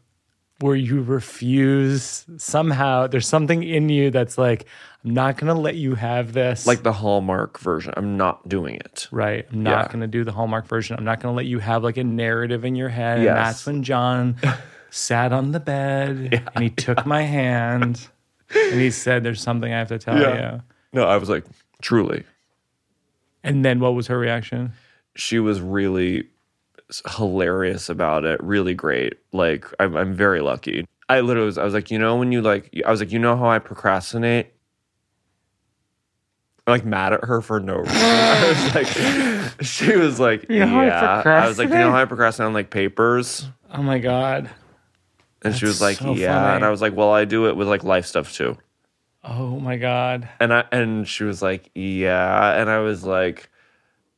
where 0.60 0.76
you 0.76 1.02
refuse 1.02 2.24
somehow 2.36 3.06
there's 3.06 3.26
something 3.26 3.62
in 3.62 3.88
you 3.88 4.10
that's 4.10 4.36
like 4.38 4.66
I'm 5.04 5.14
not 5.14 5.38
going 5.38 5.54
to 5.54 5.58
let 5.58 5.76
you 5.76 5.94
have 5.94 6.34
this. 6.34 6.66
Like 6.66 6.82
the 6.82 6.92
Hallmark 6.92 7.58
version. 7.58 7.94
I'm 7.96 8.18
not 8.18 8.46
doing 8.48 8.74
it. 8.76 9.08
right, 9.10 9.46
I'm 9.50 9.62
not 9.62 9.86
Yeah. 9.86 9.88
going 9.88 10.00
to 10.00 10.06
do 10.06 10.24
the 10.24 10.32
Hallmark 10.32 10.66
version. 10.66 10.96
I'm 10.98 11.04
not 11.04 11.20
going 11.20 11.32
to 11.32 11.36
let 11.36 11.46
you 11.46 11.58
have 11.58 11.82
like 11.82 11.96
a 11.96 12.04
narrative 12.04 12.64
in 12.66 12.74
your 12.76 12.90
head. 12.90 13.16
And 13.18 13.24
Yes. 13.24 13.36
that's 13.36 13.66
when 13.66 13.82
John 13.82 14.36
sat 14.90 15.32
on 15.32 15.52
the 15.52 15.60
bed 15.60 16.44
and 16.54 16.62
he 16.62 16.68
took 16.68 17.06
my 17.06 17.22
hand 17.22 18.08
and 18.54 18.80
he 18.80 18.90
said 18.90 19.22
there's 19.24 19.40
something 19.40 19.72
I 19.72 19.78
have 19.78 19.88
to 19.88 19.98
tell 19.98 20.20
Yeah. 20.20 20.54
you. 20.56 20.62
No, 20.92 21.04
I 21.06 21.16
was 21.16 21.30
like, 21.30 21.44
truly. 21.80 22.24
And 23.42 23.64
then 23.64 23.80
what 23.80 23.94
was 23.94 24.08
her 24.08 24.18
reaction? 24.18 24.72
she 25.16 25.38
was 25.40 25.60
really 25.60 26.28
hilarious 27.06 27.88
about 27.88 28.24
it 28.24 28.42
really 28.42 28.74
great 28.74 29.14
like 29.32 29.64
i'm, 29.78 29.96
I'm 29.96 30.14
very 30.14 30.40
lucky 30.40 30.86
i 31.08 31.20
literally 31.20 31.46
was 31.46 31.58
i 31.58 31.64
was 31.64 31.74
like 31.74 31.90
you 31.90 31.98
know 31.98 32.16
when 32.16 32.32
you 32.32 32.42
like 32.42 32.70
i 32.84 32.90
was 32.90 33.00
like 33.00 33.12
you 33.12 33.18
know 33.18 33.36
how 33.36 33.48
i 33.48 33.58
procrastinate 33.58 34.52
I'm 36.66 36.72
like 36.72 36.84
mad 36.84 37.12
at 37.12 37.24
her 37.24 37.40
for 37.40 37.58
no 37.58 37.78
reason. 37.78 37.96
I 37.96 38.48
was 38.48 38.74
like, 38.74 39.60
she 39.62 39.96
was 39.96 40.20
like, 40.20 40.48
You 40.48 40.60
know 40.60 40.66
how 40.66 40.80
I 40.80 40.86
yeah. 40.86 41.22
I 41.24 41.48
was 41.48 41.58
like, 41.58 41.68
you 41.68 41.74
know 41.74 41.90
how 41.90 42.02
I 42.02 42.04
procrastinate 42.04 42.48
on 42.48 42.52
like 42.52 42.70
papers? 42.70 43.48
Oh 43.72 43.82
my 43.82 43.98
god. 43.98 44.50
And 45.42 45.56
she 45.56 45.64
was 45.64 45.80
like, 45.80 45.96
so 45.96 46.14
yeah. 46.14 46.34
funny. 46.34 46.56
And 46.56 46.64
I 46.64 46.70
was 46.70 46.82
like, 46.82 46.94
well, 46.94 47.12
I 47.12 47.24
do 47.24 47.48
it 47.48 47.56
with 47.56 47.66
like 47.66 47.82
life 47.82 48.06
stuff 48.06 48.32
too. 48.32 48.58
Oh 49.24 49.58
my 49.58 49.76
god. 49.76 50.28
And 50.38 50.52
I 50.52 50.64
and 50.70 51.08
she 51.08 51.24
was 51.24 51.42
like, 51.42 51.70
yeah. 51.74 52.60
And 52.60 52.70
I 52.70 52.78
was 52.80 53.04
like, 53.04 53.50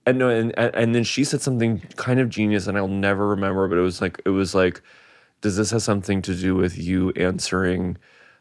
and 0.06 0.18
no, 0.18 0.28
and 0.28 0.56
and 0.58 0.74
and 0.74 0.94
then 0.94 1.04
she 1.04 1.24
said 1.24 1.40
something 1.40 1.80
kind 1.96 2.20
of 2.20 2.28
genius, 2.28 2.66
and 2.66 2.76
I'll 2.76 2.88
never 2.88 3.28
remember. 3.28 3.68
But 3.68 3.78
it 3.78 3.82
was 3.82 4.00
like, 4.00 4.20
it 4.24 4.30
was 4.30 4.54
like, 4.54 4.82
does 5.40 5.56
this 5.56 5.70
have 5.70 5.82
something 5.82 6.22
to 6.22 6.34
do 6.34 6.54
with 6.54 6.78
you 6.78 7.10
answering 7.10 7.96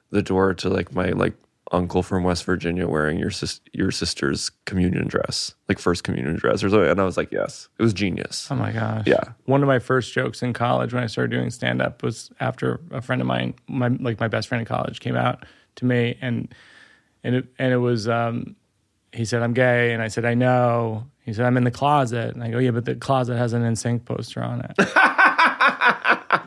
the 0.09 0.21
door 0.21 0.53
to 0.55 0.69
like 0.69 0.93
my 0.93 1.09
like 1.09 1.33
uncle 1.71 2.03
from 2.03 2.23
West 2.23 2.43
Virginia 2.43 2.87
wearing 2.87 3.17
your 3.17 3.31
sis- 3.31 3.61
your 3.73 3.91
sister's 3.91 4.49
communion 4.65 5.07
dress, 5.07 5.55
like 5.69 5.79
first 5.79 6.03
communion 6.03 6.35
dress 6.35 6.63
or 6.63 6.69
something. 6.69 6.89
And 6.89 6.99
I 6.99 7.05
was 7.05 7.17
like, 7.17 7.31
yes, 7.31 7.69
it 7.79 7.81
was 7.81 7.93
genius. 7.93 8.47
Oh 8.51 8.55
my 8.55 8.71
gosh. 8.71 9.07
Yeah. 9.07 9.23
One 9.45 9.63
of 9.63 9.67
my 9.67 9.79
first 9.79 10.13
jokes 10.13 10.41
in 10.41 10.53
college 10.53 10.93
when 10.93 11.03
I 11.03 11.07
started 11.07 11.31
doing 11.31 11.49
stand 11.49 11.81
up 11.81 12.03
was 12.03 12.31
after 12.39 12.81
a 12.91 13.01
friend 13.01 13.21
of 13.21 13.27
mine, 13.27 13.53
my 13.67 13.87
like 13.87 14.19
my 14.19 14.27
best 14.27 14.47
friend 14.47 14.59
in 14.59 14.65
college 14.65 14.99
came 14.99 15.15
out 15.15 15.45
to 15.75 15.85
me 15.85 16.17
and 16.21 16.53
and 17.23 17.35
it 17.35 17.45
and 17.57 17.71
it 17.71 17.77
was 17.77 18.07
um 18.07 18.55
he 19.13 19.25
said 19.25 19.41
I'm 19.41 19.53
gay 19.53 19.93
and 19.93 20.01
I 20.01 20.07
said 20.09 20.25
I 20.25 20.33
know. 20.33 21.05
He 21.25 21.33
said 21.33 21.45
I'm 21.45 21.57
in 21.57 21.63
the 21.63 21.71
closet 21.71 22.33
and 22.33 22.43
I 22.43 22.49
go 22.49 22.57
yeah 22.59 22.71
but 22.71 22.85
the 22.85 22.95
closet 22.95 23.37
has 23.37 23.53
an 23.53 23.61
NSYNC 23.63 24.05
poster 24.05 24.41
on 24.43 24.61
it. 24.61 24.71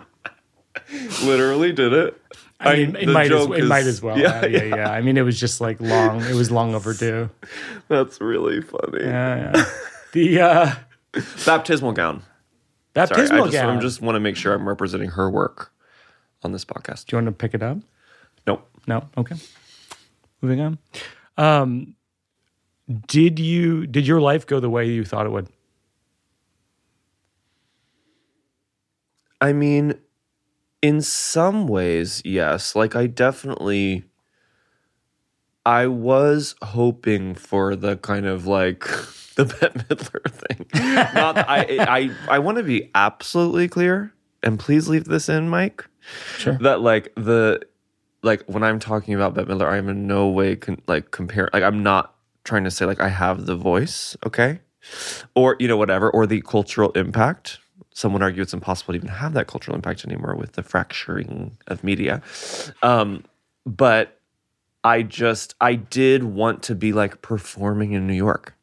Literally 1.22 1.72
did 1.72 1.92
it. 1.92 2.20
I 2.60 2.76
mean, 2.76 2.96
it 2.96 3.08
might 3.08 3.32
as, 3.32 3.46
joke 3.46 3.56
it 3.58 3.64
is- 3.64 3.68
might 3.68 3.86
as 3.86 4.02
well. 4.02 4.18
Yeah, 4.18 4.44
Yeah, 4.46 4.62
yeah, 4.64 4.76
yeah. 4.76 4.90
I 4.90 5.00
mean, 5.00 5.16
it 5.16 5.22
was 5.22 5.38
just 5.38 5.60
like 5.60 5.80
long. 5.80 6.22
It 6.22 6.34
was 6.34 6.50
long 6.50 6.74
overdue. 6.74 7.30
that's 7.88 8.20
really 8.20 8.60
funny. 8.62 9.02
Yeah, 9.04 9.52
yeah. 9.54 9.64
The 10.12 10.40
uh, 10.40 10.74
Baptismal 11.44 11.92
gown. 11.92 12.22
Sorry, 12.94 13.08
baptismal 13.08 13.42
I 13.42 13.46
just, 13.46 13.52
gown. 13.52 13.76
I 13.76 13.80
just 13.80 14.02
want 14.02 14.16
to 14.16 14.20
make 14.20 14.36
sure 14.36 14.54
I'm 14.54 14.68
representing 14.68 15.10
her 15.10 15.28
work 15.28 15.72
on 16.42 16.52
this 16.52 16.64
podcast. 16.64 17.06
Do 17.06 17.16
you 17.16 17.22
want 17.22 17.26
to 17.26 17.32
pick 17.32 17.54
it 17.54 17.62
up? 17.62 17.78
Nope. 18.46 18.68
No. 18.86 19.08
Okay. 19.16 19.34
Moving 20.40 20.60
on. 20.60 20.78
Um, 21.36 21.93
did 23.06 23.38
you 23.38 23.86
did 23.86 24.06
your 24.06 24.20
life 24.20 24.46
go 24.46 24.60
the 24.60 24.70
way 24.70 24.86
you 24.86 25.04
thought 25.04 25.26
it 25.26 25.30
would? 25.30 25.48
I 29.40 29.52
mean, 29.52 29.94
in 30.82 31.00
some 31.02 31.66
ways, 31.66 32.22
yes. 32.24 32.74
Like 32.74 32.94
I 32.94 33.06
definitely 33.06 34.04
I 35.66 35.86
was 35.86 36.54
hoping 36.62 37.34
for 37.34 37.74
the 37.74 37.96
kind 37.96 38.26
of 38.26 38.46
like 38.46 38.80
the 39.36 39.46
Bette 39.46 39.78
Midler 39.80 40.30
thing. 40.30 40.66
Not 41.14 41.38
I 41.38 41.66
I 41.80 42.10
I 42.28 42.38
want 42.38 42.58
to 42.58 42.64
be 42.64 42.90
absolutely 42.94 43.68
clear, 43.68 44.12
and 44.42 44.58
please 44.58 44.88
leave 44.88 45.04
this 45.04 45.28
in, 45.28 45.48
Mike. 45.48 45.86
Sure. 46.36 46.58
That 46.60 46.80
like 46.80 47.12
the 47.16 47.62
like 48.22 48.44
when 48.46 48.62
I'm 48.62 48.78
talking 48.78 49.14
about 49.14 49.34
Bette 49.34 49.50
Midler, 49.52 49.70
I'm 49.70 49.88
in 49.88 50.06
no 50.06 50.28
way 50.28 50.56
con- 50.56 50.82
like 50.86 51.10
compare 51.10 51.48
like 51.52 51.62
I'm 51.62 51.82
not 51.82 52.13
trying 52.44 52.64
to 52.64 52.70
say 52.70 52.84
like 52.84 53.00
I 53.00 53.08
have 53.08 53.46
the 53.46 53.56
voice, 53.56 54.16
okay? 54.26 54.60
Or 55.34 55.56
you 55.58 55.66
know 55.68 55.76
whatever, 55.76 56.10
or 56.10 56.26
the 56.26 56.40
cultural 56.42 56.90
impact. 56.92 57.58
Some 57.92 58.12
would 58.12 58.22
argue 58.22 58.42
it's 58.42 58.52
impossible 58.52 58.92
to 58.94 58.96
even 58.96 59.08
have 59.08 59.34
that 59.34 59.46
cultural 59.46 59.74
impact 59.76 60.04
anymore 60.04 60.34
with 60.34 60.52
the 60.52 60.62
fracturing 60.62 61.56
of 61.68 61.84
media. 61.84 62.22
Um, 62.82 63.24
but 63.64 64.20
I 64.82 65.02
just 65.02 65.54
I 65.60 65.76
did 65.76 66.24
want 66.24 66.62
to 66.64 66.74
be 66.74 66.92
like 66.92 67.22
performing 67.22 67.92
in 67.92 68.06
New 68.06 68.14
York. 68.14 68.54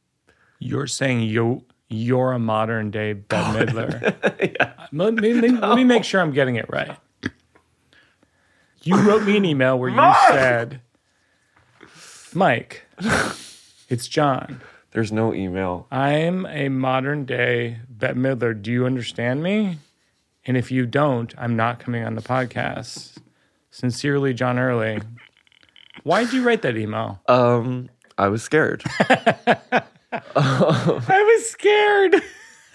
You're 0.59 0.85
saying 0.87 1.21
you 1.21 1.63
you're 1.89 2.31
a 2.33 2.39
modern 2.39 2.91
day 2.91 3.13
Bette 3.13 3.57
Midler. 3.65 4.01
let, 4.91 5.13
me, 5.15 5.33
let 5.33 5.41
me- 5.41 5.49
let 5.57 5.75
me 5.75 5.83
make 5.83 6.03
sure 6.03 6.21
I'm 6.21 6.31
getting 6.31 6.55
it 6.57 6.69
right. 6.69 6.95
You 8.83 8.95
wrote 8.97 9.23
me 9.23 9.37
an 9.37 9.45
email 9.45 9.77
where 9.77 9.89
you 9.89 10.13
said, 10.29 10.81
"Mike, 12.33 12.83
it's 13.91 14.07
John. 14.07 14.61
There's 14.91 15.11
no 15.11 15.33
email. 15.33 15.87
I'm 15.91 16.45
a 16.45 16.69
modern 16.69 17.25
day 17.25 17.79
Bette 17.89 18.15
Midler. 18.15 18.59
Do 18.59 18.71
you 18.71 18.85
understand 18.85 19.43
me? 19.43 19.77
And 20.45 20.57
if 20.57 20.71
you 20.71 20.85
don't, 20.85 21.33
I'm 21.37 21.55
not 21.55 21.79
coming 21.79 22.03
on 22.03 22.15
the 22.15 22.21
podcast. 22.21 23.17
Sincerely, 23.69 24.33
John 24.33 24.57
Early." 24.57 24.99
Why 26.03 26.23
did 26.23 26.33
you 26.33 26.43
write 26.43 26.61
that 26.63 26.77
email? 26.77 27.19
Um, 27.27 27.89
I 28.17 28.29
was 28.29 28.41
scared. 28.43 28.83
I 28.99 29.83
was 31.05 31.49
scared. 31.49 32.15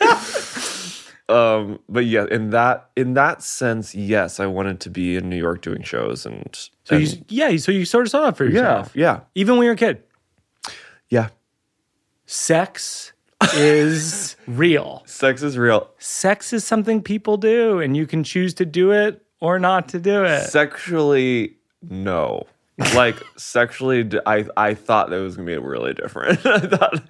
um, 1.28 1.80
but 1.88 2.04
yeah, 2.04 2.26
in 2.30 2.50
that 2.50 2.90
in 2.94 3.14
that 3.14 3.42
sense, 3.42 3.94
yes, 3.94 4.38
I 4.38 4.46
wanted 4.46 4.80
to 4.80 4.90
be 4.90 5.16
in 5.16 5.28
New 5.28 5.36
York 5.36 5.62
doing 5.62 5.82
shows 5.82 6.24
and, 6.26 6.48
So 6.84 6.96
and 6.96 7.08
you, 7.08 7.24
yeah, 7.28 7.56
so 7.56 7.72
you 7.72 7.84
sort 7.84 8.06
of 8.06 8.10
saw 8.10 8.28
it 8.28 8.36
for 8.36 8.44
yeah, 8.44 8.50
yourself, 8.50 8.92
yeah, 8.94 9.20
even 9.34 9.56
when 9.56 9.64
you 9.64 9.70
were 9.70 9.74
a 9.74 9.76
kid. 9.76 10.02
Yeah. 11.08 11.28
Sex 12.26 13.12
is 13.54 14.36
real. 14.46 15.02
Sex 15.06 15.42
is 15.42 15.56
real. 15.56 15.90
Sex 15.98 16.52
is 16.52 16.64
something 16.64 17.02
people 17.02 17.36
do, 17.36 17.78
and 17.78 17.96
you 17.96 18.06
can 18.06 18.24
choose 18.24 18.54
to 18.54 18.66
do 18.66 18.90
it 18.90 19.22
or 19.40 19.58
not 19.58 19.88
to 19.90 20.00
do 20.00 20.24
it. 20.24 20.44
Sexually, 20.44 21.56
no. 21.82 22.44
Like 22.94 23.16
sexually, 23.36 24.08
I 24.26 24.46
I 24.56 24.74
thought 24.74 25.10
that 25.10 25.18
was 25.18 25.36
gonna 25.36 25.46
be 25.46 25.56
really 25.56 25.94
different. 25.94 26.44
I 26.46 26.58
thought 26.58 27.02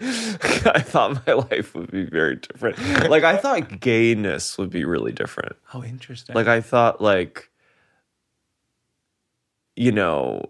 I 0.77 0.81
thought 0.81 1.27
my 1.27 1.33
life 1.33 1.75
would 1.75 1.91
be 1.91 2.05
very 2.05 2.37
different. 2.37 2.79
Like 3.11 3.25
I 3.25 3.37
thought 3.37 3.81
gayness 3.81 4.59
would 4.59 4.71
be 4.71 4.85
really 4.85 5.13
different. 5.13 5.57
oh, 5.75 5.83
interesting. 5.83 6.35
Like 6.37 6.47
I 6.47 6.61
thought 6.61 7.01
like 7.01 7.51
you 9.75 9.93
know, 9.93 10.43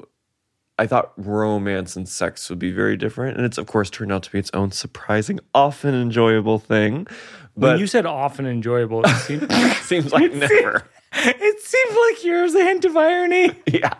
I 0.79 0.87
thought 0.87 1.12
romance 1.16 1.97
and 1.97 2.07
sex 2.09 2.51
would 2.51 2.59
be 2.59 2.70
very 2.70 2.97
different, 2.97 3.37
and 3.37 3.47
it's 3.47 3.57
of 3.59 3.66
course 3.66 3.89
turned 3.91 4.12
out 4.12 4.22
to 4.24 4.31
be 4.33 4.39
its 4.39 4.51
own 4.53 4.72
surprising, 4.72 5.41
often 5.55 5.95
enjoyable 5.95 6.59
thing. 6.59 7.07
when 7.55 7.72
But 7.72 7.79
you 7.81 7.87
said 7.87 8.05
often 8.05 8.47
enjoyable, 8.47 9.03
it 9.05 9.09
seemed, 9.20 9.51
seems 9.83 10.12
like 10.12 10.33
never. 10.35 10.85
it 11.14 11.61
seemed 11.62 11.97
like 12.07 12.18
here's 12.22 12.55
a 12.55 12.62
hint 12.62 12.85
of 12.85 12.97
irony. 12.97 13.53
Yeah. 13.66 13.95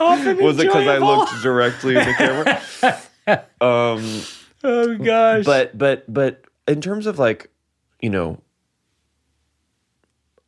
Often 0.00 0.38
Was 0.42 0.58
it 0.58 0.66
because 0.66 0.88
I 0.88 0.98
looked 0.98 1.42
directly 1.42 1.96
in 1.96 2.04
the 2.04 2.14
camera? 2.14 3.44
um, 3.60 4.20
Oh 4.64 4.96
gosh. 4.98 5.44
but 5.44 5.78
but 5.78 6.12
but 6.12 6.42
in 6.66 6.80
terms 6.80 7.06
of 7.06 7.20
like, 7.20 7.50
you 8.00 8.10
know, 8.10 8.40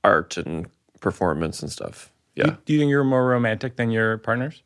art 0.03 0.37
and 0.37 0.67
performance 1.01 1.63
and 1.63 1.71
stuff. 1.71 2.11
Yeah. 2.35 2.57
do 2.65 2.73
you 2.73 2.79
think 2.81 2.91
you're 2.91 3.05
more 3.05 3.27
romantic 3.27 3.77
than 3.77 3.91
your 3.93 4.19
partners? 4.19 4.63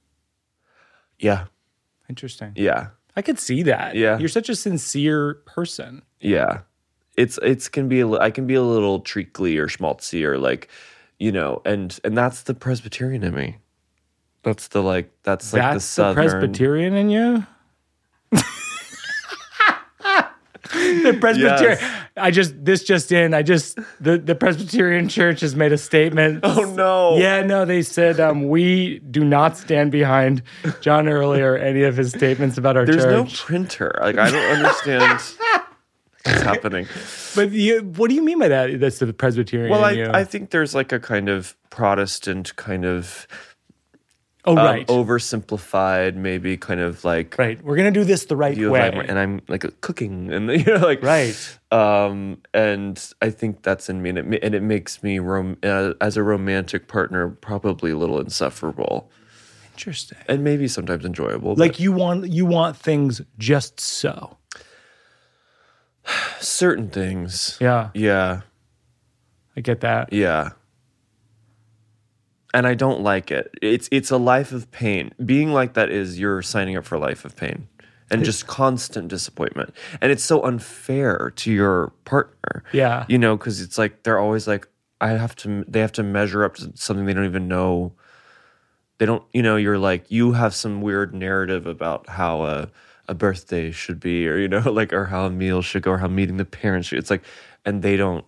Yeah. 1.22 1.46
Interesting. 2.10 2.52
Yeah. 2.56 2.88
I 3.16 3.22
could 3.22 3.38
see 3.38 3.62
that. 3.62 3.94
Yeah. 3.94 4.18
You're 4.18 4.28
such 4.28 4.48
a 4.48 4.56
sincere 4.56 5.34
person. 5.46 6.02
Yeah. 6.20 6.60
It's 7.16 7.38
it's 7.42 7.68
can 7.68 7.88
be 7.88 8.00
a 8.00 8.10
I 8.10 8.30
can 8.30 8.46
be 8.46 8.54
a 8.54 8.62
little 8.62 9.00
treacly 9.00 9.56
or 9.56 9.68
schmaltzy 9.68 10.24
or 10.24 10.38
like, 10.38 10.68
you 11.18 11.32
know, 11.32 11.62
and 11.64 11.98
and 12.04 12.16
that's 12.16 12.42
the 12.42 12.54
Presbyterian 12.54 13.22
in 13.22 13.34
me. 13.34 13.58
That's 14.42 14.68
the 14.68 14.82
like 14.82 15.10
that's 15.22 15.52
like 15.52 15.62
the 15.62 15.68
That's 15.74 15.94
the, 15.94 16.14
Presbyterian 16.14 16.94
in 16.94 17.10
you? 17.10 17.46
the 20.72 21.16
Presbyterian. 21.20 21.78
Yes. 21.80 22.04
I 22.16 22.30
just 22.30 22.64
this 22.64 22.82
just 22.84 23.12
in. 23.12 23.34
I 23.34 23.42
just 23.42 23.78
the 24.00 24.18
the 24.18 24.34
Presbyterian 24.34 25.08
Church 25.08 25.40
has 25.40 25.54
made 25.54 25.72
a 25.72 25.78
statement. 25.78 26.40
Oh 26.42 26.72
no. 26.76 27.16
Yeah, 27.16 27.42
no, 27.42 27.64
they 27.64 27.82
said 27.82 28.20
um, 28.20 28.48
we 28.48 28.98
do 29.00 29.24
not 29.24 29.56
stand 29.56 29.92
behind 29.92 30.42
John 30.80 31.08
Early 31.08 31.40
or 31.42 31.56
any 31.56 31.82
of 31.82 31.96
his 31.96 32.10
statements 32.10 32.58
about 32.58 32.76
our 32.76 32.84
There's 32.86 33.04
no 33.04 33.24
printer. 33.24 33.98
Like 34.00 34.18
I 34.18 34.30
don't 34.30 34.56
understand 34.56 35.02
what's 36.24 36.42
happening. 36.42 36.86
but 37.34 37.50
you, 37.52 37.80
what 37.96 38.08
do 38.08 38.14
you 38.14 38.22
mean 38.22 38.38
by 38.38 38.48
that? 38.48 38.80
That's 38.80 38.98
the 38.98 39.12
Presbyterian. 39.12 39.70
Well. 39.70 39.84
I, 39.84 40.20
I 40.20 40.24
think 40.24 40.50
there's 40.50 40.74
like 40.74 40.92
a 40.92 41.00
kind 41.00 41.28
of 41.28 41.56
Protestant 41.70 42.54
kind 42.56 42.84
of 42.84 43.26
oh 44.44 44.52
um, 44.56 44.58
right, 44.58 44.86
oversimplified, 44.88 46.16
maybe 46.16 46.56
kind 46.56 46.80
of 46.80 47.04
like 47.04 47.36
right. 47.38 47.62
We're 47.62 47.76
gonna 47.76 47.90
do 47.90 48.04
this 48.04 48.24
the 48.26 48.36
right 48.36 48.56
way. 48.56 48.66
life, 48.90 49.06
and 49.08 49.18
I'm 49.18 49.40
like 49.48 49.64
cooking, 49.80 50.32
and 50.32 50.48
you 50.50 50.64
know, 50.64 50.78
like 50.86 51.02
Right. 51.02 51.58
Um, 51.70 52.38
and 52.52 53.02
I 53.22 53.30
think 53.30 53.62
that's 53.62 53.88
in 53.88 54.02
me, 54.02 54.10
and 54.10 54.18
it, 54.18 54.42
and 54.44 54.54
it 54.54 54.62
makes 54.62 55.02
me 55.02 55.18
rom- 55.18 55.58
uh, 55.62 55.94
as 56.00 56.16
a 56.16 56.22
romantic 56.22 56.88
partner 56.88 57.28
probably 57.28 57.90
a 57.92 57.96
little 57.96 58.20
insufferable, 58.20 59.10
Interesting. 59.74 60.18
and 60.28 60.44
maybe 60.44 60.68
sometimes 60.68 61.04
enjoyable. 61.04 61.54
Like 61.54 61.80
you 61.80 61.92
want 61.92 62.28
you 62.30 62.44
want 62.46 62.76
things 62.76 63.22
just 63.38 63.80
so. 63.80 64.36
certain 66.40 66.90
things, 66.90 67.56
Yeah, 67.60 67.90
yeah, 67.94 68.40
I 69.56 69.60
get 69.60 69.80
that. 69.82 70.12
yeah. 70.12 70.50
And 72.54 72.66
I 72.66 72.74
don't 72.74 73.00
like 73.00 73.30
it. 73.30 73.54
It's 73.62 73.88
it's 73.90 74.10
a 74.10 74.18
life 74.18 74.52
of 74.52 74.70
pain. 74.70 75.12
Being 75.24 75.52
like 75.52 75.74
that 75.74 75.90
is 75.90 76.18
you're 76.18 76.42
signing 76.42 76.76
up 76.76 76.84
for 76.84 76.96
a 76.96 76.98
life 76.98 77.24
of 77.24 77.34
pain 77.34 77.68
and 78.12 78.24
just 78.24 78.46
constant 78.46 79.08
disappointment. 79.08 79.74
And 80.00 80.12
it's 80.12 80.22
so 80.22 80.42
unfair 80.42 81.32
to 81.36 81.52
your 81.52 81.92
partner. 82.04 82.62
Yeah. 82.72 83.06
You 83.08 83.18
know, 83.18 83.36
because 83.36 83.60
it's 83.60 83.78
like 83.78 84.02
they're 84.02 84.18
always 84.18 84.46
like, 84.46 84.68
I 85.00 85.10
have 85.10 85.34
to. 85.36 85.64
They 85.66 85.80
have 85.80 85.92
to 85.92 86.02
measure 86.02 86.44
up 86.44 86.56
to 86.56 86.72
something 86.74 87.06
they 87.06 87.14
don't 87.14 87.24
even 87.24 87.48
know. 87.48 87.92
They 88.98 89.06
don't. 89.06 89.24
You 89.32 89.42
know, 89.42 89.56
you're 89.56 89.78
like 89.78 90.10
you 90.10 90.32
have 90.32 90.54
some 90.54 90.80
weird 90.80 91.12
narrative 91.12 91.66
about 91.66 92.08
how 92.08 92.44
a 92.44 92.70
a 93.08 93.14
birthday 93.14 93.72
should 93.72 93.98
be, 93.98 94.28
or 94.28 94.38
you 94.38 94.46
know, 94.46 94.60
like 94.70 94.92
or 94.92 95.06
how 95.06 95.26
a 95.26 95.30
meal 95.30 95.60
should 95.60 95.82
go, 95.82 95.92
or 95.92 95.98
how 95.98 96.06
meeting 96.06 96.36
the 96.36 96.44
parents 96.44 96.88
should. 96.88 97.00
It's 97.00 97.10
like, 97.10 97.24
and 97.64 97.82
they 97.82 97.96
don't 97.96 98.24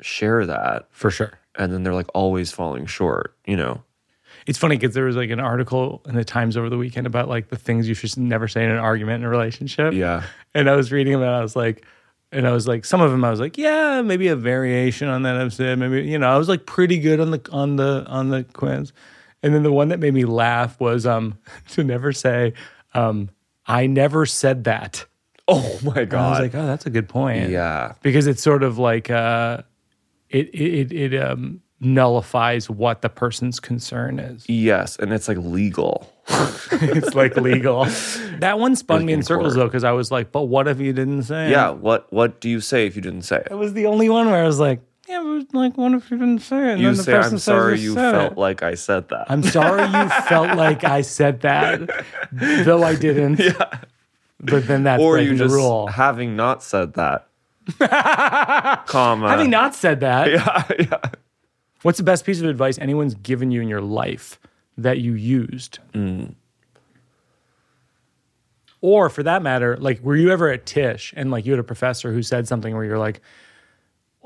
share 0.00 0.46
that 0.46 0.86
For 0.90 1.10
sure. 1.10 1.32
And 1.58 1.72
then 1.72 1.82
they're 1.82 1.94
like 1.94 2.08
always 2.14 2.52
falling 2.52 2.86
short, 2.86 3.36
you 3.46 3.56
know. 3.56 3.82
It's 4.46 4.58
funny 4.58 4.76
because 4.76 4.94
there 4.94 5.04
was 5.04 5.16
like 5.16 5.30
an 5.30 5.40
article 5.40 6.02
in 6.06 6.14
the 6.14 6.24
Times 6.24 6.56
over 6.56 6.70
the 6.70 6.78
weekend 6.78 7.06
about 7.06 7.28
like 7.28 7.48
the 7.48 7.56
things 7.56 7.88
you 7.88 7.94
should 7.94 8.16
never 8.16 8.46
say 8.46 8.64
in 8.64 8.70
an 8.70 8.78
argument 8.78 9.22
in 9.22 9.24
a 9.24 9.28
relationship. 9.28 9.92
Yeah. 9.92 10.22
And 10.54 10.70
I 10.70 10.76
was 10.76 10.92
reading 10.92 11.14
them 11.14 11.22
and 11.22 11.30
I 11.30 11.40
was 11.40 11.56
like, 11.56 11.84
and 12.30 12.46
I 12.46 12.52
was 12.52 12.68
like, 12.68 12.84
some 12.84 13.00
of 13.00 13.10
them 13.10 13.24
I 13.24 13.30
was 13.30 13.40
like, 13.40 13.58
yeah, 13.58 14.02
maybe 14.02 14.28
a 14.28 14.36
variation 14.36 15.08
on 15.08 15.22
that 15.22 15.36
I've 15.36 15.52
said. 15.52 15.78
Maybe, 15.78 16.08
you 16.08 16.18
know, 16.18 16.28
I 16.28 16.38
was 16.38 16.48
like 16.48 16.64
pretty 16.66 16.98
good 16.98 17.18
on 17.18 17.30
the 17.32 17.40
on 17.50 17.76
the 17.76 18.04
on 18.06 18.28
the 18.28 18.44
quiz. 18.44 18.92
And 19.42 19.54
then 19.54 19.62
the 19.62 19.72
one 19.72 19.88
that 19.88 19.98
made 19.98 20.14
me 20.14 20.24
laugh 20.24 20.78
was 20.78 21.06
um 21.06 21.38
to 21.70 21.82
never 21.82 22.12
say, 22.12 22.52
um, 22.94 23.30
I 23.66 23.86
never 23.86 24.26
said 24.26 24.64
that. 24.64 25.06
Oh 25.48 25.78
my 25.84 26.02
And 26.02 26.14
I 26.14 26.30
was 26.30 26.40
like, 26.40 26.54
oh, 26.54 26.66
that's 26.66 26.86
a 26.86 26.90
good 26.90 27.08
point. 27.08 27.50
yeah. 27.50 27.94
Because 28.02 28.26
it's 28.26 28.42
sort 28.42 28.62
of 28.62 28.78
like 28.78 29.10
uh 29.10 29.62
it 30.38 30.54
it 30.54 30.92
it, 30.92 31.22
um 31.22 31.60
nullifies 31.80 32.70
what 32.70 33.02
the 33.02 33.08
person's 33.08 33.60
concern 33.60 34.18
is. 34.18 34.44
Yes, 34.48 34.96
and 34.96 35.12
it's 35.12 35.28
like 35.28 35.36
legal. 35.38 36.10
it's 36.72 37.14
like 37.14 37.36
legal. 37.36 37.84
That 38.38 38.58
one 38.58 38.74
spun 38.76 38.98
Like 38.98 39.06
me 39.06 39.12
in 39.12 39.18
in 39.20 39.22
circles 39.24 39.54
court. 39.54 39.56
though, 39.64 39.68
because 39.68 39.84
I 39.84 39.92
was 39.92 40.10
like, 40.10 40.32
but 40.32 40.44
what 40.44 40.68
if 40.68 40.80
you 40.80 40.92
didn't 40.92 41.24
say 41.24 41.46
it? 41.48 41.50
Yeah. 41.50 41.70
What 41.70 42.10
What 42.12 42.40
do 42.40 42.48
you 42.48 42.60
say 42.60 42.86
if 42.86 42.96
you 42.96 43.02
didn't 43.02 43.22
say 43.22 43.36
it? 43.36 43.48
It 43.50 43.54
was 43.56 43.72
the 43.74 43.86
only 43.86 44.08
one 44.08 44.26
where 44.26 44.42
I 44.42 44.46
was 44.46 44.58
like, 44.58 44.80
yeah, 45.08 45.22
but 45.22 45.54
like, 45.56 45.76
what 45.76 45.92
if 45.92 46.10
you 46.10 46.16
didn't 46.18 46.40
say 46.40 46.56
it? 46.56 46.72
And 46.72 46.80
You 46.80 46.88
then 46.88 46.96
the 46.96 47.02
say, 47.04 47.12
person 47.12 47.32
"I'm 47.34 47.38
sorry, 47.38 47.78
you 47.78 47.94
said 47.94 48.10
felt 48.12 48.32
it." 48.32 48.38
like 48.38 48.62
I 48.64 48.74
said 48.74 49.08
that." 49.10 49.26
I'm 49.30 49.42
sorry 49.44 49.82
you 49.84 50.08
felt 50.28 50.56
like 50.56 50.82
I 50.82 51.02
said 51.02 51.42
that, 51.42 51.80
though 52.32 52.82
I 52.82 52.94
didn't. 52.96 53.38
Yeah. 53.40 53.70
But 54.40 54.66
then 54.66 54.82
that's 54.82 55.00
or 55.02 55.18
you 55.18 55.36
just 55.36 55.50
the 55.52 55.56
rule. 55.56 55.86
having 55.86 56.36
not 56.36 56.62
said 56.62 56.94
that, 56.94 57.28
comma. 57.78 59.28
Having 59.28 59.50
not 59.50 59.74
said 59.74 60.00
that, 60.00 60.30
yeah, 60.30 60.64
yeah. 60.78 61.10
what's 61.82 61.98
the 61.98 62.04
best 62.04 62.24
piece 62.24 62.40
of 62.40 62.46
advice 62.46 62.78
anyone's 62.78 63.14
given 63.14 63.50
you 63.50 63.60
in 63.60 63.68
your 63.68 63.80
life 63.80 64.38
that 64.78 64.98
you 64.98 65.14
used? 65.14 65.78
Mm. 65.92 66.34
Or 68.80 69.08
for 69.08 69.22
that 69.22 69.42
matter, 69.42 69.76
like, 69.78 70.00
were 70.00 70.16
you 70.16 70.30
ever 70.30 70.48
at 70.50 70.66
Tisch 70.66 71.12
and 71.16 71.30
like 71.30 71.44
you 71.44 71.52
had 71.52 71.58
a 71.58 71.64
professor 71.64 72.12
who 72.12 72.22
said 72.22 72.46
something 72.46 72.74
where 72.74 72.84
you're 72.84 72.98
like, 72.98 73.20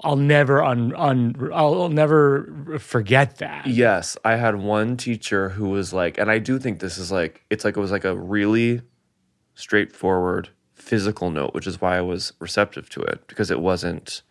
I'll 0.02 0.16
never 0.16 0.62
un, 0.62 0.94
un 0.96 1.50
I'll, 1.52 1.82
I'll 1.82 1.88
never 1.88 2.78
forget 2.78 3.36
that. 3.38 3.66
Yes, 3.66 4.16
I 4.24 4.36
had 4.36 4.56
one 4.56 4.96
teacher 4.96 5.50
who 5.50 5.68
was 5.68 5.92
like, 5.92 6.18
and 6.18 6.30
I 6.30 6.38
do 6.38 6.58
think 6.58 6.80
this 6.80 6.98
is 6.98 7.12
like, 7.12 7.44
it's 7.50 7.64
like 7.64 7.76
it 7.76 7.80
was 7.80 7.90
like 7.90 8.04
a 8.04 8.16
really 8.16 8.82
straightforward 9.54 10.48
physical 10.90 11.30
note, 11.30 11.54
which 11.54 11.68
is 11.68 11.80
why 11.80 11.96
I 11.96 12.00
was 12.00 12.32
receptive 12.40 12.90
to 12.90 13.00
it 13.00 13.24
because 13.28 13.52
it 13.52 13.60
wasn't, 13.60 14.22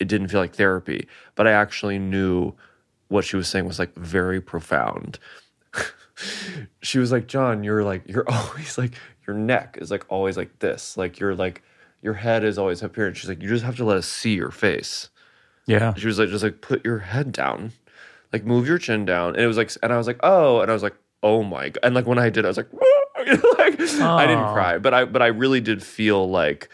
it 0.00 0.08
didn't 0.08 0.26
feel 0.26 0.40
like 0.40 0.56
therapy, 0.56 1.06
but 1.36 1.46
I 1.46 1.52
actually 1.52 2.00
knew 2.00 2.54
what 3.06 3.24
she 3.24 3.36
was 3.36 3.46
saying 3.46 3.66
was 3.66 3.78
like 3.78 3.94
very 3.94 4.40
profound. 4.40 5.20
she 6.82 6.98
was 6.98 7.12
like, 7.12 7.28
John, 7.28 7.62
you're 7.62 7.84
like, 7.84 8.02
you're 8.08 8.28
always 8.28 8.76
like, 8.76 8.94
your 9.28 9.36
neck 9.36 9.78
is 9.80 9.92
like 9.92 10.04
always 10.08 10.36
like 10.36 10.58
this. 10.58 10.96
Like 10.96 11.20
you're 11.20 11.36
like, 11.36 11.62
your 12.02 12.14
head 12.14 12.42
is 12.42 12.58
always 12.58 12.82
up 12.82 12.96
here. 12.96 13.06
And 13.06 13.16
she's 13.16 13.28
like, 13.28 13.40
you 13.40 13.48
just 13.48 13.64
have 13.64 13.76
to 13.76 13.84
let 13.84 13.96
us 13.96 14.08
see 14.08 14.34
your 14.34 14.50
face. 14.50 15.10
Yeah. 15.68 15.94
She 15.94 16.08
was 16.08 16.18
like, 16.18 16.30
just 16.30 16.42
like 16.42 16.62
put 16.62 16.84
your 16.84 16.98
head 16.98 17.30
down, 17.30 17.70
like 18.32 18.44
move 18.44 18.66
your 18.66 18.78
chin 18.78 19.04
down. 19.04 19.36
And 19.36 19.44
it 19.44 19.46
was 19.46 19.56
like, 19.56 19.70
and 19.84 19.92
I 19.92 19.98
was 19.98 20.08
like, 20.08 20.18
oh, 20.24 20.62
and 20.62 20.68
I 20.68 20.74
was 20.74 20.82
like, 20.82 20.96
oh 21.22 21.44
my 21.44 21.68
god. 21.68 21.78
And 21.84 21.94
like 21.94 22.08
when 22.08 22.18
I 22.18 22.28
did, 22.28 22.44
I 22.44 22.48
was 22.48 22.56
like, 22.56 22.72
like 23.58 23.67
I 23.78 24.26
didn't 24.26 24.52
cry, 24.52 24.78
but 24.78 24.94
I 24.94 25.04
but 25.04 25.22
I 25.22 25.28
really 25.28 25.60
did 25.60 25.82
feel 25.82 26.28
like, 26.28 26.68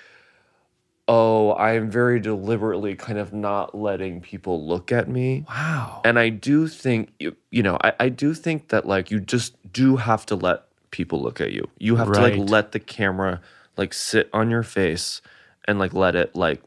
oh, 1.09 1.51
I 1.51 1.75
am 1.75 1.91
very 1.91 2.21
deliberately 2.21 2.95
kind 2.97 3.19
of 3.19 3.33
not 3.33 3.75
letting 3.75 4.21
people 4.21 4.67
look 4.67 4.91
at 4.93 5.09
me. 5.09 5.45
Wow. 5.49 6.01
And 6.05 6.19
I 6.19 6.31
do 6.31 6.67
think 6.69 7.11
you, 7.19 7.37
you 7.51 7.63
know, 7.63 7.77
I, 7.83 7.93
I 8.01 8.09
do 8.09 8.35
think 8.35 8.69
that 8.69 8.87
like 8.87 9.11
you 9.11 9.21
just 9.21 9.55
do 9.73 9.97
have 9.97 10.25
to 10.27 10.35
let 10.37 10.65
people 10.91 11.21
look 11.23 11.41
at 11.41 11.53
you. 11.53 11.69
You 11.79 11.97
have 11.97 12.11
to 12.13 12.21
like 12.21 12.37
let 12.37 12.73
the 12.73 12.81
camera 12.81 13.41
like 13.77 13.93
sit 13.93 14.31
on 14.33 14.51
your 14.51 14.63
face 14.63 15.21
and 15.67 15.79
like 15.79 15.93
let 15.93 16.15
it 16.15 16.35
like 16.37 16.63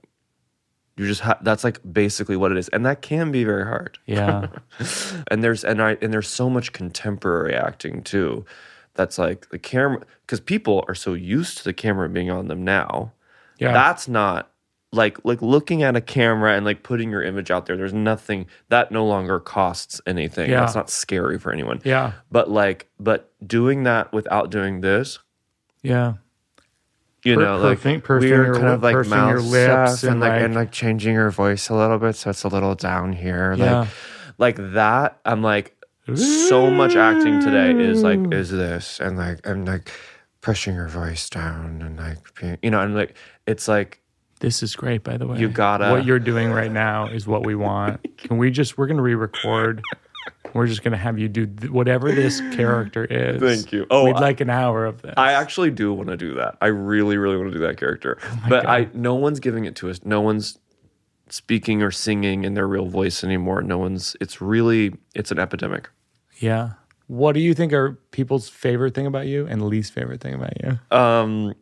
you 0.97 1.05
just 1.07 1.21
ha- 1.21 1.37
that's 1.41 1.63
like 1.63 1.79
basically 1.91 2.35
what 2.35 2.51
it 2.51 2.57
is 2.57 2.67
and 2.69 2.85
that 2.85 3.01
can 3.01 3.31
be 3.31 3.43
very 3.43 3.63
hard 3.63 3.97
Yeah. 4.07 4.47
and 5.27 5.43
there's 5.43 5.63
and 5.63 5.81
i 5.81 5.95
and 6.01 6.11
there's 6.11 6.27
so 6.27 6.49
much 6.49 6.73
contemporary 6.73 7.53
acting 7.55 8.01
too 8.01 8.45
that's 8.97 9.17
like 9.17 9.49
the 9.49 9.59
camera 9.59 10.01
because 10.25 10.39
people 10.41 10.83
are 10.87 10.95
so 10.95 11.13
used 11.13 11.57
to 11.59 11.63
the 11.63 11.73
camera 11.73 12.09
being 12.09 12.29
on 12.29 12.47
them 12.49 12.63
now 12.65 13.13
Yeah. 13.59 13.71
that's 13.73 14.07
not 14.07 14.51
like 14.91 15.17
like 15.23 15.41
looking 15.41 15.83
at 15.83 15.95
a 15.95 16.01
camera 16.01 16.55
and 16.55 16.65
like 16.65 16.81
putting 16.83 17.09
your 17.11 17.21
image 17.23 17.51
out 17.51 17.65
there 17.65 17.77
there's 17.77 17.93
nothing 17.93 18.47
that 18.69 18.91
no 18.91 19.05
longer 19.05 19.39
costs 19.39 20.01
anything 20.07 20.49
Yeah. 20.49 20.61
that's 20.61 20.75
not 20.75 20.89
scary 20.89 21.37
for 21.39 21.51
anyone 21.53 21.81
yeah. 21.85 22.13
but 22.31 22.49
like 22.49 22.89
but 22.99 23.31
doing 23.45 23.83
that 23.83 24.11
without 24.11 24.49
doing 24.49 24.81
this 24.81 25.19
Yeah. 25.83 26.13
you 27.23 27.35
Per- 27.35 27.41
know, 27.41 27.57
like 27.57 27.77
pursing- 27.79 28.01
pursing 28.01 28.29
weird 28.29 28.45
your 28.47 28.55
kind 28.55 28.67
of 28.67 28.81
like 28.83 29.05
mouth 29.07 29.29
your 29.29 29.41
lips 29.41 30.03
and, 30.03 30.13
and, 30.13 30.21
like 30.21 30.31
like- 30.31 30.41
and 30.41 30.55
like 30.55 30.71
changing 30.71 31.13
your 31.13 31.31
voice 31.31 31.69
a 31.69 31.75
little 31.75 31.99
bit 31.99 32.15
so 32.15 32.29
it's 32.29 32.43
a 32.43 32.47
little 32.47 32.75
down 32.75 33.13
here, 33.13 33.53
Yeah. 33.57 33.79
like 33.79 33.89
like 34.39 34.73
that. 34.73 35.19
I'm 35.25 35.41
like 35.41 35.75
so 36.15 36.69
much 36.69 36.95
acting 36.95 37.39
today 37.41 37.71
is 37.71 38.03
like 38.03 38.19
is 38.33 38.49
this 38.51 38.99
and 38.99 39.17
like 39.17 39.45
I'm 39.47 39.65
like 39.65 39.91
pushing 40.41 40.75
your 40.75 40.87
voice 40.87 41.29
down 41.29 41.81
and 41.81 41.97
like 41.97 42.17
being, 42.39 42.57
you 42.61 42.71
know 42.71 42.79
and 42.81 42.95
like 42.95 43.15
it's 43.45 43.67
like 43.67 44.01
This 44.39 44.61
is 44.63 44.75
great, 44.75 45.03
by 45.03 45.17
the 45.17 45.25
way. 45.27 45.39
You 45.39 45.49
gotta- 45.49 45.89
What 45.91 46.05
you're 46.05 46.19
doing 46.19 46.51
right 46.51 46.71
now 46.71 47.07
is 47.07 47.25
what 47.27 47.45
we 47.45 47.55
want. 47.55 48.05
Can 48.17 48.37
we 48.37 48.51
just? 48.51 48.77
We're 48.77 48.87
gonna 48.87 49.01
re-record. 49.01 49.81
We're 50.53 50.67
just 50.67 50.83
gonna 50.83 50.95
have 50.97 51.17
you 51.19 51.27
do 51.27 51.45
th- 51.47 51.71
whatever 51.71 52.11
this 52.11 52.39
character 52.55 53.03
is. 53.09 53.41
Thank 53.41 53.71
you. 53.73 53.85
Oh, 53.89 54.05
we'd 54.05 54.15
I- 54.15 54.19
like 54.21 54.39
an 54.41 54.49
hour 54.49 54.85
of 54.85 55.01
this. 55.01 55.15
I 55.17 55.33
actually 55.33 55.71
do 55.71 55.91
want 55.93 56.09
to 56.09 56.17
do 56.17 56.35
that. 56.35 56.55
I 56.61 56.67
really, 56.67 57.17
really 57.17 57.35
want 57.37 57.51
to 57.51 57.57
do 57.57 57.65
that 57.65 57.77
character. 57.77 58.17
Oh 58.23 58.39
but 58.47 58.65
I 58.67 58.87
no 58.93 59.15
one's 59.15 59.39
giving 59.39 59.65
it 59.65 59.75
to 59.77 59.89
us. 59.89 59.99
No 60.05 60.21
one's 60.21 60.59
speaking 61.29 61.81
or 61.83 61.91
singing 61.91 62.43
in 62.45 62.53
their 62.53 62.67
real 62.67 62.85
voice 62.87 63.23
anymore. 63.23 63.61
No 63.61 63.77
one's 63.77 64.15
it's 64.21 64.39
really 64.39 64.93
it's 65.15 65.31
an 65.31 65.39
epidemic. 65.39 65.89
Yeah. 66.37 66.73
What 67.07 67.33
do 67.33 67.39
you 67.39 67.53
think 67.53 67.71
are 67.71 67.93
people's 68.11 68.49
favorite 68.49 68.93
thing 68.93 69.05
about 69.05 69.27
you 69.27 69.47
and 69.47 69.65
least 69.65 69.93
favorite 69.93 70.21
thing 70.21 70.33
about 70.33 70.53
you? 70.61 70.79
Um 70.95 71.53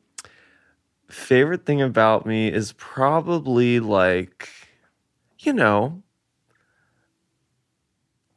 favorite 1.09 1.65
thing 1.65 1.81
about 1.81 2.25
me 2.25 2.51
is 2.51 2.73
probably 2.73 3.79
like 3.79 4.49
you 5.39 5.53
know 5.53 6.01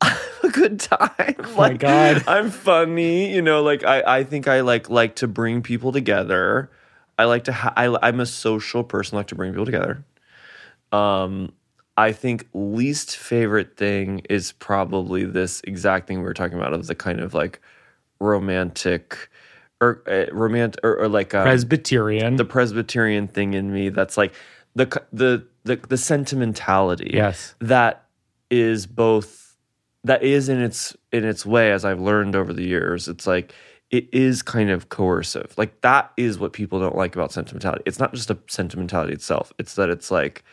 a 0.02 0.48
good 0.50 0.78
time. 0.80 1.34
Oh 1.38 1.42
my 1.56 1.68
like 1.70 1.78
God. 1.78 2.24
I'm 2.28 2.50
funny, 2.50 3.32
you 3.34 3.42
know, 3.42 3.62
like 3.62 3.84
I 3.84 4.02
I 4.18 4.24
think 4.24 4.48
I 4.48 4.60
like 4.60 4.90
like 4.90 5.16
to 5.16 5.28
bring 5.28 5.62
people 5.62 5.92
together. 5.92 6.70
I 7.18 7.24
like 7.24 7.44
to 7.44 7.52
ha- 7.52 7.72
I 7.76 7.96
I'm 8.02 8.20
a 8.20 8.26
social 8.26 8.84
person, 8.84 9.16
I 9.16 9.20
like 9.20 9.28
to 9.28 9.34
bring 9.34 9.52
people 9.52 9.66
together. 9.66 10.04
Um 10.92 11.52
I 11.98 12.12
think 12.12 12.46
least 12.54 13.16
favorite 13.16 13.76
thing 13.76 14.20
is 14.30 14.52
probably 14.52 15.24
this 15.24 15.60
exact 15.64 16.06
thing 16.06 16.18
we 16.18 16.24
were 16.24 16.32
talking 16.32 16.56
about 16.56 16.72
of 16.72 16.86
the 16.86 16.94
kind 16.94 17.18
of 17.18 17.34
like 17.34 17.60
romantic 18.20 19.28
or 19.80 20.04
uh, 20.06 20.32
romantic 20.32 20.78
or, 20.84 20.96
or 20.96 21.08
like 21.08 21.34
um, 21.34 21.42
Presbyterian. 21.42 22.36
the 22.36 22.44
Presbyterian 22.44 23.26
thing 23.26 23.52
in 23.54 23.72
me 23.72 23.88
that's 23.88 24.16
like 24.16 24.32
the 24.76 24.86
the 25.12 25.44
the, 25.64 25.74
the 25.88 25.96
sentimentality 25.96 27.10
yes. 27.12 27.56
that 27.60 28.04
is 28.48 28.86
both 28.86 29.56
that 30.04 30.22
is 30.22 30.48
in 30.48 30.62
its 30.62 30.96
in 31.12 31.24
its 31.24 31.44
way 31.44 31.72
as 31.72 31.84
I've 31.84 32.00
learned 32.00 32.36
over 32.36 32.52
the 32.52 32.64
years 32.64 33.08
it's 33.08 33.26
like 33.26 33.52
it 33.90 34.08
is 34.12 34.40
kind 34.40 34.70
of 34.70 34.88
coercive 34.88 35.52
like 35.56 35.80
that 35.80 36.12
is 36.16 36.38
what 36.38 36.52
people 36.52 36.78
don't 36.78 36.96
like 36.96 37.16
about 37.16 37.32
sentimentality 37.32 37.82
it's 37.86 37.98
not 37.98 38.14
just 38.14 38.30
a 38.30 38.38
sentimentality 38.46 39.12
itself 39.12 39.52
it's 39.58 39.74
that 39.74 39.90
it's 39.90 40.12
like 40.12 40.44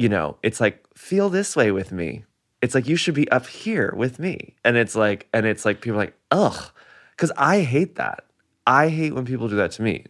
you 0.00 0.08
know 0.08 0.38
it's 0.42 0.60
like 0.60 0.82
feel 0.96 1.28
this 1.28 1.54
way 1.54 1.70
with 1.70 1.92
me 1.92 2.24
it's 2.62 2.74
like 2.74 2.88
you 2.88 2.96
should 2.96 3.14
be 3.14 3.30
up 3.30 3.46
here 3.46 3.92
with 3.94 4.18
me 4.18 4.54
and 4.64 4.78
it's 4.78 4.96
like 4.96 5.28
and 5.34 5.44
it's 5.44 5.66
like 5.66 5.82
people 5.82 5.98
are 5.98 6.04
like 6.04 6.16
ugh 6.30 6.70
because 7.10 7.30
I 7.36 7.60
hate 7.60 7.96
that 7.96 8.24
I 8.66 8.88
hate 8.88 9.14
when 9.14 9.26
people 9.26 9.48
do 9.48 9.56
that 9.56 9.72
to 9.72 9.82
me 9.82 10.06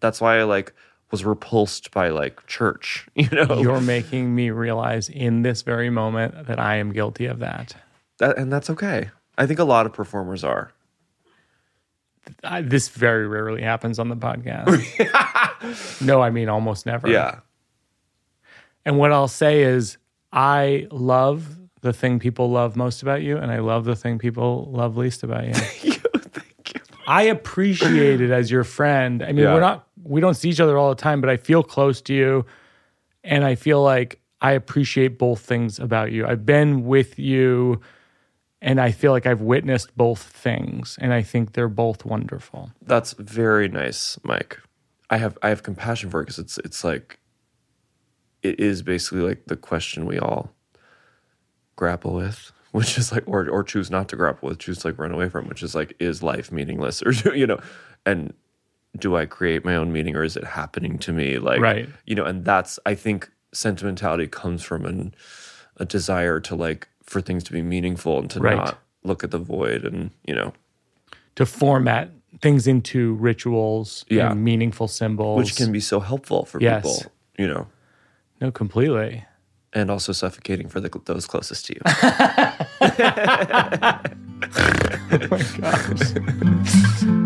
that's 0.00 0.20
why 0.20 0.40
I 0.40 0.42
like 0.42 0.74
was 1.12 1.24
repulsed 1.24 1.92
by 1.92 2.08
like 2.08 2.44
church 2.48 3.08
you 3.14 3.28
know 3.30 3.60
You're 3.60 3.80
making 3.80 4.34
me 4.34 4.50
realize 4.50 5.08
in 5.08 5.42
this 5.42 5.62
very 5.62 5.90
moment 5.90 6.48
that 6.48 6.58
I 6.58 6.76
am 6.76 6.92
guilty 6.92 7.26
of 7.26 7.38
that. 7.38 7.76
that, 8.18 8.36
and 8.36 8.52
that's 8.52 8.68
okay. 8.70 9.10
I 9.38 9.46
think 9.46 9.60
a 9.60 9.64
lot 9.64 9.86
of 9.86 9.92
performers 9.92 10.42
are. 10.42 10.72
I, 12.44 12.62
this 12.62 12.88
very 12.88 13.26
rarely 13.26 13.62
happens 13.62 13.98
on 13.98 14.08
the 14.08 14.16
podcast. 14.16 16.00
no, 16.04 16.20
I 16.20 16.30
mean 16.30 16.48
almost 16.48 16.84
never. 16.84 17.08
Yeah. 17.08 17.40
And 18.84 18.98
what 18.98 19.12
I'll 19.12 19.28
say 19.28 19.62
is, 19.62 19.96
I 20.32 20.86
love 20.90 21.58
the 21.82 21.92
thing 21.92 22.18
people 22.18 22.50
love 22.50 22.76
most 22.76 23.02
about 23.02 23.22
you, 23.22 23.36
and 23.36 23.50
I 23.50 23.58
love 23.58 23.84
the 23.84 23.96
thing 23.96 24.18
people 24.18 24.68
love 24.72 24.96
least 24.96 25.22
about 25.22 25.46
you. 25.46 25.54
Thank 25.54 26.74
you. 26.74 26.80
I 27.06 27.22
appreciate 27.22 28.20
it 28.20 28.30
as 28.30 28.50
your 28.50 28.64
friend. 28.64 29.22
I 29.22 29.26
mean, 29.32 29.38
Yeah. 29.44 29.54
we're 29.54 29.60
not, 29.60 29.86
we 30.02 30.20
don't 30.20 30.34
see 30.34 30.48
each 30.50 30.60
other 30.60 30.78
all 30.78 30.88
the 30.90 31.00
time, 31.00 31.20
but 31.20 31.28
I 31.30 31.36
feel 31.36 31.62
close 31.62 32.00
to 32.02 32.14
you, 32.14 32.46
and 33.24 33.44
I 33.44 33.54
feel 33.54 33.82
like 33.82 34.20
I 34.40 34.52
appreciate 34.52 35.18
both 35.18 35.40
things 35.40 35.78
about 35.78 36.12
you. 36.12 36.26
I've 36.26 36.46
been 36.46 36.84
with 36.84 37.18
you 37.18 37.80
And 38.62 38.78
I 38.78 38.92
feel 38.92 39.12
like 39.12 39.24
I've 39.24 39.40
witnessed 39.40 39.96
both 39.96 40.20
things, 40.22 40.98
and 41.00 41.14
I 41.14 41.22
think 41.22 41.54
they're 41.54 41.66
both 41.66 42.04
wonderful. 42.04 42.70
That's 42.82 43.14
very 43.14 43.68
nice, 43.68 44.18
Mike. 44.22 44.58
I 45.08 45.16
have 45.16 45.38
I 45.42 45.48
have 45.48 45.62
compassion 45.62 46.10
for 46.10 46.20
it 46.20 46.24
because 46.24 46.38
it's 46.38 46.58
it's 46.58 46.84
like 46.84 47.18
it 48.42 48.58
is 48.60 48.82
basically 48.82 49.20
like 49.22 49.44
the 49.46 49.56
question 49.56 50.06
we 50.06 50.18
all 50.18 50.52
grapple 51.76 52.14
with, 52.14 52.52
which 52.72 52.98
is 52.98 53.12
like 53.12 53.24
or 53.26 53.48
or 53.48 53.62
choose 53.62 53.90
not 53.90 54.08
to 54.08 54.16
grapple 54.16 54.48
with, 54.48 54.58
choose 54.58 54.78
to 54.78 54.88
like 54.88 54.98
run 54.98 55.12
away 55.12 55.28
from, 55.28 55.48
which 55.48 55.62
is 55.62 55.74
like 55.74 55.94
is 55.98 56.22
life 56.22 56.50
meaningless 56.52 57.02
or 57.06 57.12
you 57.34 57.46
know, 57.46 57.58
and 58.06 58.32
do 58.98 59.16
I 59.16 59.24
create 59.26 59.64
my 59.64 59.76
own 59.76 59.92
meaning 59.92 60.16
or 60.16 60.24
is 60.24 60.36
it 60.36 60.44
happening 60.44 60.98
to 60.98 61.12
me? 61.12 61.38
Like 61.38 61.60
Right. 61.60 61.88
you 62.06 62.14
know, 62.14 62.24
and 62.24 62.44
that's 62.44 62.78
I 62.86 62.94
think 62.94 63.30
sentimentality 63.52 64.26
comes 64.28 64.62
from 64.62 64.84
an 64.84 65.14
a 65.76 65.84
desire 65.84 66.40
to 66.40 66.54
like 66.54 66.88
for 67.02 67.20
things 67.20 67.42
to 67.44 67.52
be 67.52 67.62
meaningful 67.62 68.18
and 68.20 68.30
to 68.30 68.40
Right. 68.40 68.56
not 68.56 68.78
look 69.02 69.24
at 69.24 69.30
the 69.30 69.38
void 69.38 69.84
and 69.84 70.10
you 70.26 70.34
know 70.34 70.52
To 71.36 71.46
format 71.46 72.10
things 72.42 72.66
into 72.68 73.14
rituals 73.14 74.04
Yeah. 74.08 74.30
and 74.32 74.44
meaningful 74.44 74.86
symbols. 74.88 75.38
which 75.38 75.56
can 75.56 75.72
be 75.72 75.80
so 75.80 75.98
helpful 76.00 76.44
for 76.44 76.60
Yes. 76.60 76.82
people, 76.82 77.12
you 77.38 77.48
know. 77.48 77.66
No 78.40 78.50
completely. 78.50 79.24
and 79.72 79.90
also 79.90 80.12
suffocating 80.12 80.68
for 80.68 80.80
the, 80.80 80.90
those 81.04 81.26
closest 81.26 81.66
to 81.66 81.74
you. 81.74 81.80
Oh 87.10 87.10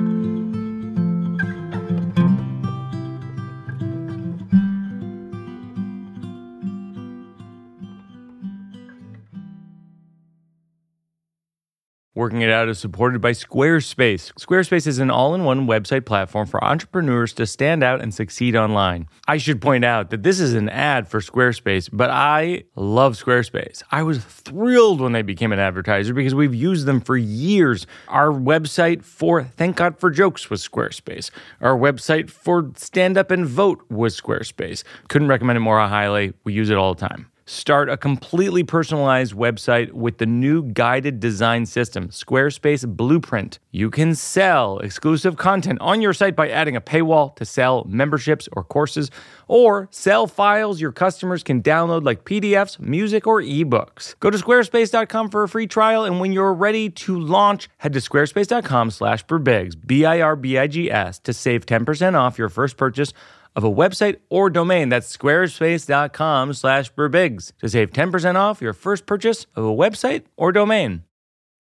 Working 12.17 12.43
It 12.43 12.51
Out 12.51 12.69
is 12.69 12.79
supported 12.79 13.21
by 13.21 13.33
Squarespace. 13.33 14.33
Squarespace 14.35 14.87
is 14.87 15.01
an 15.01 15.11
all 15.11 15.35
in 15.35 15.43
one 15.43 15.67
website 15.67 16.05
platform 16.05 16.47
for 16.47 16.63
entrepreneurs 16.63 17.33
to 17.33 17.45
stand 17.45 17.83
out 17.83 18.01
and 18.01 18.15
succeed 18.15 18.55
online. 18.55 19.09
I 19.27 19.37
should 19.37 19.61
point 19.61 19.85
out 19.85 20.11
that 20.11 20.23
this 20.23 20.39
is 20.39 20.55
an 20.55 20.69
ad 20.69 21.09
for 21.09 21.19
Squarespace, 21.19 21.91
but 21.93 22.11
I 22.11 22.67
love 22.77 23.17
Squarespace. 23.17 23.83
I 23.91 24.05
was 24.05 24.25
thrilled 24.25 25.01
when 25.01 25.11
they 25.11 25.23
became 25.23 25.51
an 25.51 25.59
advertiser 25.59 26.15
because 26.15 26.37
we've 26.37 26.55
used 26.55 26.87
them 26.87 27.01
for 27.01 27.17
years. 27.17 27.85
Our 28.07 28.29
website 28.29 29.03
for 29.03 29.43
Thank 29.43 29.75
God 29.75 29.99
for 29.99 30.09
Jokes 30.09 30.49
was 30.49 30.67
Squarespace. 30.67 31.33
Our 31.61 31.77
website 31.77 32.31
for 32.31 32.71
Stand 32.77 33.19
Up 33.19 33.33
and 33.33 33.45
Vote 33.45 33.85
was 33.91 34.21
Squarespace. 34.21 34.85
Couldn't 35.09 35.27
recommend 35.27 35.57
it 35.57 35.63
more 35.63 35.81
highly. 35.81 36.33
We 36.45 36.53
use 36.53 36.71
it 36.71 36.77
all 36.77 36.95
the 36.95 37.09
time. 37.09 37.29
Start 37.47 37.91
a 37.91 37.99
completely 37.99 38.65
personalized 38.65 39.35
website 39.35 39.93
with 39.93 40.17
the 40.17 40.25
new 40.25 40.63
guided 40.63 41.21
design 41.21 41.67
system, 41.67 42.09
Squarespace 42.09 42.87
Blueprint. 42.89 43.59
You 43.71 43.91
can 43.91 44.15
sell 44.15 44.79
exclusive 44.79 45.37
content 45.37 45.79
on 45.83 46.01
your 46.01 46.15
site 46.15 46.37
by 46.37 46.49
adding 46.49 46.75
a 46.75 46.81
paywall 46.81 47.37
to 47.37 47.45
sell 47.45 47.85
memberships 47.87 48.49
or 48.53 48.65
courses, 48.65 49.11
or 49.47 49.89
sell 49.91 50.27
files 50.27 50.81
your 50.81 50.91
customers 50.91 51.43
can 51.43 51.63
download 51.63 52.03
like 52.03 52.25
PDFs, 52.25 52.81
music, 52.81 53.27
or 53.27 53.43
ebooks. 53.43 54.19
Go 54.21 54.31
to 54.31 54.39
squarespace.com 54.39 55.29
for 55.29 55.43
a 55.43 55.49
free 55.49 55.67
trial, 55.67 56.05
and 56.05 56.21
when 56.21 56.33
you're 56.33 56.55
ready 56.55 56.89
to 56.89 57.21
launch, 57.21 57.69
head 57.77 57.93
to 57.93 57.99
squarespace.com 57.99 58.91
slash 58.91 59.27
birbigs, 59.27 59.75
B-I-R-B-I-G-S, 59.87 61.19
to 61.19 61.33
save 61.35 61.67
10% 61.67 62.15
off 62.19 62.39
your 62.39 62.49
first 62.49 62.79
purchase 62.79 63.13
of 63.57 63.65
a 63.65 63.71
website 63.71 64.19
or 64.29 64.51
domain. 64.51 64.89
That's 64.89 65.17
squarespace.com 65.17 66.55
slash 66.55 66.93
birbigs 66.93 67.53
to 67.59 67.69
save 67.69 67.91
10% 67.91 68.37
off 68.37 68.61
your 68.61 68.73
first 68.73 69.07
purchase 69.07 69.47
of 69.55 69.65
a 69.65 69.69
website 69.69 70.25
or 70.37 70.53
domain. 70.53 71.05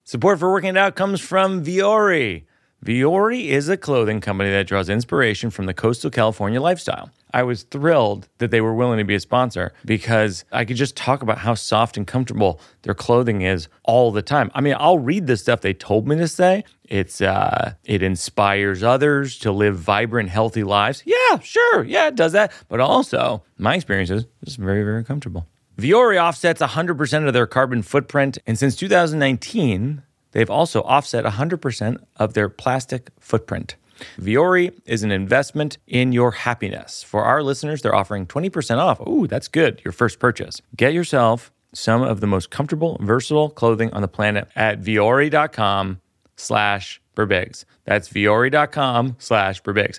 Support 0.05 0.38
for 0.38 0.51
Working 0.53 0.70
It 0.70 0.76
Out 0.76 0.97
comes 0.97 1.20
from 1.20 1.64
Vuori. 1.64 2.45
Vuori 2.84 3.47
is 3.47 3.68
a 3.68 3.76
clothing 3.76 4.20
company 4.20 4.51
that 4.51 4.66
draws 4.66 4.90
inspiration 4.90 5.51
from 5.51 5.64
the 5.66 5.72
coastal 5.72 6.11
California 6.11 6.61
lifestyle. 6.61 7.11
I 7.35 7.43
was 7.43 7.64
thrilled 7.64 8.28
that 8.39 8.53
they 8.53 8.61
were 8.61 8.72
willing 8.72 8.99
to 8.99 9.05
be 9.05 9.16
a 9.16 9.20
sponsor 9.20 9.72
because 9.85 10.45
I 10.53 10.64
could 10.64 10.76
just 10.76 10.97
talk 10.97 11.20
about 11.20 11.39
how 11.39 11.55
soft 11.55 11.97
and 11.97 12.07
comfortable 12.07 12.61
their 12.82 12.95
clothing 12.95 13.43
is 13.43 13.66
all 13.82 14.12
the 14.12 14.22
time. 14.22 14.53
I 14.55 14.61
mean, 14.61 14.76
I'll 14.78 15.01
read 15.01 15.26
the 15.26 15.37
stuff 15.37 15.61
they 15.61 15.74
told 15.74 16.07
me 16.07 16.14
to 16.14 16.28
say. 16.28 16.62
It's 16.85 17.20
uh 17.20 17.74
it 17.85 18.05
inspires 18.05 18.85
others 18.85 19.37
to 19.41 19.51
live 19.51 19.76
vibrant, 19.76 20.30
healthy 20.30 20.62
lives. 20.62 21.03
Yeah, 21.05 21.41
sure. 21.41 21.82
Yeah, 21.82 22.07
it 22.07 22.14
does 22.14 22.30
that. 22.32 22.53
But 22.68 22.78
also, 22.78 23.43
my 23.59 23.74
experience 23.74 24.11
is 24.11 24.26
it's 24.43 24.55
very, 24.55 24.85
very 24.85 25.03
comfortable. 25.03 25.49
Vuori 25.76 26.22
offsets 26.22 26.62
100% 26.62 27.26
of 27.26 27.32
their 27.32 27.49
carbon 27.49 27.82
footprint, 27.82 28.39
and 28.47 28.57
since 28.57 28.76
2019, 28.76 30.05
they've 30.30 30.49
also 30.49 30.82
offset 30.82 31.24
100% 31.24 31.97
of 32.14 32.35
their 32.35 32.49
plastic 32.49 33.11
footprint. 33.18 33.74
Vuori 34.18 34.78
is 34.86 35.03
an 35.03 35.11
investment 35.11 35.78
in 35.86 36.12
your 36.12 36.32
happiness. 36.32 37.03
For 37.03 37.24
our 37.24 37.42
listeners, 37.42 37.82
they're 37.82 37.95
offering 37.95 38.26
20% 38.26 38.78
off. 38.78 39.01
Ooh, 39.07 39.26
that's 39.26 39.49
good. 39.49 39.80
Your 39.84 39.92
first 39.92 40.18
purchase. 40.18 40.61
Get 40.76 40.92
yourself 40.92 41.53
some 41.72 42.03
of 42.03 42.20
the 42.20 42.26
most 42.26 42.51
comfortable, 42.51 42.99
versatile 43.01 43.51
clothing 43.51 43.92
on 43.92 44.03
the 44.03 44.09
planet 44.09 44.49
at 44.55 44.80
vuori.com 44.80 46.01
slash 46.36 47.01
birbigs. 47.16 47.64
That's 47.84 48.09
vuori.com 48.09 49.16
slash 49.18 49.62
birbigs. 49.62 49.99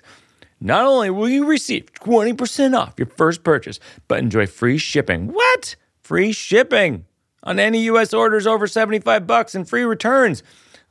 Not 0.60 0.86
only 0.86 1.10
will 1.10 1.28
you 1.28 1.46
receive 1.46 1.92
20% 1.92 2.76
off 2.76 2.94
your 2.96 3.06
first 3.06 3.44
purchase, 3.44 3.78
but 4.08 4.18
enjoy 4.18 4.46
free 4.46 4.78
shipping. 4.78 5.28
What? 5.28 5.76
Free 6.02 6.32
shipping 6.32 7.04
on 7.42 7.58
any 7.58 7.82
U.S. 7.84 8.14
orders 8.14 8.46
over 8.46 8.66
75 8.66 9.26
bucks 9.26 9.54
and 9.54 9.68
free 9.68 9.82
returns. 9.82 10.42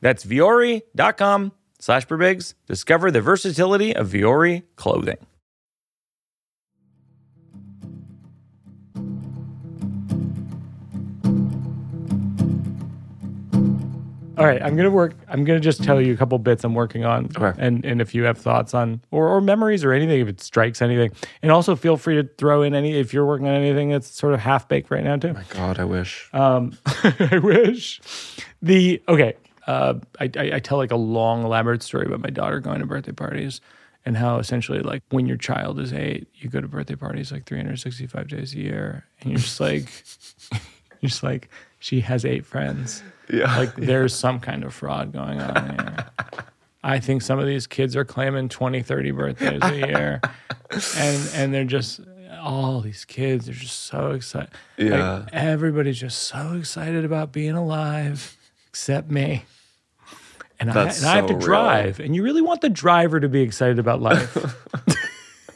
That's 0.01 0.23
vuori.com 0.23 1.51
slash 1.86 2.07
birbigs. 2.07 2.55
Discover 2.65 3.11
the 3.11 3.21
versatility 3.21 3.95
of 3.95 4.09
Vuori 4.09 4.63
clothing. 4.75 5.17
All 14.38 14.45
right, 14.45 14.61
I'm 14.61 14.75
gonna 14.75 14.89
work. 14.89 15.13
I'm 15.29 15.45
gonna 15.45 15.61
just 15.61 15.81
tell 15.81 16.01
you 16.01 16.13
a 16.13 16.17
couple 16.17 16.38
bits 16.39 16.65
I'm 16.65 16.73
working 16.73 17.05
on, 17.05 17.29
Okay. 17.38 17.53
and 17.57 17.86
and 17.86 18.01
if 18.01 18.13
you 18.13 18.23
have 18.25 18.38
thoughts 18.38 18.73
on 18.73 18.99
or 19.09 19.29
or 19.29 19.39
memories 19.39 19.86
or 19.86 19.93
anything, 19.93 20.19
if 20.19 20.27
it 20.27 20.41
strikes 20.41 20.81
anything, 20.81 21.11
and 21.41 21.53
also 21.53 21.73
feel 21.73 21.95
free 21.95 22.15
to 22.21 22.27
throw 22.38 22.61
in 22.61 22.73
any 22.75 22.97
if 22.99 23.13
you're 23.13 23.25
working 23.25 23.47
on 23.47 23.53
anything 23.55 23.89
that's 23.91 24.09
sort 24.09 24.33
of 24.33 24.41
half 24.41 24.67
baked 24.67 24.91
right 24.91 25.05
now 25.05 25.15
too. 25.15 25.31
My 25.31 25.45
God, 25.49 25.79
I 25.79 25.86
wish. 25.86 26.29
Um, 26.33 26.73
I 26.86 27.39
wish 27.41 28.01
the 28.61 29.01
okay. 29.07 29.36
Uh, 29.68 29.95
I, 30.20 30.30
I 30.38 30.51
I 30.55 30.59
tell 30.59 30.78
like 30.78 30.91
a 30.91 30.95
long 30.97 31.43
elaborate 31.43 31.82
story 31.84 32.05
about 32.05 32.20
my 32.22 32.30
daughter 32.30 32.59
going 32.59 32.80
to 32.80 32.86
birthday 32.86 33.11
parties 33.11 33.61
and 34.05 34.16
how 34.18 34.38
essentially 34.38 34.80
like 34.80 35.01
when 35.09 35.26
your 35.26 35.38
child 35.38 35.80
is 35.80 35.91
eight, 35.91 36.28
you 36.36 36.49
go 36.49 36.61
to 36.61 36.68
birthday 36.68 36.95
parties 36.95 37.32
like 37.32 37.45
365 37.45 38.28
days 38.28 38.53
a 38.53 38.57
year, 38.57 39.05
and 39.22 39.32
you're 39.32 39.39
just 39.39 39.59
like 39.59 39.88
you're 41.01 41.09
just 41.09 41.24
like 41.24 41.49
she 41.80 42.01
has 42.01 42.26
eight 42.26 42.45
friends. 42.45 43.01
yeah. 43.32 43.57
Like 43.57 43.76
there's 43.78 44.13
some 44.13 44.39
kind 44.39 44.63
of 44.63 44.74
fraud 44.74 45.11
going 45.11 45.41
on 45.41 45.70
here. 45.70 46.05
I 46.84 46.99
think 46.99 47.24
some 47.24 47.39
of 47.39 47.47
these 47.47 47.66
kids 47.66 47.95
are 47.95 48.05
claiming 48.05 48.47
20, 48.47 48.84
30 48.84 49.11
birthdays 49.11 49.63
a 49.63 49.76
year. 49.78 50.22
And 50.97 51.30
and 51.36 51.53
they're 51.53 51.63
just 51.63 52.01
all 52.41 52.82
these 52.82 53.05
kids 53.05 53.47
are 53.47 53.53
just 53.53 53.82
so 53.86 54.11
excited. 54.11 54.49
Yeah. 54.78 55.20
Like, 55.20 55.30
everybody's 55.34 55.99
just 55.99 56.24
so 56.24 56.55
excited 56.57 57.05
about 57.05 57.32
being 57.32 57.53
alive, 57.53 58.36
except 58.76 59.09
me. 59.09 59.45
And, 60.59 60.69
I, 60.69 60.89
and 60.89 61.05
I 61.05 61.15
have 61.15 61.28
to 61.28 61.34
so 61.34 61.38
real. 61.38 61.39
drive. 61.39 62.01
And 62.01 62.13
you 62.13 62.23
really 62.23 62.41
want 62.41 62.59
the 62.59 62.67
driver 62.67 63.21
to 63.21 63.30
be 63.30 63.39
excited 63.39 63.80
about 63.80 64.01
life. 64.01 64.34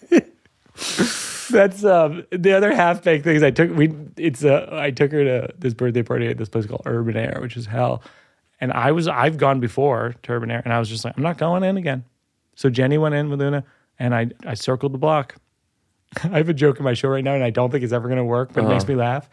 That's 1.50 1.84
um, 1.84 2.26
the 2.32 2.54
other 2.54 2.74
half 2.74 3.04
baked 3.04 3.26
things 3.26 3.44
I 3.44 3.52
took. 3.52 3.76
We 3.76 3.94
it's 4.16 4.46
uh, 4.46 4.70
I 4.72 4.92
took 4.92 5.12
her 5.12 5.26
to 5.26 5.54
this 5.58 5.74
birthday 5.74 6.02
party 6.02 6.28
at 6.28 6.38
this 6.38 6.48
place 6.48 6.66
called 6.66 6.84
Urban 6.86 7.18
Air, 7.18 7.40
which 7.42 7.58
is 7.58 7.66
hell. 7.66 8.04
And 8.62 8.72
I 8.72 8.94
was 8.94 9.10
I've 9.10 9.38
gone 9.38 9.60
before 9.60 10.16
to 10.24 10.32
Urban 10.32 10.50
Air, 10.50 10.62
and 10.64 10.72
I 10.72 10.80
was 10.80 10.88
just 10.88 11.04
like, 11.04 11.18
I'm 11.18 11.24
not 11.24 11.38
going 11.38 11.64
in 11.64 11.76
again. 11.76 12.06
So 12.56 12.70
Jenny 12.70 12.98
went 12.98 13.16
in 13.16 13.30
with 13.30 13.42
Oona, 13.42 13.66
and 13.98 14.16
I 14.16 14.28
I 14.46 14.54
circled 14.54 14.94
the 14.94 14.98
block. 14.98 15.36
I 16.24 16.38
have 16.38 16.48
a 16.48 16.54
joke 16.54 16.78
in 16.78 16.86
my 16.86 16.94
show 16.94 17.10
right 17.10 17.24
now, 17.24 17.34
and 17.34 17.44
I 17.44 17.50
don't 17.50 17.70
think 17.70 17.84
it's 17.84 17.94
ever 17.94 18.08
going 18.08 18.20
to 18.20 18.24
work, 18.24 18.54
but 18.54 18.64
it 18.64 18.68
makes 18.68 18.88
me 18.88 18.96
laugh. 18.96 19.30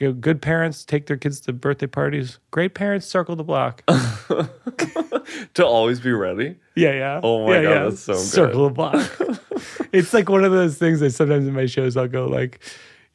Go, 0.00 0.14
good 0.14 0.40
parents 0.40 0.82
take 0.86 1.04
their 1.08 1.18
kids 1.18 1.40
to 1.40 1.52
birthday 1.52 1.86
parties. 1.86 2.38
Great 2.52 2.72
parents 2.72 3.06
circle 3.06 3.36
the 3.36 3.44
block. 3.44 3.84
to 3.86 5.66
always 5.66 6.00
be 6.00 6.10
ready. 6.10 6.56
Yeah, 6.74 6.92
yeah. 6.92 7.20
Oh 7.22 7.46
my 7.46 7.56
yeah, 7.58 7.62
God, 7.62 7.70
yeah. 7.70 7.82
that's 7.90 8.00
so 8.00 8.14
good. 8.14 8.22
Circle 8.22 8.64
the 8.68 8.74
block. 8.74 9.10
it's 9.92 10.14
like 10.14 10.30
one 10.30 10.42
of 10.42 10.52
those 10.52 10.78
things 10.78 11.00
that 11.00 11.10
sometimes 11.10 11.46
in 11.46 11.52
my 11.52 11.66
shows 11.66 11.98
I'll 11.98 12.08
go 12.08 12.24
like, 12.24 12.60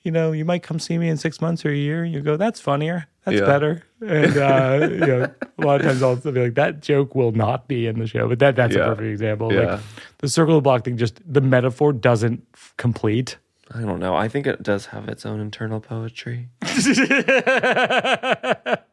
you 0.04 0.12
know, 0.12 0.32
you 0.32 0.46
might 0.46 0.62
come 0.62 0.78
see 0.78 1.00
me 1.00 1.10
in 1.10 1.18
six 1.18 1.42
months 1.42 1.66
or 1.66 1.72
a 1.72 1.76
year. 1.76 2.06
You 2.06 2.22
go, 2.22 2.38
that's 2.38 2.60
funnier. 2.60 3.08
That's 3.24 3.40
Yeah. 3.40 3.48
better. 3.48 3.84
And 4.02 4.38
uh, 4.38 4.88
you 4.92 5.00
know, 5.00 5.34
a 5.58 5.66
lot 5.66 5.82
of 5.82 5.88
times 5.88 6.04
I'll 6.04 6.18
be 6.18 6.40
like, 6.40 6.54
that 6.54 6.82
joke 6.84 7.16
will 7.16 7.32
not 7.32 7.68
be 7.68 7.88
in 7.88 7.98
the 7.98 8.06
show. 8.06 8.30
But 8.30 8.38
that 8.38 8.56
that's 8.56 8.76
a 8.76 8.80
perfect 8.80 9.08
example. 9.08 9.52
Yeah. 9.52 9.60
Like 9.60 9.80
the 10.20 10.30
circle 10.30 10.56
of 10.56 10.64
the 10.64 10.68
block 10.68 10.86
thing, 10.86 10.98
just 10.98 11.20
the 11.26 11.42
metaphor 11.42 11.94
doesn't 11.94 12.46
complete. 12.78 13.38
I 13.74 13.82
don't 13.82 14.00
know. 14.00 14.16
I 14.16 14.28
think 14.28 14.46
it 14.46 14.62
does 14.62 14.88
have 14.88 15.10
its 15.10 15.26
own 15.26 15.40
internal 15.40 15.80
poetry. 15.80 16.50
that 16.62 18.86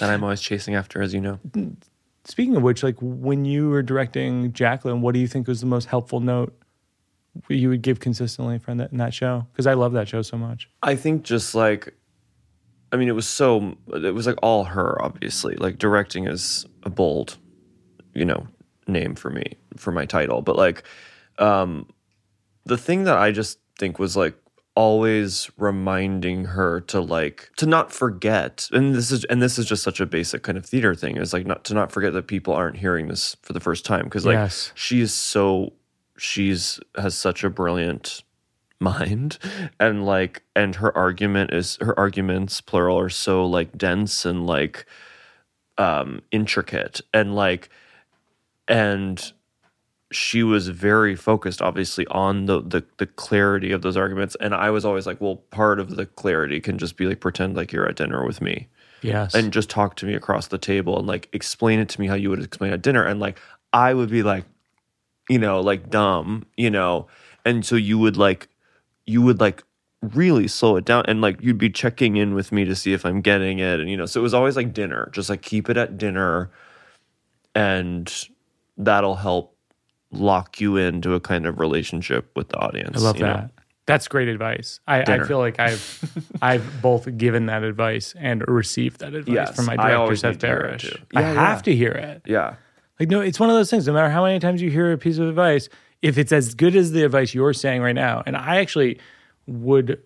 I'm 0.00 0.24
always 0.24 0.40
chasing 0.40 0.74
after, 0.74 1.00
as 1.00 1.14
you 1.14 1.20
know. 1.20 1.38
Speaking 2.24 2.56
of 2.56 2.62
which, 2.62 2.82
like 2.82 2.96
when 3.00 3.44
you 3.44 3.68
were 3.68 3.82
directing 3.82 4.52
Jacqueline, 4.52 5.00
what 5.00 5.14
do 5.14 5.20
you 5.20 5.28
think 5.28 5.46
was 5.46 5.60
the 5.60 5.66
most 5.66 5.86
helpful 5.86 6.20
note 6.20 6.56
you 7.48 7.68
would 7.68 7.82
give 7.82 8.00
consistently 8.00 8.58
from 8.58 8.78
that 8.78 8.90
in 8.90 8.98
that 8.98 9.14
show? 9.14 9.46
Because 9.52 9.66
I 9.66 9.74
love 9.74 9.92
that 9.92 10.08
show 10.08 10.22
so 10.22 10.36
much. 10.36 10.68
I 10.82 10.96
think 10.96 11.22
just 11.22 11.54
like, 11.54 11.94
I 12.92 12.96
mean, 12.96 13.08
it 13.08 13.14
was 13.14 13.28
so, 13.28 13.76
it 13.94 14.14
was 14.14 14.26
like 14.26 14.38
all 14.42 14.64
her, 14.64 15.00
obviously. 15.00 15.54
Like, 15.54 15.78
directing 15.78 16.26
is 16.26 16.66
a 16.82 16.90
bold, 16.90 17.38
you 18.14 18.24
know, 18.24 18.48
name 18.88 19.14
for 19.14 19.30
me, 19.30 19.54
for 19.76 19.92
my 19.92 20.04
title. 20.04 20.42
But 20.42 20.56
like, 20.56 20.82
um, 21.38 21.86
the 22.64 22.76
thing 22.76 23.04
that 23.04 23.16
I 23.16 23.30
just 23.30 23.58
think 23.80 23.98
was 23.98 24.16
like 24.16 24.36
always 24.76 25.50
reminding 25.56 26.44
her 26.44 26.80
to 26.82 27.00
like 27.00 27.50
to 27.56 27.66
not 27.66 27.92
forget. 27.92 28.68
And 28.72 28.94
this 28.94 29.10
is 29.10 29.24
and 29.24 29.42
this 29.42 29.58
is 29.58 29.66
just 29.66 29.82
such 29.82 30.00
a 30.00 30.06
basic 30.06 30.42
kind 30.44 30.56
of 30.56 30.64
theater 30.64 30.94
thing 30.94 31.16
is 31.16 31.32
like 31.32 31.46
not 31.46 31.64
to 31.64 31.74
not 31.74 31.90
forget 31.90 32.12
that 32.12 32.28
people 32.28 32.54
aren't 32.54 32.76
hearing 32.76 33.08
this 33.08 33.36
for 33.42 33.52
the 33.52 33.60
first 33.60 33.84
time. 33.84 34.04
Because 34.04 34.24
like 34.24 34.34
Yes. 34.34 34.70
she 34.74 35.00
is 35.00 35.12
so 35.12 35.72
she's 36.16 36.78
has 36.96 37.16
such 37.16 37.42
a 37.42 37.50
brilliant 37.50 38.22
mind. 38.78 39.38
And 39.80 40.06
like 40.06 40.42
and 40.54 40.76
her 40.76 40.96
argument 40.96 41.52
is 41.52 41.76
her 41.80 41.98
arguments 41.98 42.60
plural 42.60 42.98
are 42.98 43.10
so 43.10 43.44
like 43.44 43.76
dense 43.76 44.24
and 44.24 44.46
like 44.46 44.86
um 45.78 46.22
intricate. 46.30 47.00
And 47.12 47.34
like 47.34 47.70
and 48.68 49.32
she 50.12 50.42
was 50.42 50.68
very 50.68 51.14
focused 51.14 51.62
obviously 51.62 52.06
on 52.08 52.46
the, 52.46 52.60
the 52.60 52.84
the 52.98 53.06
clarity 53.06 53.70
of 53.72 53.82
those 53.82 53.96
arguments. 53.96 54.36
And 54.40 54.54
i 54.54 54.70
was 54.70 54.84
always 54.84 55.06
like 55.06 55.20
well 55.20 55.36
part 55.36 55.78
of 55.78 55.96
the 55.96 56.06
clarity 56.06 56.60
can 56.60 56.78
just 56.78 56.96
be 56.96 57.06
like 57.06 57.20
pretend 57.20 57.56
like 57.56 57.72
you're 57.72 57.88
at 57.88 57.96
dinner 57.96 58.24
with 58.24 58.40
me. 58.40 58.68
Yes. 59.02 59.34
and 59.34 59.50
just 59.50 59.70
talk 59.70 59.96
to 59.96 60.06
me 60.06 60.12
across 60.14 60.48
the 60.48 60.58
table 60.58 60.98
and 60.98 61.06
like 61.06 61.30
explain 61.32 61.78
it 61.78 61.88
to 61.88 62.00
me 62.00 62.06
how 62.06 62.14
you 62.14 62.28
would 62.28 62.42
explain 62.42 62.72
at 62.72 62.82
dinner. 62.82 63.04
And 63.04 63.20
like 63.20 63.38
i 63.72 63.94
would 63.94 64.10
be 64.10 64.22
like 64.22 64.44
you 65.28 65.38
know 65.38 65.60
like 65.60 65.90
dumb 65.90 66.46
you 66.56 66.70
know? 66.70 67.06
And 67.44 67.64
so 67.64 67.76
you 67.76 67.98
would 67.98 68.16
like 68.16 68.48
you 69.06 69.22
would 69.22 69.40
like 69.40 69.62
really 70.02 70.48
slow 70.48 70.76
it 70.76 70.84
down. 70.84 71.04
And 71.06 71.20
like 71.20 71.40
you'd 71.40 71.58
be 71.58 71.70
checking 71.70 72.16
in 72.16 72.34
with 72.34 72.52
me 72.52 72.64
to 72.64 72.74
see 72.74 72.92
if 72.92 73.06
i'm 73.06 73.20
getting 73.20 73.60
it. 73.60 73.78
And 73.78 73.88
you 73.88 73.96
know 73.96 74.06
so 74.06 74.20
it 74.20 74.24
was 74.24 74.34
always 74.34 74.56
like 74.56 74.74
dinner. 74.74 75.08
Just 75.12 75.30
like 75.30 75.42
keep 75.42 75.70
it 75.70 75.76
at 75.76 75.98
dinner. 75.98 76.50
And 77.54 78.12
that'll 78.76 79.16
help 79.16 79.54
lock 80.12 80.60
you 80.60 80.76
into 80.76 81.14
a 81.14 81.20
kind 81.20 81.46
of 81.46 81.58
relationship 81.60 82.30
with 82.36 82.48
the 82.48 82.56
audience 82.58 82.98
I 82.98 83.00
love 83.00 83.16
you 83.18 83.24
know? 83.26 83.34
that. 83.34 83.50
That's 83.86 84.06
great 84.08 84.28
advice. 84.28 84.78
I, 84.86 85.02
I 85.02 85.24
feel 85.24 85.38
like 85.38 85.58
I've 85.58 86.26
I've 86.42 86.82
both 86.82 87.16
given 87.16 87.46
that 87.46 87.62
advice 87.64 88.14
and 88.18 88.46
received 88.46 89.00
that 89.00 89.14
advice 89.14 89.34
Yes, 89.34 89.56
from 89.56 89.66
my 89.66 89.76
director 89.76 90.16
Seth 90.16 90.38
Barrish. 90.38 90.80
too. 90.82 90.96
I 91.14 91.20
Yeah, 91.22 91.32
have 91.34 91.62
to 91.64 91.74
hear 91.74 91.90
it. 91.92 92.22
yeah 92.26 92.54
Like 93.00 93.08
no, 93.08 93.20
it's 93.20 93.40
one 93.40 93.50
of 93.50 93.56
those 93.56 93.70
things. 93.70 93.86
No 93.86 93.92
matter 93.92 94.10
how 94.10 94.24
many 94.24 94.38
times 94.38 94.62
you 94.62 94.70
hear 94.70 94.92
a 94.92 94.98
piece 94.98 95.18
of 95.18 95.28
advice, 95.28 95.68
if 96.02 96.18
it's 96.18 96.30
as 96.30 96.54
good 96.54 96.76
as 96.76 96.92
the 96.92 97.04
advice 97.04 97.34
you're 97.34 97.52
saying 97.52 97.82
right 97.82 97.94
now, 97.94 98.22
and 98.26 98.36
I 98.36 98.58
actually 98.60 99.00
would 99.46 100.00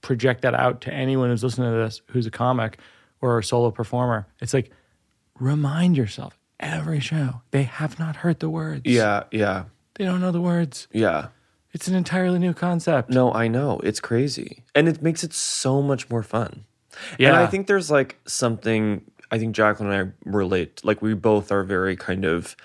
project 0.00 0.42
that 0.42 0.54
out 0.54 0.80
to 0.82 0.92
anyone 0.92 1.28
who's 1.30 1.44
listening 1.44 1.70
to 1.70 1.76
this 1.76 2.00
who's 2.10 2.26
a 2.26 2.30
comic 2.32 2.78
or 3.20 3.38
a 3.38 3.44
solo 3.44 3.70
performer. 3.70 4.26
It's 4.40 4.54
like 4.54 4.72
remind 5.38 5.96
yourself 5.96 6.39
every 6.60 7.00
show 7.00 7.40
they 7.50 7.64
have 7.64 7.98
not 7.98 8.16
heard 8.16 8.38
the 8.40 8.48
words. 8.50 8.82
yeah 8.84 9.24
yeah 9.32 9.64
they 9.94 10.04
don't 10.04 10.20
know 10.20 10.30
the 10.32 10.40
words. 10.40 10.86
yeah 10.92 11.28
It's 11.72 11.88
an 11.88 11.94
entirely 11.94 12.38
new 12.38 12.52
concept. 12.54 13.10
No, 13.10 13.32
I 13.32 13.46
know. 13.48 13.80
It's 13.84 14.00
crazy. 14.00 14.64
And 14.74 14.88
it 14.88 15.02
makes 15.02 15.22
it 15.24 15.32
so 15.32 15.80
much 15.82 16.08
more 16.10 16.22
fun. 16.22 16.64
And 17.12 17.20
Yeah. 17.20 17.40
I 17.42 17.46
think 17.46 17.66
there's 17.66 17.90
like 17.90 18.18
something 18.26 19.02
I 19.30 19.38
think 19.38 19.54
Jacqueline 19.54 19.92
and 19.92 20.10
I 20.26 20.30
relate 20.38 20.84
like 20.84 21.00
we 21.02 21.14
both 21.14 21.52
are 21.52 21.62
very 21.64 21.96
kind 21.96 22.24
of 22.24 22.56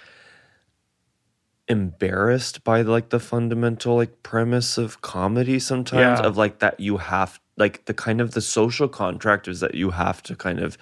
embarrassed 1.67 2.63
by 2.63 2.81
like 2.81 3.09
the 3.09 3.19
fundamental 3.19 3.95
like 3.95 4.21
premise 4.23 4.77
of 4.77 5.01
comedy 5.01 5.59
sometimes 5.59 6.19
Yeah. 6.19 6.25
of 6.27 6.37
like 6.37 6.59
that 6.59 6.79
you 6.79 6.97
have 6.97 7.39
like 7.57 7.85
the 7.85 7.93
kind 7.93 8.21
of 8.21 8.31
the 8.31 8.41
social 8.41 8.87
contract 8.87 9.47
is 9.47 9.59
that 9.61 9.73
you 9.75 9.91
have 9.91 10.21
to 10.23 10.35
kind 10.35 10.59
of 10.59 10.77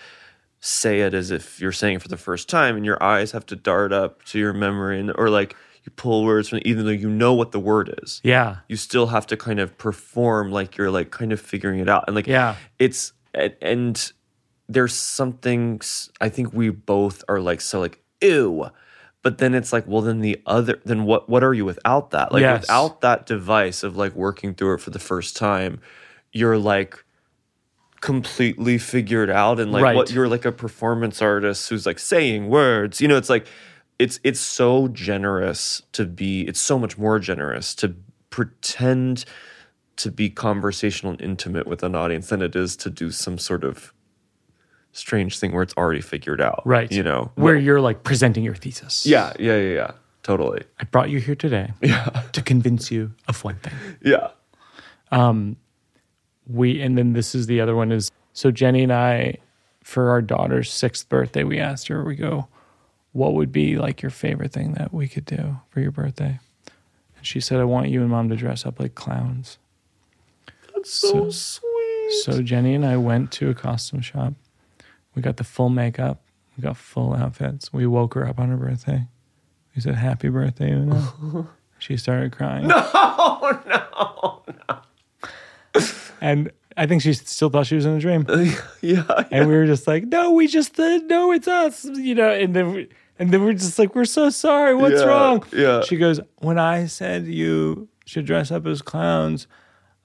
say 0.66 1.02
it 1.02 1.14
as 1.14 1.30
if 1.30 1.60
you're 1.60 1.74
saying 1.74 1.98
it 1.98 2.02
for 2.02 2.08
the 2.08 2.16
first 2.16 2.48
time 2.48 2.78
and 2.78 2.86
your 2.86 3.02
eyes 3.04 3.32
have 3.34 3.46
to 3.46 3.54
dart 3.56 3.92
up 3.92 4.24
to 4.24 4.40
your 4.40 4.54
memory 4.54 4.98
and 4.98 5.12
or 5.18 5.30
like 5.30 5.58
you 5.84 5.92
pull 5.98 6.24
words 6.24 6.48
from 6.48 6.60
even 6.64 6.86
though 6.86 6.92
you 6.92 7.10
know 7.10 7.34
what 7.34 7.52
the 7.52 7.60
word 7.60 7.94
is 8.02 8.22
Yeah. 8.24 8.58
you 8.70 8.78
still 8.78 9.08
have 9.08 9.28
to 9.28 9.36
kind 9.36 9.60
of 9.60 9.78
perform 9.78 10.54
like 10.54 10.78
you're 10.78 10.90
like 10.90 11.12
kind 11.12 11.34
of 11.34 11.42
figuring 11.42 11.80
it 11.82 11.90
out 11.90 12.06
and 12.08 12.16
like 12.16 12.28
Yeah. 12.28 12.56
it's 12.80 13.12
and, 13.34 13.54
and 13.62 14.12
there's 14.70 14.94
something 14.94 15.82
i 16.22 16.30
think 16.30 16.54
we 16.54 16.70
both 16.70 17.26
are 17.28 17.42
like 17.42 17.60
so 17.60 17.82
like 17.82 18.02
ew 18.22 18.70
but 19.22 19.40
then 19.40 19.54
it's 19.54 19.74
like 19.74 19.86
well 19.86 20.02
then 20.02 20.22
the 20.22 20.42
other 20.46 20.80
then 20.86 21.04
what 21.04 21.28
what 21.28 21.44
are 21.44 21.54
you 21.54 21.66
without 21.66 22.12
that 22.12 22.32
like 22.32 22.40
Yes. 22.42 22.62
without 22.62 23.02
that 23.02 23.26
device 23.26 23.84
of 23.84 23.98
like 23.98 24.16
working 24.16 24.54
through 24.54 24.76
it 24.76 24.80
for 24.80 24.92
the 24.92 25.00
first 25.00 25.36
time 25.36 25.82
you're 26.32 26.58
like 26.58 27.03
completely 28.04 28.78
figured 28.78 29.30
out 29.30 29.62
and 29.62 29.72
like 29.72 29.82
Right. 29.82 29.96
what 29.96 30.12
you're 30.12 30.28
like 30.28 30.44
a 30.44 30.52
performance 30.52 31.22
artist 31.22 31.70
who's 31.70 31.86
like 31.86 32.00
saying 32.00 32.50
words 32.50 33.00
you 33.00 33.08
know 33.08 33.16
it's 33.16 33.30
like 33.30 33.48
it's 33.98 34.20
it's 34.26 34.42
so 34.42 34.90
generous 34.90 35.82
to 35.94 36.04
be 36.06 36.42
it's 36.42 36.60
so 36.60 36.78
much 36.78 36.98
more 36.98 37.18
generous 37.18 37.74
to 37.76 37.96
pretend 38.30 39.24
to 39.96 40.12
be 40.12 40.30
conversational 40.30 41.14
and 41.14 41.22
intimate 41.22 41.66
with 41.66 41.82
an 41.82 41.96
audience 41.96 42.28
than 42.28 42.42
it 42.42 42.58
is 42.58 42.76
to 42.76 42.90
do 42.90 43.10
some 43.10 43.38
sort 43.38 43.64
of 43.64 43.94
strange 44.92 45.40
thing 45.40 45.54
where 45.54 45.64
it's 45.64 45.74
already 45.78 46.02
figured 46.02 46.42
out 46.42 46.62
Right. 46.66 46.92
you 46.92 47.04
know 47.04 47.32
Where 47.36 47.56
you're 47.56 47.80
like 47.80 48.04
presenting 48.04 48.44
your 48.44 48.56
thesis. 48.56 49.06
yeah 49.06 49.32
yeah 49.40 49.56
yeah 49.58 49.74
yeah 49.76 49.92
totally 50.24 50.64
I 50.78 50.84
brought 50.84 51.10
you 51.10 51.20
here 51.22 51.36
today 51.36 51.72
to 52.34 52.42
convince 52.42 52.92
you 52.92 53.14
of 53.30 53.42
one 53.46 53.56
thing. 53.64 53.74
yeah 54.04 54.28
um, 55.10 55.56
we 56.48 56.82
and 56.82 56.98
then 56.98 57.14
this 57.14 57.34
is 57.36 57.48
the 57.48 57.62
other 57.62 57.76
one 57.76 57.92
is 57.92 58.12
so 58.34 58.52
Jenny 58.52 58.84
and 58.84 58.94
I 58.94 59.38
for 59.84 60.10
our 60.10 60.22
daughter's 60.22 60.72
sixth 60.72 61.08
birthday 61.10 61.44
we 61.44 61.60
asked 61.60 61.88
her 61.88 62.04
we 62.04 62.16
go 62.16 62.48
what 63.14 63.36
would 63.36 63.52
be 63.52 63.78
like 63.78 64.02
your 64.02 64.10
favorite 64.10 64.52
thing 64.52 64.74
that 64.74 64.94
we 64.94 65.08
could 65.08 65.26
do 65.26 65.58
for 65.70 65.80
your 65.80 65.92
birthday? 65.92 66.40
And 67.16 67.26
she 67.26 67.40
said 67.40 67.60
I 67.60 67.64
want 67.64 67.90
you 67.90 68.02
and 68.02 68.10
mom 68.10 68.28
to 68.30 68.36
dress 68.36 68.66
up 68.66 68.80
like 68.80 68.96
clowns. 68.96 69.60
That's 70.76 70.92
so, 70.92 71.30
sweet. 71.30 72.12
so 72.24 72.42
Jenny 72.42 72.74
and 72.74 72.86
I 72.86 72.98
went 72.98 73.32
to 73.34 73.50
a 73.50 73.54
costume 73.54 74.02
shop. 74.02 74.34
We 75.16 75.22
got 75.22 75.38
the 75.38 75.44
full 75.44 75.70
makeup. 75.70 76.22
We 76.58 76.64
got 76.64 76.76
full 76.76 77.14
outfits. 77.14 77.72
We 77.72 77.86
woke 77.86 78.16
her 78.16 78.28
up 78.28 78.40
on 78.40 78.50
her 78.50 78.58
birthday. 78.58 79.08
We 79.76 79.82
said 79.82 79.96
happy 79.96 80.30
birthday 80.30 80.72
Oona. 80.74 81.48
She 81.80 81.98
started 81.98 82.32
crying. 82.32 82.68
No 82.68 82.78
no 83.66 84.42
no 84.48 84.80
and 86.24 86.52
I 86.76 86.88
think 86.88 87.02
she 87.04 87.14
still 87.14 87.50
thought 87.52 87.68
she 87.68 87.76
was 87.76 87.86
in 87.86 87.94
a 87.94 88.00
dream 88.00 88.26
yeah 88.82 89.04
and 89.30 89.48
we 89.48 89.54
were 89.56 89.68
just 89.68 89.86
like, 89.88 90.06
no, 90.06 90.32
we 90.32 90.48
just 90.48 90.80
uh, 90.80 90.98
no, 91.06 91.32
it's 91.32 91.48
us, 91.48 91.86
you 91.86 92.16
know. 92.16 92.30
And 92.32 92.56
then 92.56 92.74
we, 92.74 92.90
and 93.20 93.32
then 93.32 93.44
we're 93.44 93.54
just 93.54 93.78
like, 93.78 93.94
we're 93.94 94.06
so 94.06 94.30
sorry. 94.32 94.74
What's 94.74 95.02
Yeah, 95.02 95.08
wrong? 95.08 95.44
yeah. 95.54 95.82
She 95.82 95.98
goes, 95.98 96.20
when 96.38 96.58
I 96.58 96.88
said 96.88 97.28
you 97.28 97.88
should 98.06 98.26
dress 98.26 98.50
up 98.52 98.66
as 98.66 98.82
clowns, 98.82 99.46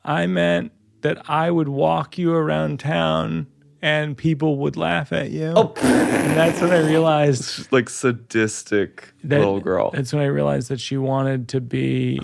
I 0.04 0.26
meant 0.26 0.72
that 1.00 1.28
I 1.30 1.50
would 1.50 1.68
walk 1.68 2.18
you 2.18 2.34
around 2.34 2.80
town 2.80 3.46
and 3.80 4.16
people 4.16 4.58
would 4.58 4.76
laugh 4.76 5.12
at 5.12 5.30
you. 5.30 5.52
Oh. 5.56 5.72
And 5.76 6.36
that's 6.36 6.60
when 6.60 6.70
I 6.72 6.80
realized 6.86 7.72
like 7.72 7.88
sadistic 7.88 9.14
that 9.24 9.38
little 9.38 9.60
girl 9.60 9.90
That's 9.92 10.12
when 10.12 10.20
I 10.22 10.26
realized 10.26 10.68
that 10.68 10.80
she 10.80 10.96
wanted 10.98 11.48
to 11.48 11.60
be 11.60 12.20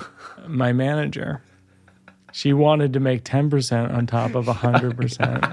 my 0.47 0.73
manager. 0.73 1.43
She 2.37 2.53
wanted 2.53 2.93
to 2.95 3.01
make 3.01 3.23
ten 3.23 3.49
percent 3.49 3.93
on 3.93 4.07
top 4.09 4.35
of 4.35 4.47
hundred 4.49 4.97
percent. 4.97 5.45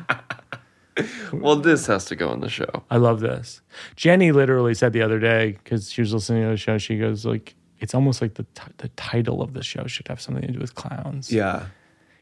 well 1.31 1.55
this 1.55 1.85
has 1.85 2.05
to 2.05 2.15
go 2.15 2.33
in 2.33 2.39
the 2.41 2.49
show 2.49 2.83
I 2.89 2.97
love 2.97 3.19
this. 3.19 3.61
Jenny 3.95 4.31
literally 4.31 4.73
said 4.73 4.91
the 4.91 5.03
other 5.03 5.19
day 5.19 5.51
because 5.63 5.91
she 5.91 6.01
was 6.01 6.11
listening 6.11 6.41
to 6.43 6.49
the 6.49 6.57
show. 6.57 6.79
She 6.79 6.97
goes 6.97 7.23
like, 7.23 7.53
"It's 7.79 7.93
almost 7.93 8.19
like 8.19 8.33
the 8.33 8.43
t- 8.55 8.73
the 8.77 8.87
title 8.89 9.43
of 9.43 9.53
the 9.53 9.61
show 9.61 9.85
should 9.85 10.07
have 10.07 10.19
something 10.19 10.41
to 10.47 10.53
do 10.53 10.59
with 10.59 10.73
clowns." 10.73 11.31
yeah 11.31 11.67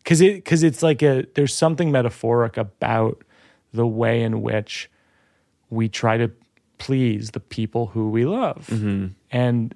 because 0.04 0.20
it 0.20 0.36
because 0.44 0.62
it's 0.64 0.84
like 0.84 1.02
a 1.02 1.26
there's 1.36 1.54
something 1.56 1.90
metaphoric 1.90 2.58
about 2.58 3.24
the 3.74 3.88
way 3.88 4.22
in 4.22 4.42
which 4.42 4.92
we 5.70 5.88
try 5.88 6.18
to 6.18 6.30
please 6.80 7.32
the 7.32 7.40
people 7.40 7.88
who 7.88 8.10
we 8.10 8.26
love, 8.26 8.68
and 9.32 9.74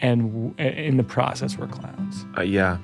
and 0.00 0.20
w- 0.32 0.54
in 0.58 0.96
the 0.96 1.04
process 1.04 1.58
we're 1.58 1.66
clowns. 1.68 2.24
uh, 2.38 2.40
yeah 2.42 2.78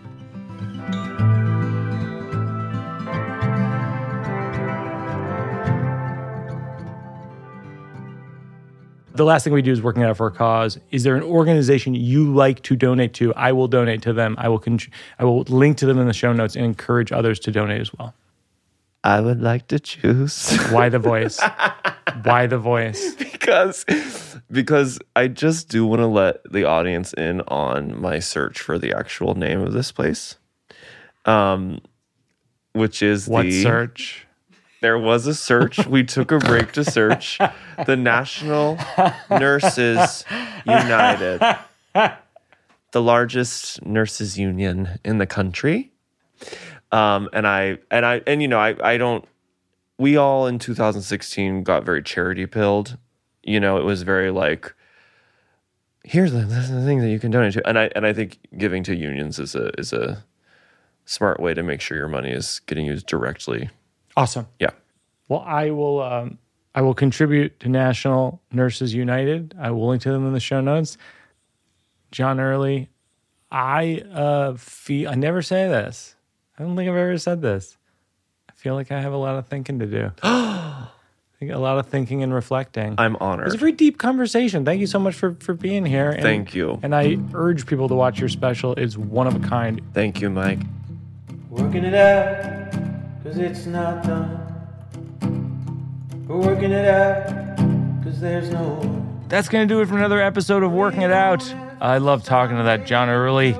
The 9.23 9.27
last 9.27 9.45
thing 9.45 9.53
we 9.53 9.63
do 9.63 9.71
is 9.71 9.81
working 9.81 10.03
out 10.03 10.17
for 10.17 10.27
a 10.27 10.33
cause. 10.33 10.81
Is 10.91 11.05
there 11.05 11.15
an 11.15 11.23
organization 11.23 11.95
you 11.95 12.35
like 12.35 12.61
to 12.63 12.75
donate 12.75 13.15
to? 13.15 13.33
I 13.35 13.53
will 13.53 13.69
donate 13.69 14.03
to 14.03 14.13
them. 14.13 14.35
I 14.37 14.49
will 14.49 14.59
con- 14.59 14.81
I 15.17 15.25
will 15.25 15.43
link 15.43 15.77
to 15.77 15.87
them 15.87 16.01
in 16.01 16.09
the 16.09 16.13
show 16.13 16.33
notes 16.33 16.57
and 16.57 16.65
encourage 16.65 17.13
others 17.13 17.39
to 17.39 17.53
donate 17.53 17.81
as 17.81 17.95
well. 17.95 18.15
I 19.05 19.21
would 19.21 19.41
like 19.41 19.69
to 19.69 19.79
choose 19.79 20.51
Why 20.73 20.89
the 20.89 20.99
voice? 20.99 21.41
Why 22.25 22.49
the 22.49 22.59
voice? 22.59 23.15
because 23.33 23.85
because 24.51 24.99
I 25.15 25.29
just 25.29 25.69
do 25.69 25.87
want 25.87 26.01
to 26.01 26.07
let 26.09 26.43
the 26.53 26.65
audience 26.65 27.13
in 27.13 27.43
on 27.43 28.01
my 28.01 28.19
search 28.19 28.59
for 28.59 28.77
the 28.77 28.93
actual 28.93 29.37
name 29.37 29.61
of 29.61 29.73
this 29.73 29.93
place. 29.93 30.37
Um 31.27 31.81
which 32.73 33.05
is 33.05 33.29
What 33.29 33.45
the 33.45 33.63
search? 33.63 34.27
There 34.83 34.99
was 34.99 35.27
a 35.27 35.35
search. 35.35 35.87
We 35.87 36.05
took 36.05 36.31
a 36.33 36.39
break 36.39 36.73
to 36.73 36.85
search 36.85 37.39
the 37.87 37.97
National 37.97 38.77
Nurses 39.31 40.25
United, 40.67 41.41
the 41.95 43.01
largest 43.01 43.85
nurses 43.87 44.39
union 44.39 44.99
in 45.05 45.19
the 45.19 45.27
country. 45.27 45.93
Um, 46.91 47.31
and 47.33 47.47
I 47.47 47.79
and 47.91 48.05
I 48.05 48.21
and 48.27 48.43
you 48.43 48.49
know 48.49 48.59
I 48.59 48.77
I 48.83 48.99
don't. 48.99 49.25
We 49.99 50.17
all 50.17 50.47
in 50.47 50.59
2016 50.59 51.63
got 51.63 51.85
very 51.85 52.03
charity 52.03 52.47
pilled. 52.47 52.99
You 53.43 53.61
know, 53.61 53.79
it 53.79 53.85
was 53.85 54.03
very 54.03 54.31
like. 54.31 54.75
Here's 56.05 56.33
the, 56.33 56.41
the 56.41 56.85
thing 56.85 56.99
that 56.99 57.11
you 57.11 57.21
can 57.21 57.31
donate 57.31 57.53
to, 57.53 57.67
and 57.67 57.79
I 57.79 57.89
and 57.95 58.05
I 58.05 58.13
think 58.13 58.39
giving 58.59 58.83
to 58.85 58.97
unions 58.97 59.39
is 59.39 59.55
a 59.55 59.71
is 59.79 59.93
a 59.93 60.25
smart 61.05 61.39
way 61.39 61.55
to 61.55 61.63
make 61.63 61.81
sure 61.81 61.97
your 61.97 62.09
money 62.09 62.33
is 62.33 62.61
getting 62.67 62.87
used 62.87 63.07
directly. 63.07 63.71
Awesome. 64.17 64.47
Yeah. 64.59 64.71
Well, 65.29 65.45
I 65.47 65.71
will. 65.71 66.03
Um, 66.03 66.39
I 66.75 66.81
will 66.81 66.95
contribute 66.95 67.61
to 67.61 67.69
National 67.69 68.41
Nurses 68.51 68.95
United. 68.95 69.55
I 69.59 69.71
will 69.71 69.89
link 69.89 70.03
to 70.03 70.11
them 70.11 70.27
in 70.27 70.33
the 70.33 70.41
show 70.41 70.61
notes. 70.61 70.97
John 72.11 72.41
Early, 72.41 72.91
I 73.51 74.05
uh, 74.13 74.55
feel. 74.55 75.11
I 75.11 75.15
never 75.15 75.43
say 75.43 75.69
this. 75.69 76.17
I 76.59 76.63
don't 76.63 76.77
think 76.77 76.89
I've 76.89 76.97
ever 76.97 77.19
said 77.19 77.43
this. 77.43 77.77
I 78.49 78.53
feel 78.53 78.75
like 78.75 78.93
I 78.93 79.01
have 79.01 79.13
a 79.13 79.17
lot 79.17 79.37
of 79.37 79.49
thinking 79.49 79.79
to 79.81 79.87
do. 79.87 80.13
I 80.23 80.89
a 81.51 81.59
lot 81.59 81.79
of 81.79 81.87
thinking 81.87 82.23
and 82.23 82.33
reflecting. 82.33 82.95
I'm 82.99 83.17
It 83.17 83.45
was 83.45 83.55
a 83.55 83.59
very 83.59 83.73
deep 83.73 83.99
conversation. 83.99 84.65
Thank 84.65 84.81
you 84.81 84.87
so 84.87 84.99
much 84.99 85.15
for 85.15 85.35
for 85.41 85.55
being 85.55 85.85
here. 85.85 86.11
And, 86.11 86.23
Thank 86.23 86.55
you. 86.55 86.79
And 86.83 86.95
I 86.95 87.19
urge 87.35 87.67
people 87.67 87.89
to 87.89 87.95
watch 87.95 88.21
your 88.21 88.29
special. 88.29 88.75
It's 88.75 88.97
one 88.97 89.27
of 89.27 89.35
a 89.35 89.41
kind. 89.41 89.81
Thank 89.93 90.21
you, 90.21 90.31
Mike. 90.31 90.61
Working 91.51 91.85
it 91.85 91.95
out, 91.95 92.73
cause 93.23 93.39
it's 93.39 93.67
not 93.67 94.03
done. 94.05 94.39
We're 96.27 96.39
working 96.39 96.73
it 96.73 96.89
out, 96.89 97.57
cause 98.03 98.21
there's 98.21 98.51
no. 98.51 99.07
That's 99.29 99.49
going 99.49 99.67
to 99.67 99.75
do 99.75 99.81
it 99.81 99.87
for 99.87 99.97
another 99.97 100.21
episode 100.21 100.63
of 100.63 100.73
Working 100.73 101.03
It 101.03 101.13
Out. 101.13 101.43
I 101.81 101.99
love 101.99 102.23
talking 102.23 102.57
to 102.57 102.63
that 102.65 102.87
John 102.87 103.09
Early. 103.09 103.57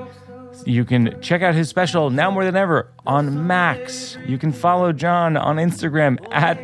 You 0.65 0.85
can 0.85 1.19
check 1.21 1.41
out 1.41 1.55
his 1.55 1.67
special 1.67 2.09
now 2.09 2.29
more 2.29 2.45
than 2.45 2.55
ever 2.55 2.89
on 3.05 3.47
Max. 3.47 4.17
You 4.25 4.37
can 4.37 4.51
follow 4.51 4.93
John 4.93 5.35
on 5.35 5.57
Instagram 5.57 6.19
at 6.31 6.63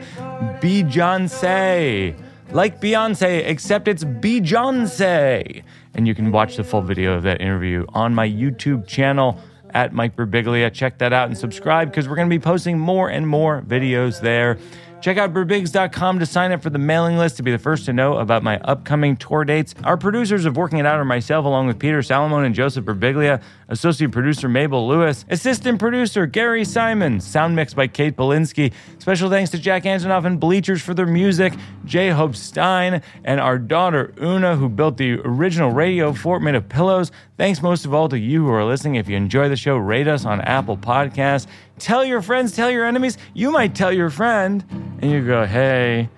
Beyonce. 0.62 2.16
Like 2.52 2.80
Beyonce, 2.82 3.46
except 3.46 3.88
it's 3.88 4.04
Beyonce. 4.04 5.64
And 5.94 6.08
you 6.08 6.16
can 6.16 6.32
watch 6.32 6.56
the 6.56 6.64
full 6.64 6.82
video 6.82 7.14
of 7.14 7.24
that 7.24 7.42
interview 7.42 7.86
on 7.90 8.14
my 8.14 8.28
YouTube 8.28 8.88
channel 8.88 9.40
at 9.74 9.94
Mike 9.94 10.16
Birbiglia. 10.16 10.74
Check 10.74 10.98
that 11.00 11.14
out 11.14 11.28
and 11.28 11.38
subscribe 11.38 11.90
because 11.90 12.08
we're 12.08 12.16
going 12.16 12.30
to 12.30 12.36
be 12.36 12.42
posting 12.42 12.80
more 12.80 13.10
and 13.10 13.28
more 13.28 13.62
videos 13.62 14.22
there. 14.22 14.58
Check 15.02 15.18
out 15.18 15.34
birbigs.com 15.34 16.20
to 16.20 16.26
sign 16.26 16.52
up 16.52 16.62
for 16.62 16.70
the 16.70 16.78
mailing 16.78 17.18
list 17.18 17.38
to 17.38 17.44
be 17.44 17.52
the 17.52 17.58
first 17.58 17.86
to 17.86 17.94
know 17.94 18.18
about 18.18 18.44
my 18.44 18.60
upcoming 18.60 19.16
tour 19.16 19.46
dates. 19.46 19.74
Our 19.86 19.96
producers 19.96 20.44
of 20.44 20.58
Working 20.58 20.80
It 20.80 20.86
Out 20.86 21.00
are 21.00 21.06
myself, 21.06 21.46
along 21.46 21.68
with 21.68 21.80
Peter 21.80 22.02
Salomon 22.02 22.44
and 22.44 22.54
Joseph 22.54 22.84
Birbiglia, 22.84 23.42
associate 23.70 24.12
producer 24.12 24.50
Mabel 24.50 24.88
Lewis, 24.88 25.26
assistant 25.30 25.80
producer 25.80 26.26
Gary 26.26 26.66
Simon, 26.66 27.20
sound 27.22 27.56
mix 27.56 27.74
by 27.74 27.88
Kate 27.88 28.16
Belinsky. 28.16 28.74
Special 28.98 29.30
thanks 29.30 29.52
to 29.52 29.58
Jack 29.58 29.84
Antonoff 29.84 30.26
and 30.26 30.40
Bleachers 30.40 30.82
for 30.82 30.94
their 30.94 31.06
music, 31.06 31.54
J. 31.86 32.10
Hope 32.10 32.36
Stein, 32.36 33.02
and 33.24 33.40
our 33.40 33.58
daughter 33.58 34.14
Oona, 34.22 34.56
who 34.56 34.68
built 34.68 34.98
the 34.98 35.14
original 35.22 35.72
radio 35.72 36.12
fort 36.14 36.42
made 36.42 36.56
of 36.56 36.68
pillows. 36.68 37.12
Thanks 37.38 37.62
most 37.62 37.86
of 37.86 37.94
all 37.94 38.10
to 38.10 38.20
you 38.20 38.46
who 38.46 38.52
are 38.52 38.66
listening. 38.66 38.96
If 38.96 39.08
you 39.08 39.16
enjoy 39.16 39.48
the 39.50 39.56
show, 39.56 39.78
rate 39.78 40.08
us 40.08 40.26
on 40.26 40.42
Apple 40.42 40.78
Podcasts. 40.78 41.48
Tell 41.78 42.04
your 42.04 42.22
friends, 42.22 42.56
tell 42.56 42.70
your 42.70 42.86
enemies. 42.86 43.18
You 43.34 43.52
might 43.52 43.76
tell 43.76 43.94
your 43.94 44.10
friend, 44.10 44.66
and 45.02 45.12
you 45.12 45.26
go, 45.26 45.46
hey, 45.46 46.10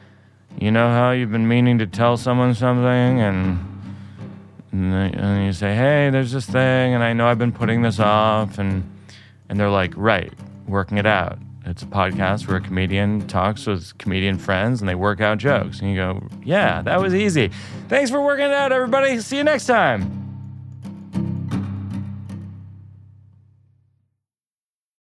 you 0.59 0.71
know 0.71 0.89
how 0.89 1.11
you've 1.11 1.31
been 1.31 1.47
meaning 1.47 1.77
to 1.77 1.87
tell 1.87 2.17
someone 2.17 2.55
something, 2.55 3.21
and, 3.21 3.70
and 4.71 4.93
then- 4.93 5.13
and 5.15 5.45
you 5.45 5.53
say, 5.53 5.75
hey, 5.75 6.09
there's 6.11 6.31
this 6.31 6.45
thing, 6.45 6.93
and 6.93 7.03
I 7.03 7.13
know 7.13 7.27
I've 7.27 7.39
been 7.39 7.51
putting 7.51 7.81
this 7.81 7.99
off, 7.99 8.57
and 8.59 8.83
and 9.49 9.59
they're 9.59 9.69
like, 9.69 9.93
right, 9.97 10.31
working 10.67 10.97
it 10.97 11.05
out. 11.05 11.37
It's 11.65 11.83
a 11.83 11.85
podcast 11.85 12.47
where 12.47 12.57
a 12.57 12.61
comedian 12.61 13.27
talks 13.27 13.67
with 13.67 13.97
comedian 13.97 14.37
friends 14.37 14.79
and 14.81 14.87
they 14.89 14.95
work 14.95 15.21
out 15.21 15.37
jokes. 15.37 15.79
And 15.79 15.89
you 15.91 15.95
go, 15.95 16.23
yeah, 16.43 16.81
that 16.81 16.99
was 17.01 17.13
easy. 17.13 17.51
Thanks 17.87 18.09
for 18.09 18.19
working 18.21 18.45
it 18.45 18.51
out, 18.53 18.71
everybody. 18.71 19.19
See 19.19 19.37
you 19.37 19.43
next 19.43 19.67
time. 19.67 20.20